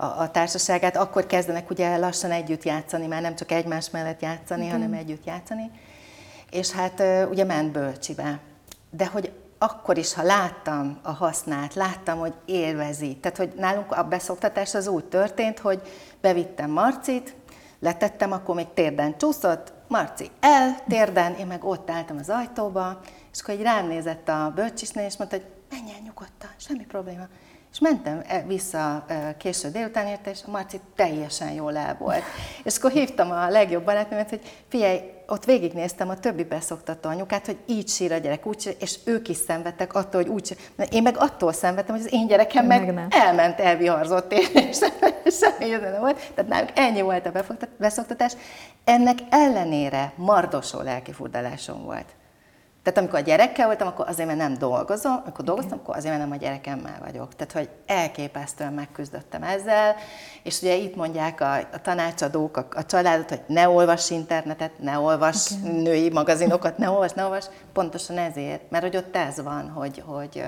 a, 0.00 0.04
a 0.04 0.30
társaságát, 0.30 0.96
akkor 0.96 1.26
kezdenek 1.26 1.70
ugye 1.70 1.96
lassan 1.96 2.30
együtt 2.30 2.62
játszani, 2.62 3.06
már 3.06 3.22
nem 3.22 3.36
csak 3.36 3.50
egymás 3.50 3.90
mellett 3.90 4.22
játszani, 4.22 4.62
Igen. 4.62 4.72
hanem 4.72 4.92
együtt 4.92 5.26
játszani. 5.26 5.70
És 6.50 6.70
hát 6.70 7.02
ugye 7.30 7.44
ment 7.44 7.72
bölcsibe. 7.72 8.40
De 8.90 9.06
hogy 9.06 9.32
akkor 9.58 9.98
is, 9.98 10.14
ha 10.14 10.22
láttam 10.22 10.98
a 11.02 11.12
hasznát, 11.12 11.74
láttam, 11.74 12.18
hogy 12.18 12.34
élvezi. 12.44 13.16
Tehát, 13.16 13.36
hogy 13.36 13.52
nálunk 13.56 13.92
a 13.92 14.02
beszoktatás 14.02 14.74
az 14.74 14.86
úgy 14.86 15.04
történt, 15.04 15.58
hogy 15.58 15.82
bevittem 16.20 16.70
Marcit, 16.70 17.36
letettem, 17.80 18.32
akkor 18.32 18.54
még 18.54 18.66
térden 18.74 19.18
csúszott, 19.18 19.72
Marci 19.88 20.30
el, 20.40 20.84
térden, 20.88 21.34
én 21.34 21.46
meg 21.46 21.64
ott 21.64 21.90
álltam 21.90 22.16
az 22.16 22.28
ajtóba, 22.28 23.00
és 23.32 23.40
akkor 23.40 23.54
egy 23.54 23.62
rám 23.62 23.86
nézett 23.86 24.28
a 24.28 24.52
bölcsisné, 24.54 25.04
és 25.04 25.16
mondta, 25.16 25.36
hogy 25.36 25.46
menj 25.70 25.90
el 25.90 26.00
nyugodtan, 26.04 26.50
semmi 26.56 26.84
probléma. 26.84 27.26
És 27.72 27.78
mentem 27.78 28.22
e, 28.26 28.44
vissza 28.46 29.04
e, 29.08 29.36
késő 29.36 29.70
délután 29.70 30.06
érte, 30.06 30.30
és 30.30 30.40
a 30.46 30.50
Marci 30.50 30.80
teljesen 30.96 31.50
jól 31.50 31.76
el 31.76 31.96
volt. 31.98 32.22
És 32.64 32.76
akkor 32.76 32.90
hívtam 32.90 33.30
a 33.30 33.48
legjobb 33.48 33.84
barátnőmet, 33.84 34.28
hogy 34.28 34.40
figyelj, 34.68 35.00
ott 35.26 35.44
végignéztem 35.44 36.08
a 36.08 36.18
többi 36.18 36.44
beszoktató 36.44 37.08
anyukát, 37.08 37.46
hogy 37.46 37.58
így 37.66 37.88
sír 37.88 38.12
a 38.12 38.16
gyerek, 38.16 38.46
úgy 38.46 38.60
sír, 38.60 38.76
és 38.80 38.98
ők 39.04 39.28
is 39.28 39.36
szenvedtek 39.36 39.94
attól, 39.94 40.22
hogy 40.22 40.30
úgy 40.30 40.46
sír. 40.46 40.56
Én 40.90 41.02
meg 41.02 41.16
attól 41.18 41.52
szenvedtem, 41.52 41.94
hogy 41.94 42.04
az 42.04 42.12
én 42.12 42.26
gyerekem 42.26 42.66
meg, 42.66 42.94
meg 42.94 43.06
elment, 43.10 43.60
elviharzott, 43.60 44.32
és 44.32 44.78
semmi 45.40 45.70
nem 45.70 46.00
volt. 46.00 46.32
Tehát 46.34 46.50
nálunk 46.50 46.70
ennyi 46.74 47.00
volt 47.00 47.26
a 47.26 47.44
beszoktatás. 47.78 48.32
Ennek 48.84 49.18
ellenére 49.30 50.12
mardosó 50.16 50.80
lelkifurdalásom 50.80 51.84
volt. 51.84 52.06
Tehát 52.92 53.02
amikor 53.02 53.18
a 53.18 53.30
gyerekkel 53.30 53.66
voltam, 53.66 53.86
akkor 53.86 54.08
azért, 54.08 54.26
mert 54.26 54.38
nem 54.38 54.54
dolgozom, 54.54 55.20
amikor 55.24 55.44
dolgoztam, 55.44 55.78
akkor 55.78 55.96
azért, 55.96 56.16
mert 56.16 56.28
nem 56.28 56.38
a 56.38 56.42
gyerekemmel 56.42 56.98
vagyok. 57.04 57.34
Tehát, 57.34 57.52
hogy 57.52 57.68
elképesztően 57.86 58.72
megküzdöttem 58.72 59.42
ezzel, 59.42 59.96
és 60.42 60.60
ugye 60.62 60.74
itt 60.74 60.96
mondják 60.96 61.40
a, 61.40 61.54
a 61.54 61.80
tanácsadók, 61.82 62.56
a, 62.56 62.66
a 62.70 62.86
családot, 62.86 63.28
hogy 63.28 63.40
ne 63.46 63.68
olvass 63.68 64.10
internetet, 64.10 64.70
ne 64.78 64.98
olvass 64.98 65.50
okay. 65.50 65.82
női 65.82 66.10
magazinokat, 66.10 66.78
ne 66.78 66.90
olvass, 66.90 67.12
ne 67.12 67.24
olvass, 67.24 67.46
pontosan 67.72 68.18
ezért, 68.18 68.70
mert 68.70 68.84
hogy 68.84 68.96
ott 68.96 69.16
ez 69.16 69.42
van, 69.42 69.70
hogy, 69.70 70.02
hogy 70.06 70.44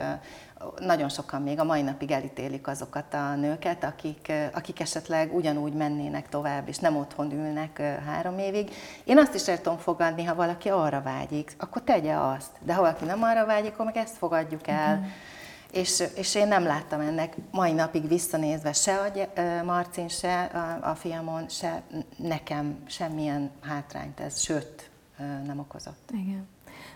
nagyon 0.79 1.09
sokan 1.09 1.43
még 1.43 1.59
a 1.59 1.65
mai 1.65 1.83
napig 1.83 2.11
elítélik 2.11 2.67
azokat 2.67 3.15
a 3.15 3.35
nőket, 3.35 3.85
akik, 3.85 4.33
akik 4.53 4.81
esetleg 4.81 5.35
ugyanúgy 5.35 5.73
mennének 5.73 6.29
tovább, 6.29 6.69
és 6.69 6.79
nem 6.79 6.97
otthon 6.97 7.33
ülnek 7.33 7.83
három 8.07 8.39
évig. 8.39 8.71
Én 9.05 9.19
azt 9.19 9.35
is 9.35 9.49
el 9.49 9.61
tudom 9.61 9.79
fogadni, 9.79 10.25
ha 10.25 10.35
valaki 10.35 10.69
arra 10.69 11.03
vágyik, 11.03 11.55
akkor 11.59 11.83
tegye 11.83 12.15
azt. 12.15 12.51
De 12.61 12.75
ha 12.75 12.81
valaki 12.81 13.05
nem 13.05 13.23
arra 13.23 13.47
vágyik, 13.47 13.73
akkor 13.73 13.85
meg 13.85 13.97
ezt 13.97 14.17
fogadjuk 14.17 14.67
el. 14.67 14.95
Uh-huh. 14.95 15.11
És, 15.73 16.03
és 16.15 16.35
én 16.35 16.49
nem 16.49 16.65
láttam 16.65 17.01
ennek 17.01 17.37
mai 17.51 17.73
napig 17.73 18.09
visszanézve 18.09 18.73
se 18.73 18.95
a 18.95 19.65
Marcin, 19.65 20.09
se 20.09 20.43
a, 20.43 20.89
a 20.91 20.95
fiamon, 20.95 21.49
se 21.49 21.83
nekem 22.17 22.83
semmilyen 22.87 23.51
hátrányt 23.61 24.21
ez, 24.21 24.41
sőt, 24.41 24.91
nem 25.47 25.59
okozott. 25.59 26.11
Igen. 26.13 26.49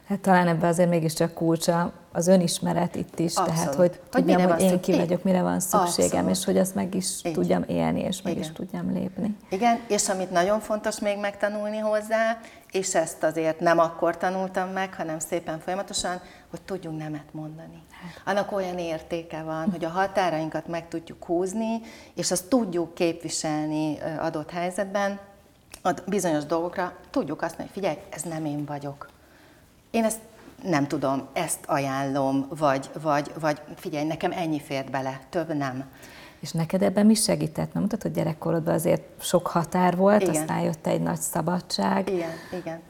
Hát 0.08 0.18
talán 0.18 0.48
ebben 0.48 0.68
azért 0.68 0.88
mégiscsak 0.88 1.34
kulcsa 1.34 1.92
az 2.12 2.26
önismeret 2.26 2.94
itt 2.94 3.18
is, 3.18 3.34
Abszolút. 3.36 3.54
tehát 3.54 3.74
hogy, 3.74 4.00
hogy 4.12 4.24
tudjam, 4.24 4.50
hogy 4.50 4.60
én 4.60 4.80
ki 4.80 4.96
vagyok, 4.96 5.22
mire 5.22 5.42
van 5.42 5.60
szükségem, 5.60 6.04
Abszolút. 6.04 6.30
és 6.30 6.44
hogy 6.44 6.58
azt 6.58 6.74
meg 6.74 6.94
is 6.94 7.20
Így. 7.24 7.32
tudjam 7.32 7.64
élni, 7.66 8.00
és 8.00 8.22
meg 8.22 8.32
Igen. 8.32 8.44
is 8.44 8.52
tudjam 8.52 8.92
lépni. 8.92 9.36
Igen, 9.48 9.80
és 9.88 10.08
amit 10.08 10.30
nagyon 10.30 10.60
fontos 10.60 11.00
még 11.00 11.18
megtanulni 11.18 11.78
hozzá, 11.78 12.38
és 12.70 12.94
ezt 12.94 13.22
azért 13.22 13.60
nem 13.60 13.78
akkor 13.78 14.16
tanultam 14.16 14.68
meg, 14.68 14.94
hanem 14.94 15.18
szépen 15.18 15.58
folyamatosan, 15.58 16.20
hogy 16.50 16.62
tudjunk 16.62 16.98
nemet 16.98 17.26
mondani. 17.32 17.82
Annak 18.24 18.52
olyan 18.52 18.78
értéke 18.78 19.42
van, 19.42 19.70
hogy 19.70 19.84
a 19.84 19.88
határainkat 19.88 20.66
meg 20.66 20.88
tudjuk 20.88 21.24
húzni, 21.24 21.80
és 22.14 22.30
azt 22.30 22.48
tudjuk 22.48 22.94
képviselni 22.94 23.98
adott 24.20 24.50
helyzetben, 24.50 25.18
bizonyos 26.06 26.44
dolgokra 26.44 26.92
tudjuk 27.10 27.42
azt 27.42 27.58
mondani, 27.58 27.70
hogy 27.74 27.82
figyelj, 27.82 28.06
ez 28.10 28.22
nem 28.22 28.44
én 28.44 28.64
vagyok 28.64 29.12
én 29.94 30.04
ezt 30.04 30.18
nem 30.62 30.86
tudom, 30.86 31.28
ezt 31.32 31.58
ajánlom, 31.66 32.46
vagy, 32.58 32.90
vagy, 33.02 33.32
vagy 33.40 33.60
figyelj, 33.76 34.06
nekem 34.06 34.32
ennyi 34.32 34.60
fért 34.60 34.90
bele, 34.90 35.20
több 35.28 35.54
nem. 35.54 35.84
És 36.40 36.52
neked 36.52 36.82
ebben 36.82 37.06
mi 37.06 37.14
segített? 37.14 37.72
Mert 37.72 37.74
mutatod, 37.74 38.02
hogy 38.02 38.12
gyerekkorodban 38.12 38.74
azért 38.74 39.02
sok 39.20 39.46
határ 39.46 39.96
volt, 39.96 40.22
igen. 40.22 40.34
aztán 40.34 40.60
jött 40.60 40.86
egy 40.86 41.00
nagy 41.00 41.20
szabadság. 41.20 42.08
Igen, 42.08 42.30
igen 42.60 42.80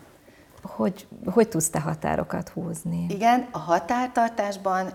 hogy, 0.64 1.06
hogy 1.26 1.48
tudsz 1.48 1.70
te 1.70 1.80
határokat 1.80 2.48
húzni? 2.48 3.06
Igen, 3.08 3.48
a 3.50 3.58
határtartásban 3.58 4.92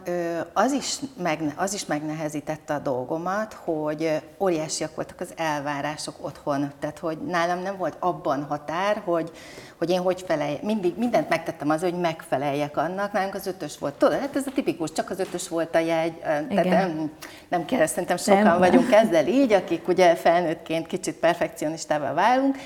az 0.53 0.71
is, 0.71 0.99
megne, 1.21 1.53
az 1.55 1.73
is 1.73 1.85
megnehezítette 1.85 2.73
a 2.73 2.79
dolgomat, 2.79 3.53
hogy 3.53 4.21
óriásiak 4.39 4.95
voltak 4.95 5.19
az 5.19 5.33
elvárások 5.35 6.15
otthon. 6.21 6.71
Tehát, 6.79 6.99
hogy 6.99 7.17
nálam 7.17 7.59
nem 7.59 7.77
volt 7.77 7.95
abban 7.99 8.43
határ, 8.43 9.01
hogy, 9.05 9.31
hogy 9.77 9.89
én 9.89 10.01
hogy 10.01 10.23
feleljek. 10.27 10.61
Mindig 10.61 10.97
mindent 10.97 11.29
megtettem 11.29 11.69
az, 11.69 11.81
hogy 11.81 11.99
megfeleljek 11.99 12.77
annak. 12.77 13.11
Nálunk 13.11 13.35
az 13.35 13.47
ötös 13.47 13.77
volt. 13.77 13.93
Tudod, 13.93 14.19
hát 14.19 14.35
ez 14.35 14.47
a 14.47 14.51
tipikus, 14.51 14.91
csak 14.91 15.09
az 15.09 15.19
ötös 15.19 15.47
volt 15.47 15.75
a 15.75 15.79
jegy. 15.79 16.13
Igen. 16.17 16.47
Tehát 16.47 16.65
nem, 16.65 17.11
nem 17.49 17.65
kell, 17.65 17.85
szerintem 17.85 18.17
sokan 18.17 18.43
nem. 18.43 18.57
vagyunk 18.57 18.91
ezzel 18.91 19.27
így, 19.27 19.53
akik 19.53 19.87
ugye 19.87 20.15
felnőttként 20.15 20.87
kicsit 20.87 21.15
perfekcionistává 21.15 22.13
válunk 22.13 22.57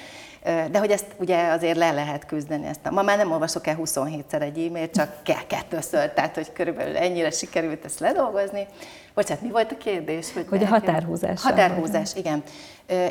de 0.44 0.80
hogy 0.80 0.92
ezt 0.92 1.06
ugye 1.18 1.48
azért 1.48 1.78
le 1.78 1.92
lehet 1.92 2.26
küzdeni. 2.26 2.68
Ezt. 2.68 2.90
Ma 2.90 3.02
már 3.02 3.18
nem 3.18 3.32
olvasok 3.32 3.68
el 3.68 3.78
27-szer 3.84 4.42
egy 4.42 4.66
e-mailt, 4.68 4.94
csak 4.94 5.24
kell 5.24 5.46
kettőször, 5.48 6.10
tehát 6.10 6.36
hogy 6.36 6.54
körülbelül 6.54 6.98
ennyire 6.98 7.30
sikerült 7.32 7.86
ezt 7.86 8.00
ledolgozni. 8.00 8.68
Bocsánat, 9.14 9.44
mi 9.44 9.50
volt 9.50 9.72
a 9.72 9.78
kérdés? 9.78 10.34
Hogy, 10.34 10.46
hogy 10.50 10.64
a 10.64 10.68
határhúzás. 10.68 11.42
Határhúzás, 11.42 12.16
igen. 12.16 12.44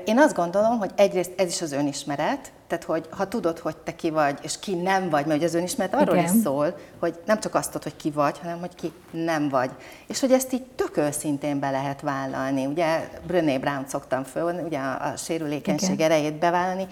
Én 0.04 0.18
azt 0.18 0.34
gondolom, 0.34 0.78
hogy 0.78 0.90
egyrészt 0.96 1.32
ez 1.36 1.48
is 1.48 1.62
az 1.62 1.72
önismeret, 1.72 2.52
tehát 2.66 2.84
hogy 2.84 3.08
ha 3.10 3.28
tudod, 3.28 3.58
hogy 3.58 3.76
te 3.76 3.94
ki 3.94 4.10
vagy, 4.10 4.38
és 4.42 4.58
ki 4.58 4.74
nem 4.74 5.10
vagy, 5.10 5.26
mert 5.26 5.42
az 5.42 5.54
önismeret 5.54 5.94
arról 5.94 6.16
igen. 6.16 6.34
is 6.34 6.42
szól, 6.42 6.76
hogy 6.98 7.18
nem 7.26 7.40
csak 7.40 7.54
azt 7.54 7.66
tudod, 7.66 7.82
hogy 7.82 7.96
ki 7.96 8.10
vagy, 8.10 8.38
hanem 8.38 8.58
hogy 8.58 8.74
ki 8.74 8.92
nem 9.10 9.48
vagy. 9.48 9.70
És 10.06 10.20
hogy 10.20 10.32
ezt 10.32 10.52
így 10.52 10.62
tök 10.62 10.96
őszintén 10.96 11.58
be 11.58 11.70
lehet 11.70 12.00
vállalni. 12.00 12.66
Ugye 12.66 13.08
Brené 13.26 13.58
Brown 13.58 13.84
szoktam 13.88 14.24
föl, 14.24 14.54
ugye 14.64 14.78
a, 14.78 15.06
a 15.06 15.16
sérülékenység 15.16 15.92
igen. 15.92 16.10
erejét 16.10 16.38
bevállalni, 16.38 16.86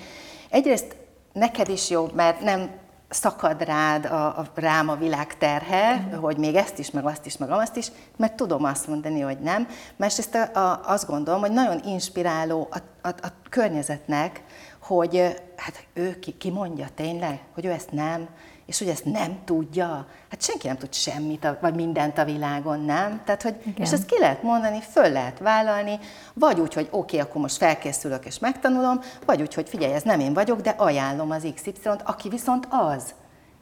Egyrészt 0.51 0.97
neked 1.33 1.68
is 1.68 1.91
jó, 1.91 2.09
mert 2.14 2.41
nem 2.41 2.70
szakad 3.11 3.62
rád 3.62 4.04
a, 4.04 4.38
a, 4.38 4.46
rám 4.54 4.88
a 4.88 4.94
világ 4.94 5.38
terhe, 5.38 5.96
mm. 5.96 6.18
hogy 6.18 6.36
még 6.36 6.54
ezt 6.54 6.78
is, 6.78 6.90
meg 6.90 7.04
azt 7.06 7.26
is, 7.26 7.36
meg 7.36 7.50
azt 7.50 7.76
is, 7.76 7.92
mert 8.16 8.34
tudom 8.34 8.64
azt 8.64 8.86
mondani, 8.86 9.20
hogy 9.20 9.38
nem. 9.38 9.68
Másrészt 9.96 10.34
a, 10.34 10.58
a, 10.58 10.80
azt 10.84 11.06
gondolom, 11.06 11.40
hogy 11.40 11.52
nagyon 11.52 11.80
inspiráló 11.84 12.68
a, 12.70 13.08
a, 13.08 13.08
a 13.08 13.28
környezetnek, 13.48 14.42
hogy 14.78 15.42
hát 15.56 15.84
ő 15.92 16.18
ki, 16.18 16.36
ki 16.36 16.50
mondja 16.50 16.86
tényleg, 16.94 17.40
hogy 17.54 17.64
ő 17.64 17.70
ezt 17.70 17.92
nem, 17.92 18.28
és 18.71 18.79
hogy 18.79 18.89
ezt 18.89 19.05
nem 19.05 19.39
tudja. 19.45 20.07
Hát 20.31 20.43
senki 20.43 20.66
nem 20.66 20.77
tud 20.77 20.95
semmit, 20.95 21.49
vagy 21.61 21.75
mindent 21.75 22.18
a 22.18 22.25
világon, 22.25 22.81
nem? 22.81 23.23
Tehát, 23.25 23.43
hogy, 23.43 23.55
és 23.77 23.93
ezt 23.93 24.07
ki 24.07 24.18
lehet 24.18 24.43
mondani, 24.43 24.81
föl 24.91 25.12
lehet 25.12 25.39
vállalni, 25.39 25.99
vagy 26.35 26.61
úgy, 26.61 26.75
hogy 26.75 26.89
oké, 26.91 26.99
okay, 26.99 27.29
akkor 27.29 27.41
most 27.41 27.57
felkészülök 27.57 28.27
és 28.27 28.39
megtanulom, 28.39 29.01
vagy 29.27 29.41
úgy, 29.41 29.55
hogy 29.55 29.68
figyelj, 29.68 29.93
ez 29.93 30.03
nem 30.03 30.21
én 30.21 30.35
vagyok, 30.35 30.61
de 30.61 30.71
ajánlom 30.71 31.31
az 31.31 31.47
XY-t, 31.55 32.03
aki 32.05 32.29
viszont 32.29 32.68
az 32.71 33.14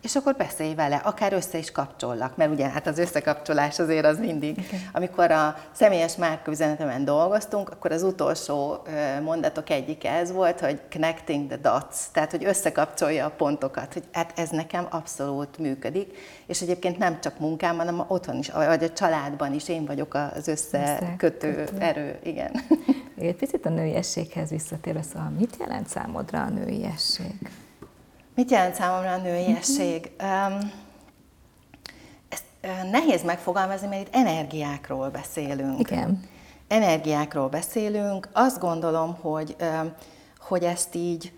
és 0.02 0.16
akkor 0.16 0.34
beszélj 0.36 0.74
vele, 0.74 0.96
akár 0.96 1.32
össze 1.32 1.58
is 1.58 1.72
kapcsollak, 1.72 2.36
mert 2.36 2.50
ugye 2.50 2.68
hát 2.68 2.86
az 2.86 2.98
összekapcsolás 2.98 3.78
azért 3.78 4.04
az 4.04 4.18
mindig. 4.18 4.58
Okay. 4.66 4.78
Amikor 4.92 5.30
a 5.30 5.56
személyes 5.72 6.16
márkaüzenetemen 6.16 7.04
dolgoztunk, 7.04 7.70
akkor 7.70 7.92
az 7.92 8.02
utolsó 8.02 8.82
mondatok 9.22 9.70
egyike 9.70 10.10
ez 10.10 10.32
volt, 10.32 10.60
hogy 10.60 10.80
connecting 10.90 11.46
the 11.46 11.56
dots, 11.56 11.96
tehát 12.12 12.30
hogy 12.30 12.44
összekapcsolja 12.44 13.26
a 13.26 13.30
pontokat, 13.30 13.92
hogy 13.92 14.04
hát 14.12 14.38
ez 14.38 14.48
nekem 14.48 14.86
abszolút 14.90 15.58
működik, 15.58 16.16
és 16.46 16.60
egyébként 16.60 16.98
nem 16.98 17.20
csak 17.20 17.38
munkám, 17.38 17.76
hanem 17.76 18.04
otthon 18.08 18.36
is, 18.36 18.50
vagy 18.50 18.84
a 18.84 18.92
családban 18.92 19.54
is 19.54 19.68
én 19.68 19.84
vagyok 19.84 20.14
az 20.14 20.48
összekötő 20.48 21.48
Összekötő. 21.48 21.78
erő, 21.78 22.18
igen. 22.22 22.50
Egy 23.18 23.36
picit 23.36 23.66
a 23.66 23.68
nőiességhez 23.68 24.50
visszatérve, 24.50 25.02
szóval 25.02 25.32
mit 25.38 25.56
jelent 25.58 25.88
számodra 25.88 26.42
a 26.42 26.48
nőiesség? 26.48 27.34
Mit 28.38 28.50
jelent 28.50 28.74
számomra 28.74 29.12
a 29.12 29.16
nőiesség? 29.16 30.10
Um, 30.22 30.72
ezt 32.28 32.44
uh, 32.62 32.90
nehéz 32.90 33.22
megfogalmazni, 33.22 33.86
mert 33.86 34.06
itt 34.06 34.14
energiákról 34.14 35.08
beszélünk. 35.08 35.78
Igen. 35.78 36.20
Energiákról 36.68 37.48
beszélünk. 37.48 38.28
Azt 38.32 38.58
gondolom, 38.58 39.14
hogy, 39.20 39.56
um, 39.60 39.92
hogy 40.38 40.64
ezt 40.64 40.94
így 40.94 41.32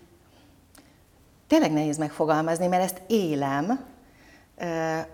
tényleg 1.47 1.71
nehéz 1.71 1.97
megfogalmazni, 1.97 2.67
mert 2.67 2.83
ezt 2.83 3.01
élem, 3.07 3.85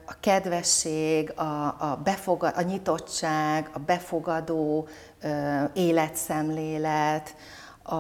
a 0.05 0.19
kedvesség, 0.19 1.31
a, 1.35 1.65
a, 1.65 1.99
befogad, 2.03 2.53
a 2.55 2.61
nyitottság, 2.61 3.69
a 3.73 3.79
befogadó 3.79 4.87
életszemlélet, 5.73 7.35
a, 7.83 7.95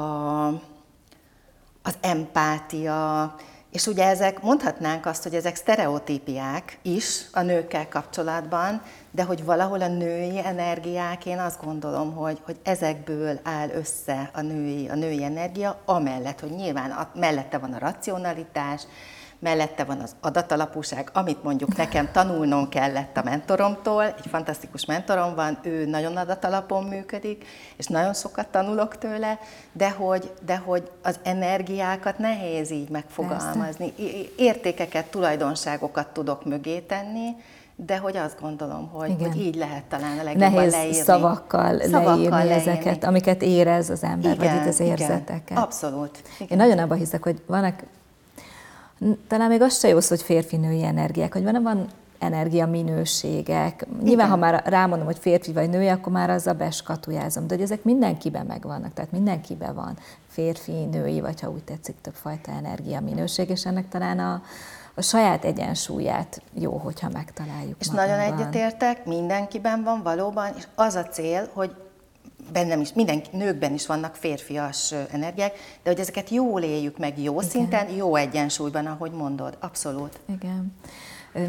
az 1.83 1.97
empátia, 2.01 3.35
és 3.77 3.87
ugye 3.87 4.05
ezek, 4.05 4.41
mondhatnánk 4.41 5.05
azt, 5.05 5.23
hogy 5.23 5.33
ezek 5.33 5.55
sztereotípiák 5.55 6.77
is 6.81 7.21
a 7.31 7.41
nőkkel 7.41 7.87
kapcsolatban, 7.87 8.81
de 9.11 9.23
hogy 9.23 9.45
valahol 9.45 9.81
a 9.81 9.87
női 9.87 10.39
energiák, 10.45 11.25
én 11.25 11.39
azt 11.39 11.63
gondolom, 11.63 12.15
hogy, 12.15 12.39
hogy 12.45 12.55
ezekből 12.63 13.39
áll 13.43 13.69
össze 13.69 14.29
a 14.33 14.41
női, 14.41 14.89
a 14.89 14.95
női 14.95 15.23
energia, 15.23 15.81
amellett, 15.85 16.39
hogy 16.39 16.49
nyilván 16.49 16.91
a, 16.91 17.09
mellette 17.15 17.57
van 17.57 17.73
a 17.73 17.79
racionalitás, 17.79 18.81
mellette 19.39 19.83
van 19.83 19.99
az 19.99 20.15
adatalapúság, 20.21 21.09
amit 21.13 21.43
mondjuk 21.43 21.75
nekem 21.75 22.09
tanulnom 22.11 22.69
kellett 22.69 23.17
a 23.17 23.23
mentoromtól, 23.23 24.03
egy 24.03 24.25
fantasztikus 24.29 24.85
mentorom 24.85 25.35
van, 25.35 25.59
ő 25.63 25.85
nagyon 25.85 26.17
adatalapon 26.17 26.83
működik, 26.83 27.45
és 27.75 27.85
nagyon 27.85 28.13
sokat 28.13 28.47
tanulok 28.47 28.97
tőle, 28.97 29.39
de 29.71 29.89
hogy, 29.89 30.31
de 30.45 30.57
hogy 30.57 30.91
az 31.03 31.19
energiákat 31.23 32.17
nehéz 32.17 32.71
így 32.71 32.89
megfogalmazni. 32.89 33.93
Értékeket, 34.37 35.05
tulajdonságokat 35.05 36.07
tudok 36.07 36.45
mögé 36.45 36.79
tenni, 36.79 37.35
de 37.85 37.97
hogy 37.97 38.17
azt 38.17 38.41
gondolom, 38.41 38.87
hogy, 38.87 39.15
hogy 39.19 39.41
így 39.41 39.55
lehet 39.55 39.83
talán 39.83 40.19
a 40.19 40.23
legjobban 40.23 40.51
Nehéz 40.53 40.71
leírni. 40.71 40.93
szavakkal, 40.93 41.79
szavakkal 41.79 42.15
leírni, 42.15 42.29
leírni 42.29 42.53
ezeket, 42.53 43.03
amiket 43.03 43.41
érez 43.41 43.89
az 43.89 44.03
ember, 44.03 44.33
igen, 44.33 44.37
vagy 44.53 44.61
itt 44.61 44.67
az 44.67 44.79
érzeteket. 44.79 45.49
Igen, 45.49 45.61
abszolút. 45.61 46.21
Igen. 46.39 46.47
Én 46.49 46.57
nagyon 46.57 46.83
abban 46.83 46.97
hiszek, 46.97 47.23
hogy 47.23 47.41
vannak 47.47 47.83
talán 49.27 49.49
még 49.49 49.61
az 49.61 49.79
se 49.79 49.87
jó 49.87 49.99
szó, 49.99 50.15
hogy 50.15 50.25
férfi-női 50.25 50.83
energiák, 50.83 51.33
hogy 51.33 51.43
van, 51.43 51.63
van 51.63 51.87
energia 52.19 52.65
minőségek. 52.65 53.87
Nyilván, 53.89 54.25
Igen. 54.25 54.29
ha 54.29 54.35
már 54.35 54.63
rámondom, 54.65 55.05
hogy 55.05 55.17
férfi 55.19 55.53
vagy 55.53 55.69
női, 55.69 55.87
akkor 55.87 56.11
már 56.11 56.29
azzal 56.29 56.53
beskatujázom. 56.53 57.47
De 57.47 57.53
hogy 57.53 57.63
ezek 57.63 57.83
mindenkiben 57.83 58.45
megvannak, 58.45 58.93
tehát 58.93 59.11
mindenkiben 59.11 59.75
van 59.75 59.97
férfi, 60.27 60.85
női, 60.85 61.21
vagy 61.21 61.41
ha 61.41 61.49
úgy 61.49 61.63
tetszik, 61.63 61.95
többfajta 62.01 62.51
energia 62.51 63.01
minőség, 63.01 63.49
és 63.49 63.65
ennek 63.65 63.89
talán 63.89 64.19
a, 64.19 64.41
a 64.93 65.01
saját 65.01 65.45
egyensúlyát 65.45 66.41
jó, 66.53 66.77
hogyha 66.77 67.09
megtaláljuk. 67.13 67.75
És 67.79 67.87
magunkban. 67.87 68.17
nagyon 68.17 68.33
egyetértek, 68.33 69.05
mindenkiben 69.05 69.83
van 69.83 70.01
valóban, 70.03 70.47
és 70.57 70.63
az 70.75 70.95
a 70.95 71.03
cél, 71.03 71.49
hogy 71.53 71.75
bennem 72.51 72.81
is, 72.81 72.93
minden 72.93 73.21
nőkben 73.31 73.73
is 73.73 73.85
vannak 73.85 74.15
férfias 74.15 74.93
energiák, 75.11 75.53
de 75.83 75.89
hogy 75.89 75.99
ezeket 75.99 76.29
jól 76.29 76.61
éljük 76.61 76.97
meg, 76.97 77.19
jó 77.21 77.33
Igen. 77.33 77.49
szinten, 77.49 77.89
jó 77.89 78.15
egyensúlyban, 78.15 78.85
ahogy 78.85 79.11
mondod, 79.11 79.57
abszolút. 79.59 80.19
Igen. 80.29 80.73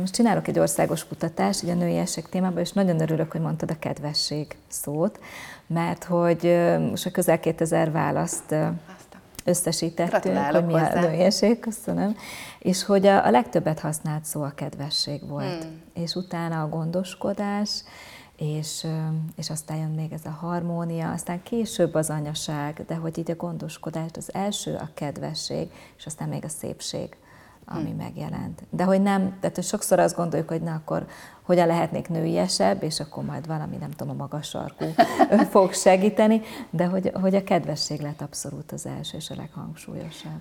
Most 0.00 0.14
csinálok 0.14 0.48
egy 0.48 0.58
országos 0.58 1.06
kutatást, 1.06 1.62
ugye 1.62 1.72
a 1.72 1.76
nőiesség 1.76 2.24
témában, 2.24 2.58
és 2.58 2.72
nagyon 2.72 3.00
örülök, 3.00 3.32
hogy 3.32 3.40
mondtad 3.40 3.70
a 3.70 3.78
kedvesség 3.78 4.56
szót, 4.68 5.20
mert 5.66 6.04
hogy 6.04 6.58
most 6.90 7.06
a 7.06 7.10
közel 7.10 7.40
2000 7.40 7.92
választ 7.92 8.54
összesítettünk, 9.48 10.38
hogy 10.38 10.64
mi 10.64 10.72
hozzá. 10.72 10.92
a 10.92 11.00
nőiesség, 11.00 11.60
köszönöm, 11.60 12.16
és 12.58 12.84
hogy 12.84 13.06
a, 13.06 13.26
a 13.26 13.30
legtöbbet 13.30 13.80
használt 13.80 14.24
szó 14.24 14.42
a 14.42 14.52
kedvesség 14.54 15.28
volt, 15.28 15.62
hmm. 15.62 15.80
és 15.94 16.14
utána 16.14 16.62
a 16.62 16.68
gondoskodás, 16.68 17.70
és, 18.38 18.86
és 19.36 19.50
aztán 19.50 19.76
jön 19.76 19.90
még 19.90 20.12
ez 20.12 20.24
a 20.24 20.30
harmónia, 20.30 21.12
aztán 21.12 21.42
később 21.42 21.94
az 21.94 22.10
anyaság, 22.10 22.84
de 22.86 22.94
hogy 22.94 23.18
így 23.18 23.30
a 23.30 23.36
gondoskodás, 23.36 24.10
az 24.16 24.34
első 24.34 24.74
a 24.74 24.88
kedvesség, 24.94 25.70
és 25.96 26.06
aztán 26.06 26.28
még 26.28 26.44
a 26.44 26.48
szépség, 26.48 27.16
ami 27.64 27.88
hmm. 27.88 27.96
megjelent. 27.96 28.62
De 28.70 28.84
hogy 28.84 29.02
nem, 29.02 29.36
tehát 29.40 29.56
hogy 29.56 29.64
sokszor 29.64 29.98
azt 29.98 30.16
gondoljuk, 30.16 30.48
hogy 30.48 30.62
na 30.62 30.74
akkor 30.74 31.06
hogyan 31.42 31.66
lehetnék 31.66 32.08
nőiesebb, 32.08 32.82
és 32.82 33.00
akkor 33.00 33.24
majd 33.24 33.46
valami, 33.46 33.76
nem 33.76 33.90
tudom, 33.90 34.14
a 34.14 34.16
magas 34.16 34.48
sarkú 34.48 34.84
fog 35.50 35.72
segíteni, 35.72 36.40
de 36.70 36.86
hogy, 36.86 37.10
hogy 37.14 37.34
a 37.34 37.44
kedvesség 37.44 38.00
lett 38.00 38.20
abszolút 38.20 38.72
az 38.72 38.86
első 38.86 39.16
és 39.16 39.30
a 39.30 39.34
leghangsúlyosabb. 39.34 40.40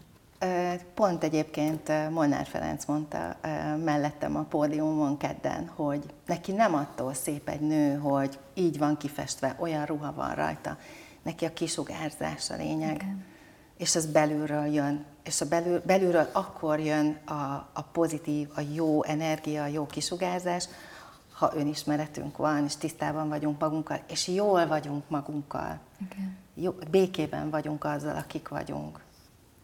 Pont 0.93 1.23
egyébként 1.23 2.09
Molnár 2.09 2.45
Ferenc 2.45 2.85
mondta 2.85 3.35
mellettem 3.83 4.35
a 4.35 4.43
pódiumon 4.43 5.17
kedden, 5.17 5.67
hogy 5.75 6.03
neki 6.25 6.51
nem 6.51 6.73
attól 6.73 7.13
szép 7.13 7.49
egy 7.49 7.61
nő, 7.61 7.95
hogy 7.95 8.39
így 8.53 8.77
van 8.77 8.97
kifestve, 8.97 9.55
olyan 9.59 9.85
ruha 9.85 10.13
van 10.13 10.35
rajta. 10.35 10.77
Neki 11.23 11.45
a 11.45 11.53
kisugárzás 11.53 12.49
a 12.49 12.55
lényeg. 12.55 12.95
Igen. 12.95 13.25
És 13.77 13.95
ez 13.95 14.05
belülről 14.05 14.65
jön. 14.65 15.05
És 15.23 15.41
a 15.41 15.47
belül, 15.47 15.81
belülről 15.85 16.29
akkor 16.31 16.79
jön 16.79 17.17
a, 17.25 17.69
a 17.73 17.81
pozitív, 17.91 18.49
a 18.55 18.61
jó 18.73 19.03
energia, 19.03 19.63
a 19.63 19.67
jó 19.67 19.85
kisugárzás, 19.85 20.67
ha 21.33 21.51
önismeretünk 21.55 22.37
van, 22.37 22.63
és 22.63 22.75
tisztában 22.75 23.29
vagyunk 23.29 23.59
magunkkal, 23.59 23.99
és 24.07 24.27
jól 24.27 24.67
vagyunk 24.67 25.03
magunkkal. 25.07 25.79
Igen. 26.11 26.37
Jó, 26.53 26.73
békében 26.91 27.49
vagyunk 27.49 27.83
azzal, 27.83 28.15
akik 28.15 28.47
vagyunk. 28.47 29.05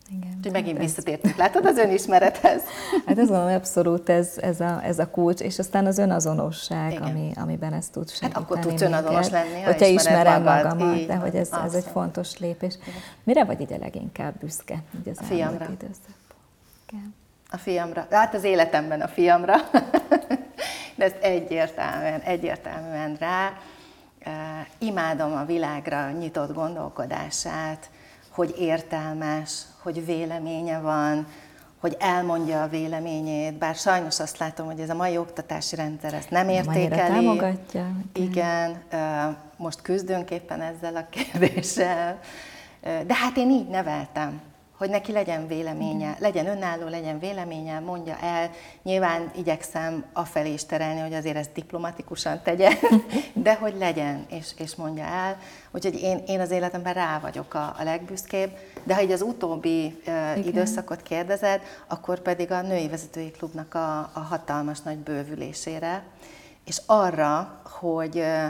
Igen. 0.10 0.34
Úgyhogy 0.38 0.52
megint 0.52 0.78
hát 0.78 0.86
visszatértünk, 0.86 1.36
látod, 1.36 1.66
az 1.66 1.78
önismerethez. 1.78 2.62
Hát 3.06 3.18
ez 3.18 3.30
van 3.30 3.54
abszolút 3.54 4.10
ez, 4.10 4.38
ez, 4.42 4.60
a, 4.60 4.84
ez 4.84 5.00
a 5.00 5.10
kulcs, 5.10 5.40
és 5.40 5.60
aztán 5.60 5.86
az 5.86 5.98
önazonosság, 5.98 7.02
ami, 7.02 7.32
amiben 7.36 7.74
ezt 7.74 7.92
tud 7.92 8.10
segíteni. 8.10 8.34
Hát 8.34 8.44
akkor 8.44 8.60
tudsz 8.60 8.82
önazonos 8.82 9.30
lenni, 9.30 9.62
ha 9.62 9.72
Hogyha 9.72 9.86
ismerem 9.86 10.44
magad, 10.44 10.64
magamat, 10.64 10.98
így, 10.98 11.08
de 11.08 11.16
hogy 11.16 11.36
ez, 11.36 11.50
ez 11.66 11.74
egy 11.74 11.88
fontos 11.92 12.38
lépés. 12.38 12.74
Igen. 12.82 13.02
Mire 13.24 13.44
vagy 13.44 13.62
ide 13.62 13.78
leginkább 13.78 14.34
büszke? 14.40 14.84
Így 15.00 15.10
az 15.10 15.18
a 15.20 15.24
fiamra. 15.24 15.68
A 17.52 17.58
fiamra. 17.58 18.08
Hát 18.10 18.34
az 18.34 18.44
életemben 18.44 19.02
a 19.02 19.08
fiamra. 19.08 19.56
De 20.96 21.06
ezt 21.06 21.18
egyértelműen, 21.22 22.20
egyértelműen 22.20 23.18
rá. 23.20 23.54
Imádom 24.78 25.34
a 25.34 25.46
világra 25.46 26.12
nyitott 26.12 26.54
gondolkodását, 26.54 27.90
hogy 28.30 28.56
értelmes, 28.58 29.62
hogy 29.84 30.06
véleménye 30.06 30.80
van, 30.80 31.28
hogy 31.80 31.96
elmondja 32.00 32.62
a 32.62 32.68
véleményét, 32.68 33.58
bár 33.58 33.76
sajnos 33.76 34.20
azt 34.20 34.38
látom, 34.38 34.66
hogy 34.66 34.80
ez 34.80 34.90
a 34.90 34.96
mai 34.96 35.18
oktatási 35.18 35.76
rendszer 35.76 36.14
ezt 36.14 36.30
nem 36.30 36.50
értékeli. 36.50 37.12
támogatja. 37.12 37.92
Igen, 38.14 38.82
most 39.58 39.82
küzdünk 39.82 40.30
éppen 40.30 40.62
ezzel 40.62 40.96
a 40.96 41.08
kérdéssel, 41.10 42.20
de 42.82 43.14
hát 43.14 43.38
én 43.38 43.50
így 43.50 43.68
neveltem 43.68 44.42
hogy 44.84 44.92
neki 44.92 45.12
legyen 45.12 45.48
véleménye, 45.48 46.16
legyen 46.20 46.48
önálló, 46.48 46.88
legyen 46.88 47.20
véleménye, 47.20 47.80
mondja 47.80 48.18
el. 48.22 48.50
Nyilván 48.84 49.32
igyekszem 49.36 50.06
afelé 50.14 50.54
is 50.54 50.66
terelni, 50.66 51.00
hogy 51.00 51.14
azért 51.14 51.36
ezt 51.36 51.54
diplomatikusan 51.54 52.42
tegye, 52.44 52.70
de 53.34 53.56
hogy 53.56 53.76
legyen, 53.78 54.26
és, 54.30 54.52
és 54.58 54.76
mondja 54.76 55.04
el. 55.04 55.38
Úgyhogy 55.72 56.02
én, 56.02 56.24
én 56.28 56.40
az 56.40 56.52
életemben 56.52 56.94
rá 56.94 57.20
vagyok 57.20 57.54
a, 57.54 57.76
a 57.80 57.84
legbüszkébb, 57.84 58.52
de 58.84 58.96
ha 58.96 59.02
így 59.02 59.12
az 59.12 59.22
utóbbi 59.22 60.02
uh, 60.08 60.48
időszakot 60.48 61.02
kérdezed, 61.02 61.62
akkor 61.88 62.20
pedig 62.20 62.52
a 62.52 62.62
Női 62.62 62.90
Vezetői 62.90 63.32
Klubnak 63.32 63.74
a, 63.74 64.00
a 64.14 64.20
hatalmas 64.20 64.82
nagy 64.82 64.98
bővülésére, 64.98 66.04
és 66.66 66.82
arra, 66.86 67.62
hogy 67.80 68.16
uh, 68.16 68.46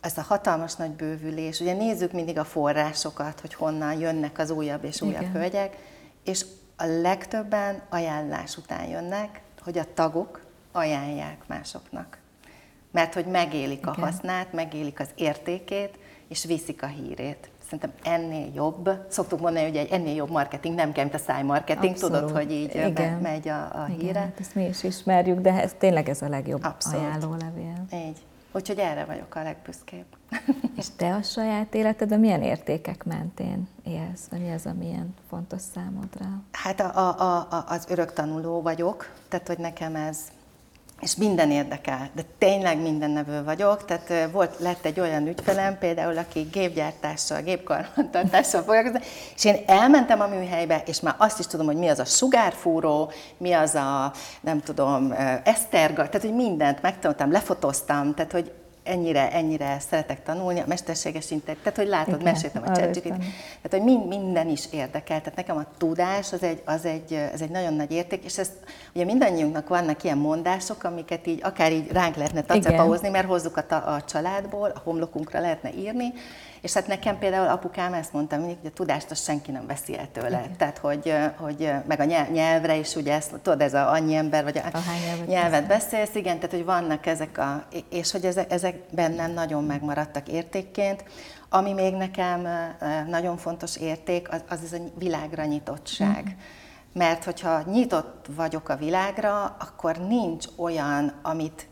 ez 0.00 0.18
a 0.18 0.22
hatalmas 0.22 0.74
nagy 0.74 0.90
bővülés, 0.90 1.60
ugye 1.60 1.72
nézzük 1.72 2.12
mindig 2.12 2.38
a 2.38 2.44
forrásokat, 2.44 3.40
hogy 3.40 3.54
honnan 3.54 3.98
jönnek 3.98 4.38
az 4.38 4.50
újabb 4.50 4.84
és 4.84 5.00
újabb 5.00 5.20
Igen. 5.20 5.32
hölgyek, 5.32 5.76
és 6.24 6.44
a 6.76 6.84
legtöbben 6.84 7.82
ajánlás 7.88 8.56
után 8.56 8.84
jönnek, 8.88 9.40
hogy 9.64 9.78
a 9.78 9.84
tagok 9.94 10.40
ajánlják 10.72 11.36
másoknak. 11.46 12.18
Mert 12.90 13.14
hogy 13.14 13.26
megélik 13.26 13.78
Igen. 13.78 13.94
a 13.94 14.00
hasznát, 14.00 14.52
megélik 14.52 15.00
az 15.00 15.08
értékét, 15.14 15.98
és 16.28 16.44
viszik 16.44 16.82
a 16.82 16.86
hírét. 16.86 17.50
Szerintem 17.64 17.92
ennél 18.02 18.50
jobb, 18.54 18.90
szoktuk 19.08 19.40
mondani, 19.40 19.64
hogy 19.66 19.76
egy 19.76 19.90
ennél 19.92 20.14
jobb 20.14 20.30
marketing 20.30 20.74
nem 20.74 20.92
kell, 20.92 21.04
mint 21.04 21.16
a 21.16 21.18
szájmarketing, 21.18 21.92
Abszolút. 21.92 22.16
tudod, 22.18 22.36
hogy 22.36 22.52
így 22.52 22.74
Igen. 22.74 23.12
megy 23.12 23.48
a, 23.48 23.62
a 23.62 23.86
Igen, 23.88 24.00
híre. 24.00 24.18
Hát 24.18 24.40
ezt 24.40 24.54
mi 24.54 24.64
is 24.64 24.82
ismerjük, 24.82 25.40
de 25.40 25.52
ez 25.52 25.74
tényleg 25.78 26.08
ez 26.08 26.22
a 26.22 26.28
legjobb 26.28 26.64
Abszolút. 26.64 27.06
ajánlólevél. 27.06 27.84
Így. 27.92 28.18
Úgyhogy 28.52 28.78
erre 28.78 29.04
vagyok 29.04 29.34
a 29.34 29.42
legbüszkébb. 29.42 30.04
És 30.78 30.86
te 30.96 31.14
a 31.14 31.22
saját 31.22 31.74
életedben 31.74 32.20
milyen 32.20 32.42
értékek 32.42 33.04
mentén 33.04 33.68
élsz? 33.84 34.26
Vagy 34.30 34.40
mi 34.40 34.52
az, 34.52 34.66
ami 34.66 34.86
ilyen 34.86 35.14
fontos 35.28 35.62
számodra? 35.74 36.42
Hát 36.52 36.80
a, 36.80 36.96
a, 36.96 37.46
a, 37.50 37.64
az 37.68 37.86
örök 37.88 38.12
tanuló 38.12 38.62
vagyok, 38.62 39.12
tehát 39.28 39.46
hogy 39.46 39.58
nekem 39.58 39.94
ez 39.94 40.18
és 41.00 41.16
minden 41.16 41.50
érdekel, 41.50 42.10
de 42.14 42.22
tényleg 42.38 42.80
minden 42.80 43.10
nevő 43.10 43.44
vagyok, 43.44 43.84
tehát 43.84 44.30
volt, 44.32 44.58
lett 44.58 44.84
egy 44.84 45.00
olyan 45.00 45.26
ügyfelem 45.26 45.78
például, 45.78 46.18
aki 46.18 46.40
gépgyártással, 46.40 47.40
gépkarbantartással 47.40 48.62
foglalkozott, 48.62 49.04
és 49.36 49.44
én 49.44 49.56
elmentem 49.66 50.20
a 50.20 50.26
műhelybe, 50.26 50.82
és 50.86 51.00
már 51.00 51.14
azt 51.18 51.38
is 51.38 51.46
tudom, 51.46 51.66
hogy 51.66 51.76
mi 51.76 51.88
az 51.88 51.98
a 51.98 52.04
sugárfúró, 52.04 53.12
mi 53.36 53.52
az 53.52 53.74
a, 53.74 54.12
nem 54.40 54.60
tudom, 54.60 55.14
eszterga, 55.44 56.06
tehát 56.06 56.26
hogy 56.26 56.34
mindent 56.34 56.82
megtanultam, 56.82 57.32
lefotóztam, 57.32 58.14
tehát 58.14 58.32
hogy 58.32 58.52
ennyire, 58.82 59.32
ennyire 59.32 59.78
szeretek 59.78 60.22
tanulni, 60.22 60.60
a 60.60 60.64
mesterséges 60.66 61.30
intelligencia, 61.30 61.72
tehát 61.72 61.78
hogy 61.78 61.88
látod, 61.88 62.20
Igen, 62.20 62.32
meséltem 62.32 62.62
a 62.62 62.66
chat 62.66 63.02
tehát 63.02 63.70
hogy 63.70 63.82
mind, 63.82 64.06
minden 64.06 64.48
is 64.48 64.64
érdekel. 64.72 65.18
Tehát 65.20 65.36
nekem 65.36 65.56
a 65.56 65.64
tudás 65.78 66.32
az 66.32 66.42
egy, 66.42 66.62
az, 66.64 66.84
egy, 66.84 67.28
az 67.32 67.42
egy 67.42 67.50
nagyon 67.50 67.74
nagy 67.74 67.92
érték, 67.92 68.24
és 68.24 68.38
ezt 68.38 68.52
ugye 68.94 69.04
mindannyiunknak 69.04 69.68
vannak 69.68 70.04
ilyen 70.04 70.18
mondások, 70.18 70.84
amiket 70.84 71.26
így 71.26 71.40
akár 71.42 71.72
így 71.72 71.90
ránk 71.92 72.16
lehetne 72.16 72.42
tacepahozni, 72.42 73.08
mert 73.08 73.26
hozzuk 73.26 73.56
a, 73.56 73.74
a 73.74 74.02
családból, 74.04 74.72
a 74.74 74.80
homlokunkra 74.84 75.40
lehetne 75.40 75.72
írni, 75.72 76.12
és 76.60 76.72
hát 76.72 76.86
nekem 76.86 77.18
például 77.18 77.48
apukám 77.48 77.94
ezt 77.94 78.12
mondta 78.12 78.36
mindig, 78.36 78.56
hogy 78.56 78.70
a 78.70 78.74
tudást 78.74 79.10
azt 79.10 79.24
senki 79.24 79.50
nem 79.50 79.66
veszi 79.66 79.98
el 79.98 80.08
tőle. 80.12 80.38
Okay. 80.38 80.50
Tehát, 80.56 80.78
hogy, 80.78 81.14
hogy 81.36 81.72
meg 81.86 82.00
a 82.00 82.04
nyelvre 82.32 82.76
is, 82.76 82.94
ugye 82.94 83.14
ezt, 83.14 83.30
tudod, 83.42 83.60
ez 83.60 83.74
a 83.74 83.90
annyi 83.90 84.14
ember, 84.14 84.44
vagy 84.44 84.58
a, 84.58 84.60
a 84.60 84.80
nyelvet, 85.06 85.26
nyelvet 85.26 85.66
beszélsz, 85.66 86.14
igen, 86.14 86.36
tehát, 86.36 86.50
hogy 86.50 86.64
vannak 86.64 87.06
ezek 87.06 87.38
a, 87.38 87.64
és 87.90 88.10
hogy 88.12 88.24
ezek, 88.24 88.52
ezek 88.52 88.76
bennem 88.90 89.32
nagyon 89.32 89.64
megmaradtak 89.64 90.28
értékként. 90.28 91.04
Ami 91.48 91.72
még 91.72 91.94
nekem 91.94 92.48
nagyon 93.08 93.36
fontos 93.36 93.76
érték, 93.76 94.32
az, 94.32 94.42
az 94.48 94.58
ez 94.64 94.72
a 94.72 94.82
világra 94.98 95.44
nyitottság. 95.44 96.24
Mm. 96.24 96.38
Mert 96.92 97.24
hogyha 97.24 97.62
nyitott 97.62 98.26
vagyok 98.36 98.68
a 98.68 98.76
világra, 98.76 99.44
akkor 99.44 99.96
nincs 99.96 100.46
olyan, 100.56 101.12
amit 101.22 101.68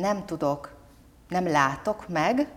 nem 0.00 0.24
tudok, 0.26 0.76
nem 1.28 1.48
látok 1.48 2.08
meg, 2.08 2.48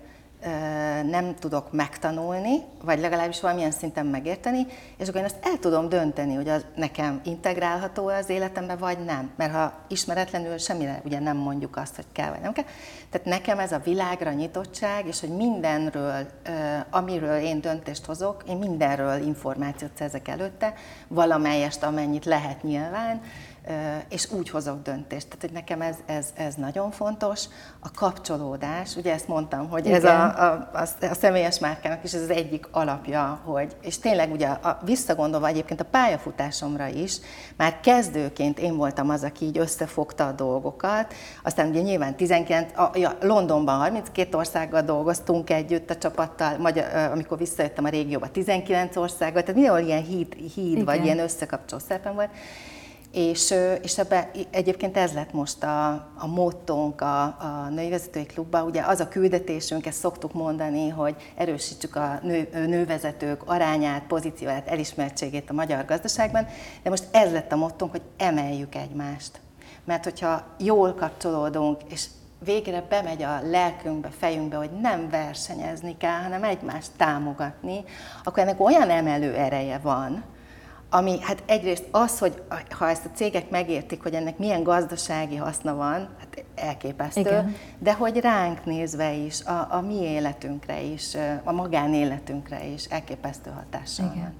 nem 1.10 1.36
tudok 1.40 1.72
megtanulni, 1.72 2.64
vagy 2.84 3.00
legalábbis 3.00 3.42
valamilyen 3.42 3.72
szinten 3.72 4.06
megérteni, 4.06 4.66
és 4.98 5.08
akkor 5.08 5.20
én 5.20 5.26
ezt 5.26 5.40
el 5.42 5.58
tudom 5.60 5.90
dönteni, 5.90 6.34
hogy 6.34 6.50
az 6.50 6.66
nekem 6.76 7.22
integrálható 7.24 8.08
az 8.08 8.30
életembe, 8.30 8.76
vagy 8.76 8.98
nem. 9.06 9.32
Mert 9.36 9.54
ha 9.54 9.74
ismeretlenül 9.88 10.58
semmire 10.58 11.02
ugye 11.06 11.20
nem 11.20 11.38
mondjuk 11.38 11.78
azt, 11.78 11.96
hogy 11.96 12.06
kell, 12.12 12.30
vagy 12.30 12.42
nem 12.42 12.54
kell. 12.54 12.66
Tehát 13.10 13.28
nekem 13.28 13.60
ez 13.60 13.72
a 13.72 13.82
világra 13.84 14.32
nyitottság, 14.32 15.08
és 15.08 15.20
hogy 15.20 15.36
mindenről, 15.36 16.28
amiről 16.90 17.38
én 17.38 17.62
döntést 17.62 18.06
hozok, 18.06 18.44
én 18.48 18.58
mindenről 18.58 19.22
információt 19.22 19.92
szerzek 19.98 20.28
előtte, 20.28 20.74
valamelyest, 21.08 21.84
amennyit 21.84 22.26
lehet 22.26 22.64
nyilván, 22.64 23.22
és 24.10 24.32
úgy 24.32 24.50
hozok 24.50 24.82
döntést. 24.82 25.28
Tehát, 25.28 25.42
hogy 25.42 25.52
nekem 25.52 25.82
ez, 25.82 25.96
ez, 26.06 26.28
ez 26.34 26.56
nagyon 26.56 26.92
fontos. 26.92 27.46
A 27.80 27.92
kapcsolódás, 27.92 28.96
ugye 28.96 29.14
ezt 29.14 29.28
mondtam, 29.28 29.70
hogy 29.70 29.86
Igen. 29.86 29.98
ez 29.98 30.04
a, 30.04 30.24
a, 30.24 30.70
a, 30.74 31.06
a 31.06 31.14
személyes 31.14 31.60
márkának 31.60 32.04
is 32.04 32.14
ez 32.14 32.22
az 32.22 32.30
egyik 32.30 32.68
alapja, 32.72 33.42
hogy, 33.44 33.76
és 33.82 34.00
tényleg 34.00 34.32
ugye 34.32 34.48
a, 34.48 34.80
visszagondolva 34.86 35.48
egyébként 35.48 35.80
a 35.80 35.86
pályafutásomra 35.86 36.88
is, 36.88 37.18
már 37.58 37.80
kezdőként 37.80 38.60
én 38.60 38.76
voltam 38.76 39.10
az, 39.10 39.24
aki 39.24 39.46
így 39.46 39.58
összefogta 39.58 40.28
a 40.28 40.32
dolgokat, 40.32 41.14
aztán 41.44 41.70
ugye 41.70 41.82
nyilván 41.82 42.16
19, 42.16 42.78
a, 42.78 42.92
ja, 42.94 43.18
Londonban 43.22 43.78
32 43.78 44.38
országgal 44.38 44.82
dolgoztunk 44.82 45.50
együtt 45.50 45.90
a 45.90 45.98
csapattal, 45.98 46.58
magyar, 46.58 46.86
amikor 47.12 47.38
visszajöttem 47.38 47.86
a 47.86 47.90
régióba 47.90 48.28
19 48.32 48.96
országgal, 48.96 49.42
tehát 49.42 49.56
mindenhol 49.56 49.82
ilyen 49.82 50.04
híd, 50.04 50.34
híd 50.34 50.84
vagy 50.84 51.04
ilyen 51.04 51.20
összekapcsoló 51.20 51.82
szerepem 51.88 52.14
volt, 52.14 52.30
és, 53.12 53.54
és 53.82 53.98
ebbe 53.98 54.32
egyébként 54.50 54.98
ez 54.98 55.14
lett 55.14 55.34
most 55.34 55.64
a, 55.64 55.90
a 56.18 56.28
mottónk 56.28 57.02
a, 57.02 57.24
a 57.24 57.68
Női 57.70 57.90
Vezetői 57.90 58.26
Klubban, 58.26 58.66
ugye 58.66 58.82
az 58.82 59.00
a 59.00 59.08
küldetésünk, 59.08 59.86
ezt 59.86 60.00
szoktuk 60.00 60.34
mondani, 60.34 60.90
hogy 60.90 61.16
erősítsük 61.36 61.96
a 61.96 62.20
nő, 62.24 62.50
nővezetők 62.54 63.42
arányát, 63.46 64.04
pozícióját, 64.04 64.68
elismertségét 64.68 65.50
a 65.50 65.54
magyar 65.54 65.86
gazdaságban, 65.86 66.48
de 66.84 66.90
most 66.90 67.04
ez 67.12 67.32
lett 67.32 67.52
a 67.52 67.56
mottónk, 67.56 67.92
hogy 67.92 68.02
emeljük 68.18 68.76
egymást. 68.76 69.40
Mert 69.84 70.04
hogyha 70.04 70.44
jól 70.60 70.94
kapcsolódunk, 70.94 71.82
és 71.90 72.06
végre 72.44 72.86
bemegy 72.90 73.24
a 73.24 73.42
lelkünkbe, 73.44 74.10
fejünkbe, 74.20 74.58
hogy 74.58 74.72
nem 74.82 75.10
versenyezni 75.10 75.98
kell, 75.98 76.22
hanem 76.22 76.44
egymást 76.44 76.92
támogatni, 76.98 77.84
akkor 78.24 78.44
ennek 78.44 78.60
olyan 78.60 78.90
emelő 78.90 79.36
ereje 79.36 79.78
van, 79.78 80.24
ami 80.94 81.20
hát 81.22 81.44
egyrészt 81.46 81.88
az, 81.92 82.20
hogy 82.20 82.42
ha 82.70 82.90
ezt 82.90 83.06
a 83.06 83.10
cégek 83.16 83.50
megértik, 83.50 84.04
hogy 84.04 84.14
ennek 84.14 84.38
milyen 84.38 84.64
gazdasági 84.64 85.36
haszna 85.36 85.76
van, 85.76 86.10
hát 86.20 86.44
elképesztő, 86.56 87.20
Igen. 87.20 87.56
de 87.80 87.94
hogy 87.94 88.18
ránk 88.18 88.66
nézve 88.66 89.14
is, 89.14 89.44
a, 89.44 89.68
a 89.72 89.82
mi 89.82 89.96
életünkre 89.96 90.82
is, 90.82 91.16
a 91.44 91.52
magánéletünkre 91.52 92.66
is 92.66 92.86
elképesztő 92.86 93.50
hatással 93.50 94.06
Igen. 94.06 94.18
van 94.24 94.34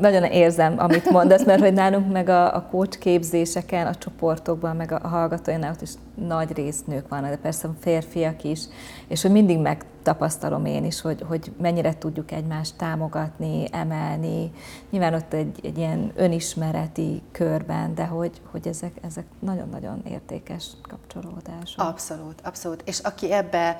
nagyon 0.00 0.24
érzem, 0.24 0.78
amit 0.78 1.10
mondasz, 1.10 1.44
mert 1.44 1.60
hogy 1.60 1.72
nálunk 1.72 2.12
meg 2.12 2.28
a, 2.28 2.54
a 2.54 2.62
coach 2.70 2.98
képzéseken, 2.98 3.86
a 3.86 3.94
csoportokban, 3.94 4.76
meg 4.76 4.92
a 4.92 5.08
hallgatóinál 5.08 5.72
ott 5.72 5.80
is 5.80 5.90
nagy 6.14 6.52
rész 6.52 6.84
nők 6.84 7.08
vannak, 7.08 7.30
de 7.30 7.36
persze 7.36 7.68
férfiak 7.80 8.44
is, 8.44 8.60
és 9.08 9.22
hogy 9.22 9.30
mindig 9.30 9.58
megtapasztalom 9.58 10.64
én 10.64 10.84
is, 10.84 11.00
hogy, 11.00 11.24
hogy 11.28 11.52
mennyire 11.60 11.98
tudjuk 11.98 12.30
egymást 12.30 12.76
támogatni, 12.76 13.66
emelni. 13.70 14.50
Nyilván 14.90 15.14
ott 15.14 15.32
egy, 15.32 15.60
egy 15.62 15.78
ilyen 15.78 16.12
önismereti 16.14 17.22
körben, 17.32 17.94
de 17.94 18.04
hogy, 18.04 18.40
hogy 18.50 18.68
ezek, 18.68 18.92
ezek 19.02 19.24
nagyon-nagyon 19.38 20.02
értékes 20.08 20.66
kapcsolódások. 20.88 21.88
Abszolút, 21.88 22.40
abszolút. 22.44 22.82
És 22.84 22.98
aki 22.98 23.32
ebbe 23.32 23.78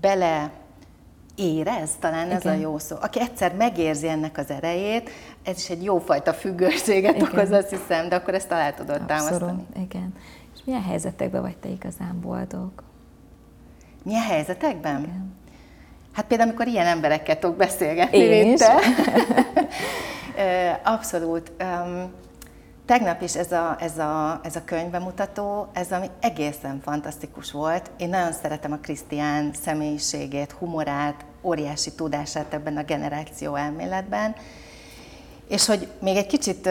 bele 0.00 0.50
érez, 1.36 1.90
talán 2.00 2.30
ez 2.30 2.44
Igen. 2.44 2.56
a 2.56 2.60
jó 2.60 2.78
szó. 2.78 2.96
Aki 3.00 3.20
egyszer 3.20 3.54
megérzi 3.54 4.08
ennek 4.08 4.38
az 4.38 4.50
erejét, 4.50 5.10
ez 5.44 5.56
is 5.56 5.70
egy 5.70 5.84
jófajta 5.84 6.32
függőséget 6.32 7.14
Igen. 7.16 7.28
okoz, 7.28 7.50
azt 7.50 7.70
hiszem, 7.70 8.08
de 8.08 8.16
akkor 8.16 8.34
ezt 8.34 8.52
alá 8.52 8.70
tudod 8.70 9.00
Abszolút. 9.00 9.28
támasztani. 9.28 9.66
Igen. 9.82 10.14
És 10.54 10.60
milyen 10.64 10.82
helyzetekben 10.82 11.42
vagy 11.42 11.56
te 11.56 11.68
igazán 11.68 12.20
boldog? 12.20 12.70
Milyen 14.02 14.22
helyzetekben? 14.22 15.00
Igen. 15.02 15.34
Hát 16.12 16.26
például, 16.26 16.48
amikor 16.48 16.66
ilyen 16.66 16.86
emberekkel 16.86 17.38
tudok 17.38 17.56
beszélgetni, 17.56 18.18
Én 18.18 18.46
mint 18.46 18.58
te. 18.58 18.74
Abszolút. 20.84 21.52
Um, 21.60 22.10
Tegnap 22.86 23.22
is 23.22 23.36
ez 23.36 23.52
a, 23.52 23.76
ez, 23.80 23.98
a, 23.98 24.40
ez 24.42 24.56
a 24.56 24.64
könyvbemutató, 24.64 25.68
ez 25.72 25.92
ami 25.92 26.06
egészen 26.20 26.80
fantasztikus 26.84 27.52
volt. 27.52 27.90
Én 27.96 28.08
nagyon 28.08 28.32
szeretem 28.32 28.72
a 28.72 28.76
Krisztián 28.76 29.50
személyiségét, 29.62 30.52
humorát, 30.52 31.24
óriási 31.42 31.92
tudását 31.92 32.54
ebben 32.54 32.76
a 32.76 32.82
generáció 32.82 33.54
elméletben. 33.54 34.34
És 35.48 35.66
hogy 35.66 35.88
még 36.00 36.16
egy 36.16 36.26
kicsit, 36.26 36.68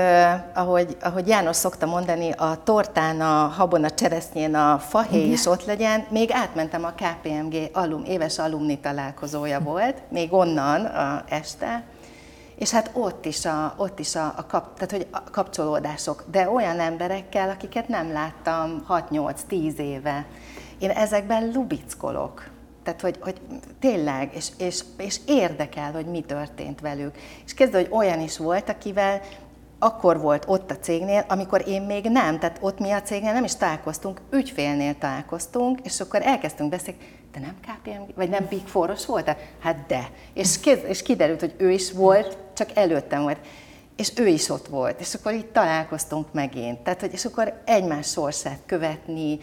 ahogy, 0.54 0.98
ahogy 1.02 1.28
János 1.28 1.56
szokta 1.56 1.86
mondani, 1.86 2.32
a 2.32 2.64
tortán, 2.64 3.22
a 3.22 3.48
habon, 3.48 3.84
a 3.84 3.90
cseresznyén 3.90 4.56
a 4.56 4.80
fahéj 4.80 5.32
is 5.32 5.46
ott 5.46 5.66
legyen, 5.66 6.06
még 6.10 6.32
átmentem 6.32 6.84
a 6.84 6.94
KPMG 6.94 7.70
alum, 7.74 8.04
éves 8.04 8.40
alumni 8.40 8.80
találkozója 8.80 9.60
volt, 9.60 10.02
még 10.10 10.34
onnan 10.34 10.86
a 10.86 11.24
este, 11.30 11.84
és 12.56 12.72
hát 12.72 12.90
ott 12.94 13.26
is 13.26 13.46
a, 13.46 13.74
ott 13.78 14.00
is 14.00 14.16
a, 14.16 14.34
a, 14.38 14.46
kap, 14.46 14.74
tehát, 14.74 14.92
hogy 14.92 15.08
a 15.12 15.30
kapcsolódások, 15.32 16.24
de 16.32 16.50
olyan 16.50 16.80
emberekkel, 16.80 17.50
akiket 17.50 17.88
nem 17.88 18.12
láttam 18.12 18.86
6-8-10 18.90 19.78
éve. 19.78 20.26
Én 20.80 20.90
ezekben 20.90 21.52
lubickolok. 21.54 22.50
Tehát, 22.84 23.02
hogy, 23.02 23.18
hogy 23.22 23.42
tényleg, 23.80 24.36
és, 24.36 24.48
és, 24.58 24.84
és 24.98 25.20
érdekel, 25.28 25.92
hogy 25.92 26.06
mi 26.06 26.22
történt 26.22 26.82
velük. 26.82 27.16
És 27.46 27.54
kezdve, 27.54 27.78
hogy 27.78 27.90
olyan 27.92 28.20
is 28.20 28.38
volt, 28.38 28.70
akivel 28.70 29.22
akkor 29.80 30.20
volt 30.20 30.44
ott 30.48 30.72
a 30.72 30.78
cégnél, 30.78 31.26
amikor 31.28 31.68
én 31.68 31.82
még 31.82 32.10
nem, 32.10 32.40
tehát 32.40 32.58
ott 32.62 32.80
mi 32.80 32.92
a 32.92 33.02
cégnél 33.02 33.34
nem 33.34 33.44
is 33.44 33.56
találkoztunk, 33.56 34.22
ügyfélnél 34.32 34.98
találkoztunk, 34.98 35.80
és 35.84 36.00
akkor 36.00 36.22
elkezdtünk 36.22 36.70
beszélni, 36.70 37.00
te 37.36 37.42
nem 37.42 37.56
KPMG, 37.62 38.16
vagy 38.16 38.30
nem 38.30 38.46
Big 38.50 38.68
Foros 38.68 39.06
voltál? 39.06 39.38
Hát 39.60 39.86
de. 39.88 40.10
És, 40.34 40.60
és 40.88 41.02
kiderült, 41.02 41.40
hogy 41.40 41.54
ő 41.58 41.72
is 41.72 41.92
volt, 41.92 42.38
csak 42.54 42.70
előttem 42.74 43.22
volt. 43.22 43.38
És 43.96 44.12
ő 44.16 44.28
is 44.28 44.50
ott 44.50 44.68
volt, 44.68 45.00
és 45.00 45.14
akkor 45.14 45.34
itt 45.34 45.54
találkoztunk 45.54 46.34
megint. 46.34 46.80
Tehát, 46.80 47.00
hogy, 47.00 47.14
és 47.14 47.26
akkor 47.26 47.62
egymás 47.66 48.08
sorsát 48.08 48.60
követni, 48.66 49.40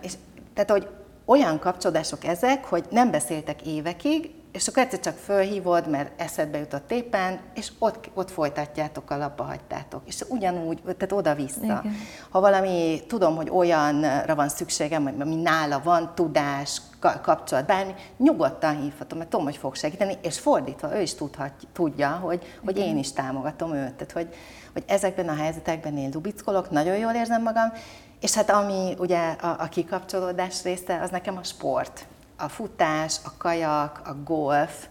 és, 0.00 0.12
tehát, 0.54 0.70
hogy 0.70 0.88
olyan 1.24 1.58
kapcsolódások 1.58 2.24
ezek, 2.24 2.64
hogy 2.64 2.84
nem 2.90 3.10
beszéltek 3.10 3.66
évekig, 3.66 4.30
és 4.52 4.68
akkor 4.68 4.82
egyszer 4.82 5.00
csak 5.00 5.16
fölhívod, 5.16 5.90
mert 5.90 6.20
eszedbe 6.20 6.58
jutott 6.58 6.90
éppen, 6.90 7.40
és 7.54 7.72
ott, 7.78 8.10
ott 8.14 8.30
folytatjátok, 8.30 9.10
a 9.10 9.16
labba 9.16 9.42
hagytátok. 9.42 10.02
És 10.06 10.24
ugyanúgy, 10.28 10.82
tehát 10.82 11.12
oda-vissza. 11.12 11.62
Igen. 11.62 11.96
Ha 12.30 12.40
valami, 12.40 13.00
tudom, 13.06 13.36
hogy 13.36 13.50
olyanra 13.50 14.34
van 14.34 14.48
szükségem, 14.48 15.14
ami 15.18 15.34
nála 15.34 15.80
van, 15.84 16.12
tudás, 16.14 16.80
kapcsolat, 16.98 17.66
bármi, 17.66 17.94
nyugodtan 18.16 18.80
hívhatom, 18.80 19.18
mert 19.18 19.30
tudom, 19.30 19.44
hogy 19.44 19.56
fog 19.56 19.74
segíteni, 19.74 20.18
és 20.22 20.38
fordítva, 20.38 20.96
ő 20.96 21.00
is 21.00 21.14
tudhat, 21.14 21.52
tudja, 21.72 22.10
hogy, 22.10 22.58
hogy 22.64 22.78
én 22.78 22.98
is 22.98 23.12
támogatom 23.12 23.74
őt. 23.74 23.92
Tehát, 23.92 24.12
hogy, 24.12 24.34
hogy 24.72 24.84
ezekben 24.86 25.28
a 25.28 25.34
helyzetekben 25.34 25.96
én 25.96 26.10
lubickolok, 26.12 26.70
nagyon 26.70 26.96
jól 26.96 27.12
érzem 27.12 27.42
magam, 27.42 27.72
és 28.20 28.34
hát 28.34 28.50
ami 28.50 28.94
ugye 28.98 29.30
a, 29.30 29.56
a 29.58 29.68
kikapcsolódás 29.68 30.62
része, 30.62 31.00
az 31.02 31.10
nekem 31.10 31.36
a 31.36 31.44
sport 31.44 32.06
a 32.38 32.48
futás, 32.48 33.16
a 33.24 33.32
kajak, 33.38 34.00
a 34.04 34.14
golf, 34.24 34.88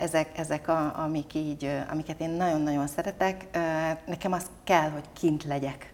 ezek, 0.00 0.38
ezek 0.38 0.68
a, 0.68 0.92
amik 0.98 1.34
így, 1.34 1.82
amiket 1.90 2.20
én 2.20 2.30
nagyon-nagyon 2.30 2.86
szeretek. 2.86 3.46
Nekem 4.06 4.32
az 4.32 4.46
kell, 4.64 4.90
hogy 4.90 5.04
kint 5.12 5.44
legyek. 5.44 5.92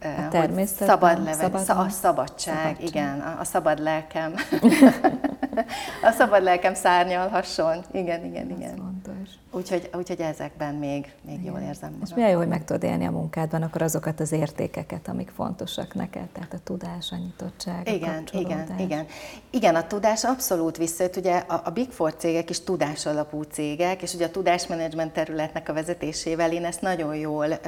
A 0.00 0.28
természet, 0.30 0.88
szabad 0.88 1.18
leve, 1.18 1.32
szabad, 1.32 1.60
a 1.60 1.64
szabadság, 1.64 1.90
szabadság, 1.92 2.82
igen, 2.82 3.20
a, 3.20 3.40
a 3.40 3.44
szabad 3.44 3.78
lelkem. 3.78 4.34
a 6.08 6.10
szabad 6.10 6.42
lelkem 6.42 6.74
szárnyalhasson. 6.74 7.84
Igen, 7.92 8.24
igen, 8.24 8.50
igen. 8.50 8.76
fontos. 8.76 9.28
Úgyhogy, 9.50 9.90
úgyhogy 9.94 10.20
ezekben 10.20 10.74
még, 10.74 11.12
még 11.20 11.44
jól 11.44 11.58
érzem 11.58 11.90
magam. 11.90 12.06
És 12.06 12.14
milyen 12.14 12.30
jó, 12.30 12.38
hogy 12.38 12.48
meg 12.48 12.64
tudod 12.64 12.82
élni 12.82 13.06
a 13.06 13.10
munkádban, 13.10 13.62
akkor 13.62 13.82
azokat 13.82 14.20
az 14.20 14.32
értékeket, 14.32 15.08
amik 15.08 15.30
fontosak 15.34 15.94
neked, 15.94 16.26
tehát 16.32 16.52
a 16.52 16.58
tudás, 16.64 17.12
a 17.12 17.16
nyitottság, 17.16 17.88
igen, 17.88 18.24
a 18.32 18.38
igen, 18.38 18.74
igen. 18.78 19.06
Igen, 19.50 19.74
a 19.74 19.86
tudás 19.86 20.24
abszolút 20.24 20.76
visszajött. 20.76 21.16
Ugye 21.16 21.36
a, 21.36 21.62
a 21.64 21.70
Big 21.70 21.90
Four 21.90 22.14
cégek 22.16 22.50
is 22.50 22.60
tudás 22.60 23.06
alapú 23.06 23.42
cégek, 23.42 24.02
és 24.02 24.14
ugye 24.14 24.26
a 24.26 24.30
tudásmenedzsment 24.30 25.12
területnek 25.12 25.68
a 25.68 25.72
vezetésével 25.72 26.52
én 26.52 26.64
ezt 26.64 26.80
nagyon 26.80 27.16
jól 27.16 27.46
uh, 27.46 27.58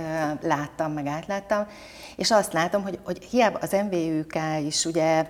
láttam, 0.42 0.92
meg 0.92 1.06
átláttam, 1.06 1.66
és 2.16 2.30
azt 2.30 2.52
látom, 2.52 2.82
hogy, 2.82 2.98
hogy 3.04 3.24
hiába 3.24 3.58
az 3.58 3.76
MVUK 3.90 4.32
is 4.66 4.84
ugye 4.84 5.26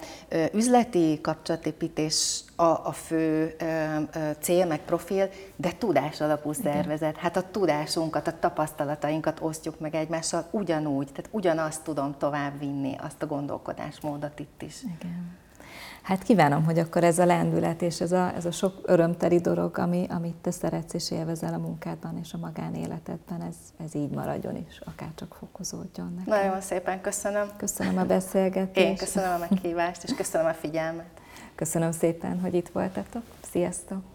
üzleti 0.52 1.18
kapcsolatépítés 1.22 2.44
a, 2.60 2.62
a 2.62 2.92
fő 2.92 3.54
ö, 3.58 3.64
ö, 4.14 4.30
cél, 4.40 4.66
meg 4.66 4.80
profil, 4.80 5.28
de 5.56 5.72
tudás 5.78 6.20
alapú 6.20 6.39
szervezet. 6.50 7.16
Hát 7.16 7.36
a 7.36 7.50
tudásunkat, 7.50 8.26
a 8.26 8.38
tapasztalatainkat 8.38 9.40
osztjuk 9.40 9.80
meg 9.80 9.94
egymással 9.94 10.46
ugyanúgy, 10.50 11.06
tehát 11.06 11.28
ugyanazt 11.30 11.82
tudom 11.82 12.14
tovább 12.18 12.58
vinni, 12.58 12.96
azt 12.98 13.22
a 13.22 13.26
gondolkodásmódot 13.26 14.38
itt 14.38 14.62
is. 14.62 14.82
Igen. 14.82 15.38
Hát 16.02 16.22
kívánom, 16.22 16.64
hogy 16.64 16.78
akkor 16.78 17.04
ez 17.04 17.18
a 17.18 17.24
lendület 17.24 17.82
és 17.82 18.00
ez 18.00 18.12
a, 18.12 18.32
ez 18.34 18.44
a 18.44 18.50
sok 18.50 18.80
örömteli 18.82 19.40
dolog, 19.40 19.78
ami, 19.78 20.06
amit 20.08 20.34
te 20.34 20.50
szeretsz 20.50 20.94
és 20.94 21.10
élvezel 21.10 21.54
a 21.54 21.58
munkádban 21.58 22.18
és 22.18 22.32
a 22.32 22.38
magánéletedben, 22.38 23.42
ez, 23.42 23.56
ez 23.84 23.94
így 23.94 24.10
maradjon 24.10 24.56
is, 24.56 24.80
akár 24.84 25.08
csak 25.14 25.34
fokozódjon 25.34 26.14
nekem. 26.18 26.42
Nagyon 26.42 26.60
szépen 26.60 27.00
köszönöm. 27.00 27.48
Köszönöm 27.56 27.98
a 27.98 28.04
beszélgetést. 28.04 28.86
Én 28.86 28.96
köszönöm 28.96 29.32
a 29.32 29.38
meghívást, 29.50 30.02
és 30.02 30.14
köszönöm 30.14 30.46
a 30.46 30.54
figyelmet. 30.54 31.20
Köszönöm 31.54 31.92
szépen, 31.92 32.40
hogy 32.40 32.54
itt 32.54 32.68
voltatok. 32.68 33.22
Sziasztok! 33.50 34.09